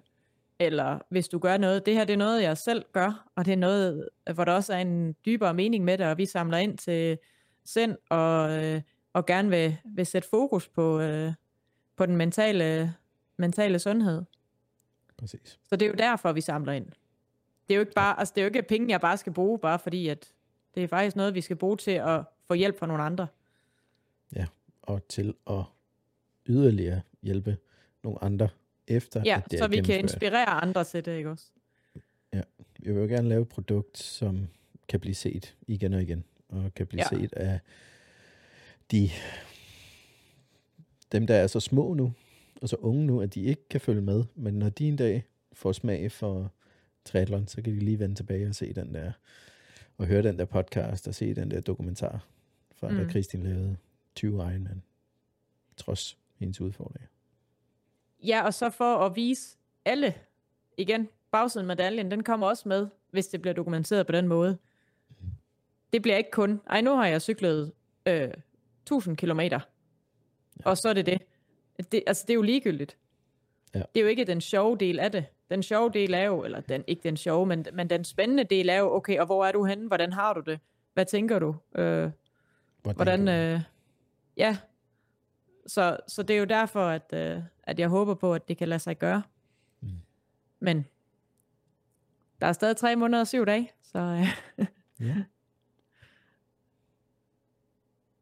eller 0.59 0.99
hvis 1.09 1.27
du 1.27 1.39
gør 1.39 1.57
noget. 1.57 1.85
Det 1.85 1.93
her 1.93 2.05
det 2.05 2.13
er 2.13 2.17
noget, 2.17 2.43
jeg 2.43 2.57
selv 2.57 2.85
gør, 2.93 3.29
og 3.35 3.45
det 3.45 3.53
er 3.53 3.57
noget, 3.57 4.09
hvor 4.33 4.43
der 4.43 4.53
også 4.53 4.73
er 4.73 4.77
en 4.77 5.15
dybere 5.25 5.53
mening 5.53 5.83
med 5.83 5.97
det, 5.97 6.05
og 6.05 6.17
vi 6.17 6.25
samler 6.25 6.57
ind 6.57 6.77
til 6.77 7.17
sind, 7.65 7.95
og, 8.09 8.63
øh, 8.63 8.81
og 9.13 9.25
gerne 9.25 9.49
vil, 9.49 9.77
vil 9.85 10.05
sætte 10.05 10.29
fokus 10.29 10.67
på, 10.69 10.99
øh, 10.99 11.33
på 11.97 12.05
den 12.05 12.15
mentale, 12.15 12.93
mentale 13.37 13.79
sundhed. 13.79 14.23
Præcis. 15.17 15.59
Så 15.69 15.75
det 15.75 15.85
er 15.85 15.89
jo 15.89 15.95
derfor, 15.95 16.31
vi 16.31 16.41
samler 16.41 16.73
ind. 16.73 16.85
Det 17.67 17.73
er 17.73 17.75
jo 17.75 17.79
ikke 17.81 17.93
bare, 17.93 18.19
altså 18.19 18.31
det 18.35 18.41
er 18.41 18.45
jo 18.45 18.47
ikke 18.47 18.61
penge, 18.61 18.89
jeg 18.89 19.01
bare 19.01 19.17
skal 19.17 19.33
bruge, 19.33 19.59
bare 19.59 19.79
fordi 19.79 20.07
at 20.07 20.31
det 20.75 20.83
er 20.83 20.87
faktisk 20.87 21.15
noget, 21.15 21.33
vi 21.35 21.41
skal 21.41 21.55
bruge 21.55 21.77
til 21.77 21.91
at 21.91 22.21
få 22.47 22.53
hjælp 22.53 22.79
fra 22.79 22.85
nogle 22.87 23.03
andre. 23.03 23.27
Ja, 24.35 24.45
og 24.81 25.07
til 25.07 25.33
at 25.49 25.63
yderligere 26.47 27.01
hjælpe 27.21 27.57
nogle 28.03 28.23
andre 28.23 28.49
efter, 28.87 29.21
Ja, 29.25 29.41
at 29.45 29.51
det 29.51 29.59
så 29.59 29.67
vi 29.67 29.81
kan 29.81 29.99
inspirere 29.99 30.45
andre 30.49 30.83
til 30.83 31.05
det, 31.05 31.17
ikke 31.17 31.29
også? 31.29 31.45
Vi 32.79 32.91
vil 32.93 33.01
jo 33.01 33.07
gerne 33.07 33.29
lave 33.29 33.41
et 33.41 33.49
produkt, 33.49 33.97
som 33.97 34.47
kan 34.87 34.99
blive 34.99 35.15
set 35.15 35.55
igen 35.67 35.93
og 35.93 36.01
igen, 36.01 36.23
og 36.49 36.73
kan 36.75 36.87
blive 36.87 37.03
Ja. 37.11 37.17
set 37.17 37.33
af 37.33 37.59
de 38.91 39.09
dem, 41.11 41.27
der 41.27 41.35
er 41.35 41.47
så 41.47 41.59
små 41.59 41.93
nu, 41.93 42.13
og 42.61 42.69
så 42.69 42.75
unge 42.75 43.05
nu, 43.05 43.21
at 43.21 43.33
de 43.33 43.41
ikke 43.41 43.69
kan 43.69 43.81
følge 43.81 44.01
med, 44.01 44.23
men 44.35 44.53
når 44.53 44.69
de 44.69 44.87
en 44.87 44.95
dag 44.95 45.23
får 45.53 45.71
smag 45.71 46.11
for 46.11 46.51
triathlon, 47.05 47.47
så 47.47 47.61
kan 47.61 47.73
de 47.73 47.79
lige 47.79 47.99
vende 47.99 48.15
tilbage 48.15 48.47
og 48.47 48.55
se 48.55 48.73
den 48.73 48.93
der, 48.93 49.11
og 49.97 50.05
høre 50.05 50.23
den 50.23 50.39
der 50.39 50.45
podcast, 50.45 51.07
og 51.07 51.15
se 51.15 51.33
den 51.33 51.51
der 51.51 51.61
dokumentar, 51.61 52.27
fra 52.75 52.89
mm. 52.89 52.95
da 52.95 53.03
Mm. 53.03 53.09
Kristin 53.09 53.43
lavede 53.43 53.77
20 54.15 54.33
Ironman, 54.33 54.83
trods 55.77 56.17
hendes 56.35 56.61
udfordringer. 56.61 57.07
Ja, 58.23 58.45
og 58.45 58.53
så 58.53 58.69
for 58.69 58.97
at 59.05 59.15
vise 59.15 59.57
alle, 59.85 60.13
igen, 60.77 61.07
bagsiden 61.31 61.69
af 61.69 61.77
medaljen, 61.77 62.11
den 62.11 62.23
kommer 62.23 62.47
også 62.47 62.69
med, 62.69 62.87
hvis 63.11 63.27
det 63.27 63.41
bliver 63.41 63.53
dokumenteret 63.53 64.05
på 64.05 64.11
den 64.11 64.27
måde. 64.27 64.57
Det 65.93 66.01
bliver 66.01 66.17
ikke 66.17 66.31
kun, 66.31 66.61
ej, 66.69 66.81
nu 66.81 66.95
har 66.95 67.07
jeg 67.07 67.21
cyklet 67.21 67.71
øh, 68.05 68.31
1000 68.81 69.17
kilometer, 69.17 69.59
og 70.65 70.77
så 70.77 70.89
er 70.89 70.93
det 70.93 71.05
det. 71.05 71.21
Det. 71.91 72.03
Altså, 72.07 72.23
det 72.27 72.29
er 72.33 72.35
jo 72.35 72.41
ligegyldigt. 72.41 72.97
Ja. 73.73 73.79
Det 73.79 73.99
er 73.99 74.01
jo 74.01 74.07
ikke 74.07 74.25
den 74.25 74.41
sjove 74.41 74.77
del 74.77 74.99
af 74.99 75.11
det. 75.11 75.25
Den 75.49 75.63
sjove 75.63 75.91
del 75.93 76.13
er 76.13 76.23
jo, 76.23 76.43
eller 76.43 76.59
den, 76.59 76.83
ikke 76.87 77.03
den 77.03 77.17
sjove, 77.17 77.45
men, 77.45 77.65
men 77.73 77.89
den 77.89 78.03
spændende 78.03 78.43
del 78.43 78.69
er 78.69 78.75
jo, 78.77 78.95
okay, 78.95 79.19
og 79.19 79.25
hvor 79.25 79.45
er 79.45 79.51
du 79.51 79.65
henne? 79.65 79.87
Hvordan 79.87 80.13
har 80.13 80.33
du 80.33 80.41
det? 80.41 80.59
Hvad 80.93 81.05
tænker 81.05 81.39
du? 81.39 81.55
Øh, 81.75 82.11
hvordan, 82.95 83.25
du- 83.25 83.31
øh, 83.31 83.61
ja. 84.37 84.57
Så, 85.67 85.97
så 86.07 86.23
det 86.23 86.33
er 86.35 86.39
jo 86.39 86.45
derfor, 86.45 86.85
at, 86.87 87.13
øh, 87.13 87.41
at 87.63 87.79
jeg 87.79 87.87
håber 87.89 88.13
på, 88.13 88.33
at 88.33 88.47
det 88.47 88.57
kan 88.57 88.67
lade 88.67 88.79
sig 88.79 88.97
gøre. 88.99 89.23
Mm. 89.81 89.89
Men 90.59 90.85
der 92.41 92.47
er 92.47 92.53
stadig 92.53 92.77
tre 92.77 92.95
måneder 92.95 93.21
og 93.21 93.27
syv 93.27 93.45
dage, 93.45 93.71
så 93.83 93.99
øh, 93.99 94.65
Ja. 94.99 95.15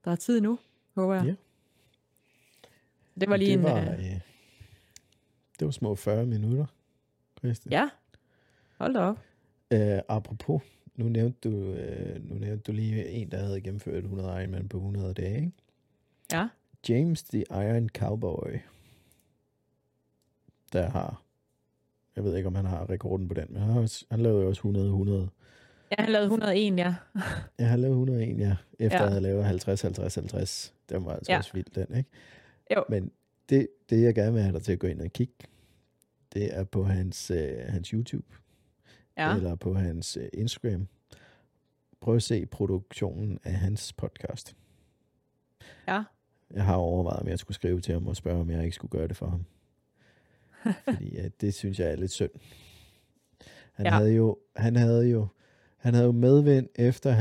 der 0.06 0.12
er 0.12 0.16
tid 0.16 0.42
nu, 0.42 0.60
håber 0.96 1.14
jeg. 1.16 1.26
Ja. 1.26 1.36
Det 3.20 3.30
var 3.30 3.38
lige 3.38 3.52
det 3.52 3.58
en... 3.58 3.64
var, 3.64 3.78
øh, 3.82 3.88
øh, 4.00 4.20
det 5.60 5.66
var 5.66 5.72
små 5.72 5.96
40 5.96 6.26
minutter, 6.26 6.66
Christian. 7.40 7.72
ja, 7.72 7.90
hold 8.78 8.94
da 8.94 9.00
op. 9.00 9.20
Øh, 9.72 10.00
apropos, 10.10 10.62
nu 10.96 11.06
nævnte, 11.10 11.50
du, 11.50 11.74
øh, 11.74 12.30
nu 12.30 12.36
nævnte 12.36 12.64
du 12.72 12.72
lige 12.76 13.10
en, 13.10 13.32
der 13.32 13.38
havde 13.38 13.62
gennemført 13.62 14.04
100 14.04 14.42
Ironman 14.42 14.70
på 14.70 14.78
100 14.78 15.14
dage. 15.14 15.36
Ikke? 15.36 15.52
Ja, 16.32 16.48
James 16.90 17.24
the 17.24 17.44
Iron 17.52 17.90
Cowboy, 17.90 18.58
der 20.74 20.90
har, 20.90 21.22
jeg 22.16 22.24
ved 22.24 22.36
ikke, 22.36 22.48
om 22.48 22.56
han 22.56 22.66
har 22.66 22.90
rekorden 22.90 23.28
på 23.28 23.34
den, 23.34 23.46
men 23.50 23.62
han, 23.62 23.72
har 23.72 23.80
også, 23.82 24.06
han 24.12 24.20
lavede 24.22 24.42
jo 24.42 24.48
også 24.50 24.60
100 24.60 24.86
100. 24.88 25.30
jeg 25.98 26.06
har 26.06 26.12
lavet 26.12 26.24
101, 26.26 26.78
ja. 26.78 26.96
Ja, 27.60 27.64
han 27.66 27.80
lavede 27.80 27.96
101, 27.96 28.40
ja, 28.40 28.56
efter 28.80 28.98
Ja. 28.98 29.06
at 29.06 29.12
have 29.12 29.22
lavet 29.22 29.46
50, 29.46 29.82
50, 29.82 30.16
50. 30.16 30.74
Den 30.90 31.06
var 31.06 31.14
altså 31.14 31.32
Ja. 31.32 31.38
også 31.38 31.54
vild, 31.54 31.86
den, 31.86 31.98
ikke? 31.98 32.10
Jo. 32.76 32.84
Men 32.90 33.12
det, 33.50 33.68
det, 33.90 34.02
jeg 34.04 34.16
gerne 34.16 34.34
vil 34.34 34.42
have 34.42 34.54
dig 34.54 34.64
til 34.64 34.72
at 34.74 34.80
gå 34.80 34.88
ind 34.88 35.02
og 35.02 35.12
kigge, 35.12 35.34
det 36.34 36.58
er 36.58 36.64
på 36.64 36.84
hans, 36.84 37.32
øh, 37.32 37.58
hans 37.68 37.88
YouTube, 37.90 38.26
Ja, 39.18 39.36
eller 39.36 39.56
på 39.56 39.74
hans 39.74 40.18
øh, 40.18 40.28
Instagram. 40.34 40.88
Prøv 42.02 42.16
at 42.16 42.24
se 42.24 42.46
produktionen 42.46 43.40
af 43.44 43.54
hans 43.54 43.94
podcast. 43.94 44.56
ja. 45.88 46.04
Jeg 46.52 46.66
har 46.66 46.76
overvejet, 46.76 47.20
om 47.20 47.28
jeg 47.28 47.40
skulle 47.40 47.56
skrive 47.56 47.82
til 47.82 47.94
ham 47.94 48.08
og 48.08 48.16
spørge, 48.16 48.42
om 48.42 48.50
jeg 48.50 48.64
ikke 48.64 48.76
skulle 48.76 48.92
gøre 48.92 49.08
det 49.08 49.18
for 49.18 49.28
ham. 49.28 49.46
Fordi 50.96 51.16
ja, 51.16 51.28
det 51.42 51.54
synes 51.54 51.80
jeg 51.80 51.92
er 51.92 51.96
lidt 51.96 52.12
synd. 52.12 52.32
Han 53.74 53.86
Ja. 53.86 53.92
havde 53.92 54.14
jo, 54.14 54.38
han 54.56 54.76
havde 54.76 55.10
jo, 55.10 55.28
han 55.86 55.94
havde 55.94 56.06
jo 56.06 56.12
medvind 56.12 56.68
efter 56.76 57.16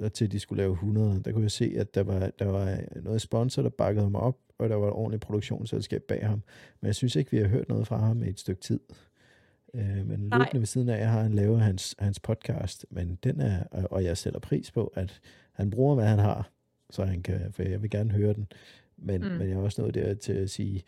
50-50, 0.00 0.04
og 0.04 0.12
til 0.12 0.32
de 0.32 0.40
skulle 0.40 0.62
lave 0.62 0.72
100. 0.72 1.22
Der 1.24 1.32
kunne 1.32 1.42
jeg 1.42 1.50
se, 1.50 1.74
at 1.76 1.94
der 1.94 2.02
var, 2.02 2.30
der 2.38 2.44
var 2.46 2.78
noget 3.02 3.20
sponsor, 3.20 3.62
der 3.62 3.68
bakkede 3.68 4.04
ham 4.04 4.14
op, 4.14 4.38
og 4.58 4.68
der 4.68 4.74
var 4.76 4.86
et 4.86 4.92
ordentligt 4.92 5.22
produktionsselskab 5.22 6.02
bag 6.08 6.26
ham. 6.26 6.42
Men 6.80 6.86
jeg 6.86 6.94
synes 6.94 7.16
ikke, 7.16 7.30
vi 7.30 7.36
har 7.38 7.46
hørt 7.46 7.68
noget 7.68 7.86
fra 7.86 7.96
ham 7.96 8.22
i 8.22 8.28
et 8.28 8.40
stykke 8.40 8.60
tid. 8.62 8.80
Øh, 9.74 10.06
men 10.06 10.20
Nej. 10.20 10.38
løbende 10.38 10.58
ved 10.60 10.66
siden 10.66 10.88
af, 10.88 11.06
har 11.06 11.22
han 11.22 11.32
lavet 11.34 11.60
hans, 11.60 11.94
hans 11.98 12.20
podcast, 12.20 12.86
men 12.90 13.18
den 13.24 13.40
er, 13.40 13.64
og- 13.70 14.04
jeg 14.04 14.16
sætter 14.16 14.40
pris 14.40 14.70
på, 14.70 14.86
at 14.86 15.20
han 15.52 15.70
bruger, 15.70 15.94
hvad 15.94 16.06
han 16.06 16.18
har, 16.18 16.50
så 16.90 17.04
han 17.04 17.22
kan, 17.22 17.52
for 17.52 17.62
jeg 17.62 17.82
vil 17.82 17.90
gerne 17.90 18.10
høre 18.10 18.32
den. 18.32 18.46
Men. 18.96 19.20
Mm. 19.20 19.26
men 19.28 19.48
jeg 19.48 19.54
er 19.56 19.60
også 19.60 19.82
nået 19.82 19.94
der 19.94 20.14
til 20.14 20.32
at 20.32 20.50
sige, 20.50 20.82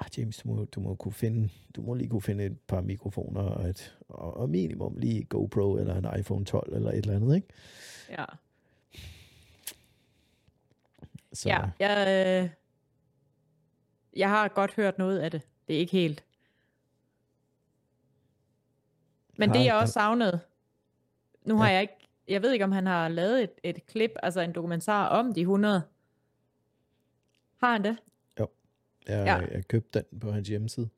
ah, 0.00 0.06
James, 0.18 0.36
du 0.36 0.48
må, 0.48 0.64
du 0.64 0.80
må 0.80 0.94
kunne 0.94 1.12
finde, 1.12 1.48
du 1.76 1.82
må 1.82 1.94
lige 1.94 2.08
kunne 2.08 2.22
finde 2.22 2.44
et 2.46 2.60
par 2.60 2.80
mikrofoner 2.80 3.40
og, 3.40 3.68
et, 3.68 3.98
og, 4.08 4.36
og 4.36 4.50
minimum 4.50 4.96
lige 4.96 5.24
GoPro 5.24 5.76
eller 5.76 5.94
en 6.12 6.20
iPhone 6.20 6.44
12 6.44 6.74
eller 6.74 6.90
et 6.90 6.96
eller 6.96 7.16
andet, 7.16 7.36
ikke? 7.36 7.48
ja. 8.10 8.24
Så, 11.32 11.48
Ja, 11.48 11.60
jeg, 11.78 12.06
øh, 12.44 12.50
jeg 14.16 14.28
har 14.28 14.48
godt 14.48 14.74
hørt 14.74 14.98
noget 14.98 15.18
af 15.18 15.30
det. 15.30 15.42
Det 15.68 15.76
er 15.76 15.80
ikke 15.80 15.92
helt. 15.92 16.24
Men 19.36 19.48
det 19.48 19.56
Har- 19.56 19.64
jeg 19.64 19.74
også 19.74 19.92
savnede, 19.92 20.40
nu 21.42 21.56
har 21.56 21.66
Ja. 21.68 21.72
jeg 21.72 21.82
ikke, 21.82 21.94
jeg 22.28 22.42
ved 22.42 22.52
ikke 22.52 22.64
om 22.64 22.72
han 22.72 22.86
har 22.86 23.08
lavet 23.08 23.42
et, 23.42 23.50
et 23.62 23.86
klip, 23.86 24.10
altså 24.22 24.40
en 24.40 24.52
dokumentar 24.54 25.08
om 25.08 25.34
de 25.34 25.40
100. 25.40 25.82
Har 27.56 27.72
han 27.72 27.84
det? 27.84 27.96
Jeg, 29.08 29.26
ja. 29.26 29.54
jeg 29.56 29.68
købte 29.68 30.04
den 30.10 30.20
på 30.20 30.32
hans 30.32 30.48
hjemmeside, 30.48 30.88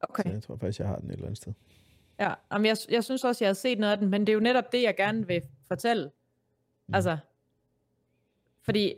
Okay. 0.00 0.22
så 0.22 0.28
jeg 0.28 0.42
tror 0.42 0.56
faktisk, 0.56 0.78
jeg 0.78 0.88
har 0.88 0.96
den 0.96 1.08
et 1.10 1.12
eller 1.12 1.26
andet 1.26 1.36
sted. 1.36 1.52
Ja, 2.20 2.34
Jamen, 2.52 2.66
jeg, 2.66 2.76
jeg 2.90 3.04
synes 3.04 3.24
også, 3.24 3.44
jeg 3.44 3.48
har 3.48 3.54
set 3.54 3.78
noget 3.78 3.92
af 3.92 3.98
den, 3.98 4.08
men 4.08 4.20
det 4.20 4.28
er 4.28 4.34
jo 4.34 4.40
netop 4.40 4.72
det, 4.72 4.82
jeg 4.82 4.96
gerne 4.96 5.26
vil 5.26 5.42
fortælle. 5.68 6.04
Mm. 6.04 6.10
Mm. 6.86 6.94
Altså, 6.94 7.18
fordi 8.62 8.94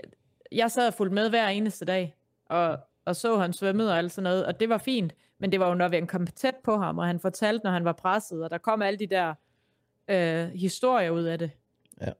jeg 0.52 0.70
sad 0.70 0.86
og 0.86 0.94
fulgte 0.94 1.14
med 1.14 1.28
hver 1.30 1.48
eneste 1.48 1.84
dag, 1.84 2.16
og, 2.46 2.78
og 3.04 3.16
så 3.16 3.38
han 3.38 3.52
svømmede 3.52 3.90
og 3.92 3.98
alt 3.98 4.12
sådan 4.12 4.22
noget, 4.22 4.46
og 4.46 4.60
det 4.60 4.68
var 4.68 4.78
fint, 4.78 5.14
men 5.38 5.52
det 5.52 5.60
var 5.60 5.68
jo, 5.68 5.74
når 5.74 5.88
vi 5.88 6.06
kom 6.06 6.26
tæt 6.26 6.56
på 6.56 6.76
ham, 6.76 6.98
og 6.98 7.06
han 7.06 7.20
fortalte, 7.20 7.64
når 7.64 7.70
han 7.70 7.84
var 7.84 7.92
presset, 7.92 8.44
og 8.44 8.50
der 8.50 8.58
kom 8.58 8.82
alle 8.82 8.98
de 8.98 9.06
der 9.06 9.34
øh, 10.08 10.48
historier 10.48 11.10
ud 11.10 11.22
af 11.22 11.38
det. 11.38 11.50
Ja. 12.00 12.12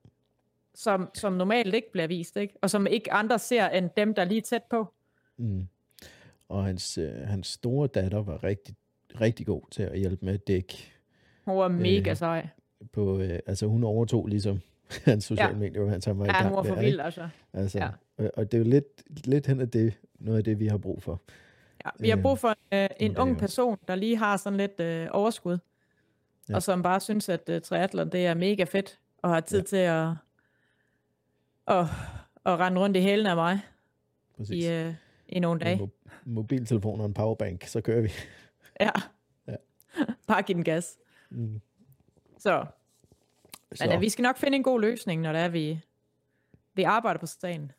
Som, 0.75 1.11
som 1.15 1.33
normalt 1.33 1.75
ikke 1.75 1.93
bliver 1.93 2.07
vist, 2.07 2.37
ikke? 2.37 2.55
Og 2.63 2.71
som 2.71 2.87
ikke 2.87 3.13
andre 3.13 3.39
ser 3.39 3.69
end 3.69 3.91
dem, 3.97 4.15
der 4.15 4.23
er 4.23 4.27
lige 4.27 4.41
tæt 4.41 4.63
på. 4.63 4.95
Mm. 5.37 5.69
Og 6.51 6.65
hans, 6.65 6.99
øh, 6.99 7.13
hans 7.13 7.47
store 7.47 7.87
datter 7.87 8.23
var 8.23 8.45
rigtig, 8.45 8.75
rigtig 9.21 9.47
god 9.47 9.63
til 9.71 9.83
at 9.83 9.99
hjælpe 9.99 10.25
med 10.25 10.35
at 10.35 10.47
dække 10.47 10.93
Hun 11.45 11.57
var 11.59 11.69
mega 11.69 12.11
Øh, 12.11 12.17
sej. 12.17 12.49
på, 12.93 13.19
øh, 13.21 13.39
altså 13.47 13.67
hun 13.67 13.85
overtog 13.85 14.27
ligesom 14.27 14.61
hans 15.05 15.25
sociale 15.25 15.49
Ja. 15.53 15.57
medier, 15.59 15.87
han 16.07 16.19
var 16.19 16.25
i 16.25 16.29
Ja, 16.29 16.33
gang 16.33 16.49
hun 16.49 16.57
var 16.57 16.63
for 16.63 16.75
der, 16.75 16.81
vild, 16.83 16.93
ikke? 16.93 17.03
altså. 17.03 17.29
Altså, 17.53 17.79
ja. 17.79 17.85
Ja. 18.19 18.25
og, 18.25 18.31
og 18.37 18.53
det 18.53 18.59
er 18.59 18.63
jo 18.65 18.71
lidt, 18.71 19.27
lidt 19.27 19.47
hen 19.47 19.61
af 19.61 19.69
det, 19.71 19.99
noget 20.19 20.39
af 20.39 20.45
det, 20.45 20.59
vi 20.59 20.67
har 20.67 20.79
brug 20.79 21.03
for. 21.03 21.21
Ja, 21.85 21.91
vi 22.01 22.09
har 22.09 22.17
Øh, 22.17 22.23
brug 22.23 22.39
for 22.39 22.55
øh, 22.73 22.89
en 23.01 23.19
ung 23.19 23.39
person, 23.39 23.79
der 23.89 23.95
lige 23.95 24.17
har 24.17 24.37
sådan 24.37 24.57
lidt 24.57 24.81
øh, 24.81 25.09
overskud, 25.11 25.53
Ja. 25.53 26.53
ja. 26.53 26.57
og 26.57 26.63
som 26.63 26.83
bare 26.83 27.01
synes, 27.01 27.29
at 27.29 27.49
øh, 27.49 27.61
triathlon 27.61 28.09
det 28.13 28.27
er 28.27 28.35
mega 28.35 28.65
fedt, 28.65 28.99
og 29.23 29.31
har 29.31 29.41
tid 29.41 29.65
Ja. 29.73 29.79
ja. 29.79 30.13
til 30.13 30.17
at, 31.69 31.77
at, 31.79 31.87
at 32.47 32.59
rende 32.59 32.81
rundt 32.81 32.97
i 32.97 33.01
hælen 33.01 33.27
af 33.27 33.37
mig 33.37 33.61
Præcis. 34.37 34.65
i, 34.65 34.69
øh, 34.73 34.95
i 35.33 35.39
nogle 35.39 35.61
dage. 35.61 35.77
mo- 35.77 36.11
mobiltelefon 36.25 37.01
og 37.01 37.07
en 37.07 37.15
powerbank, 37.15 37.65
så 37.65 37.81
kører 37.81 38.01
vi. 38.01 38.11
Ja. 38.81 38.91
Ja. 39.49 39.57
bare 40.27 40.43
give 40.43 40.57
den 40.57 40.65
gas. 40.65 40.99
Mm. 41.31 41.61
Så, 42.39 42.65
Så, 43.75 43.87
men 43.89 44.01
vi 44.01 44.09
skal 44.09 44.23
nok 44.23 44.37
finde 44.39 44.57
en 44.57 44.63
god 44.63 44.81
løsning, 44.81 45.23
når 45.23 45.33
det 45.33 45.41
er, 45.43 45.49
vi, 45.49 45.81
vi 46.75 46.83
arbejder 46.83 47.21
på 47.21 47.27
sagen. 47.27 47.73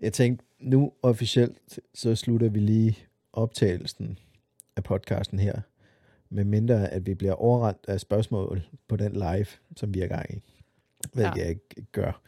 jeg 0.00 0.12
tænkte, 0.12 0.44
nu 0.58 0.92
officielt, 1.02 1.78
så 1.94 2.14
slutter 2.14 2.48
vi 2.48 2.60
lige 2.60 2.98
optagelsen 3.32 4.18
af 4.76 4.84
podcasten 4.84 5.38
her, 5.38 5.60
med 6.28 6.44
mindre 6.44 6.88
at 6.90 7.06
vi 7.06 7.14
bliver 7.14 7.32
overrendt 7.32 7.84
af 7.88 8.00
spørgsmål 8.00 8.62
på 8.88 8.96
den 8.96 9.12
live, 9.12 9.46
som 9.76 9.94
vi 9.94 10.00
er 10.00 10.06
gang 10.06 10.34
i. 10.34 10.42
Ja. 11.16 11.20
Ja. 11.20 11.32
jeg 11.36 11.48
ikke 11.48 11.86
gør. 11.92 12.20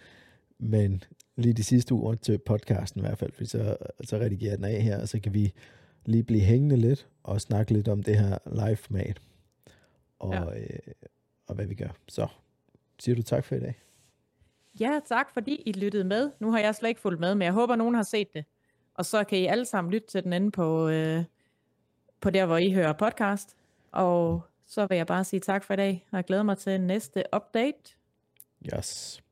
Men 0.59 1.05
lige 1.37 1.53
de 1.53 1.65
sidste 1.65 1.95
uger 1.95 2.15
til 2.15 2.39
podcasten 2.39 3.01
i 3.01 3.03
hvert 3.03 3.19
fald, 3.19 3.33
fordi 3.33 3.49
så, 3.49 3.77
så 4.05 4.17
redigerer 4.17 4.51
jeg 4.51 4.59
den 4.59 4.65
af 4.65 4.83
her, 4.83 5.01
og 5.01 5.09
så 5.09 5.21
kan 5.21 5.35
vi 5.35 5.53
lige 6.05 6.23
blive 6.23 6.43
hængende 6.43 6.77
lidt 6.77 7.09
og 7.23 7.41
snakke 7.41 7.73
lidt 7.73 7.89
om 7.89 8.03
det 8.03 8.19
her 8.19 8.39
live-format. 8.47 9.21
Og, 10.19 10.35
ja. 10.35 10.45
Ja. 10.45 10.61
øh, 10.61 10.79
og 11.47 11.55
hvad 11.55 11.67
vi 11.67 11.75
gør. 11.75 11.89
Så 12.09 12.27
siger 12.99 13.17
du 13.17 13.23
tak 13.23 13.45
for 13.45 13.55
i 13.55 13.61
dag. 13.61 13.75
Ja, 14.81 15.01
tak 15.09 15.31
fordi 15.35 15.63
I 15.67 15.73
lyttede 15.73 16.05
med. 16.05 16.31
Nu 16.41 16.51
har 16.51 16.59
jeg 16.59 16.75
slet 16.75 16.89
ikke 16.89 17.01
fulgt 17.01 17.21
med, 17.21 17.35
men 17.35 17.43
jeg 17.43 17.53
håber, 17.53 17.77
nogen 17.77 17.95
har 17.95 18.03
set 18.03 18.35
det. 18.35 18.45
Og 18.95 19.07
så 19.07 19.25
kan 19.25 19.39
I 19.39 19.47
alle 19.47 19.65
sammen 19.65 19.93
lytte 19.93 20.09
til 20.09 20.25
den 20.25 20.33
ende 20.33 20.51
på, 20.51 20.89
øh, 20.89 21.25
på 22.21 22.31
der, 22.31 22.47
hvor 22.47 22.57
I 22.57 22.73
hører 22.73 22.93
podcast. 22.93 23.57
Og 23.93 24.43
så 24.67 24.87
vil 24.87 24.97
jeg 24.97 25.07
bare 25.07 25.25
sige 25.25 25.41
tak 25.41 25.65
for 25.65 25.75
i 25.75 25.77
dag, 25.77 26.07
og 26.11 26.17
jeg 26.17 26.25
glæder 26.25 26.43
mig 26.43 26.59
til 26.59 26.81
næste 26.81 27.25
update. 27.37 27.97
Yes. 28.75 29.23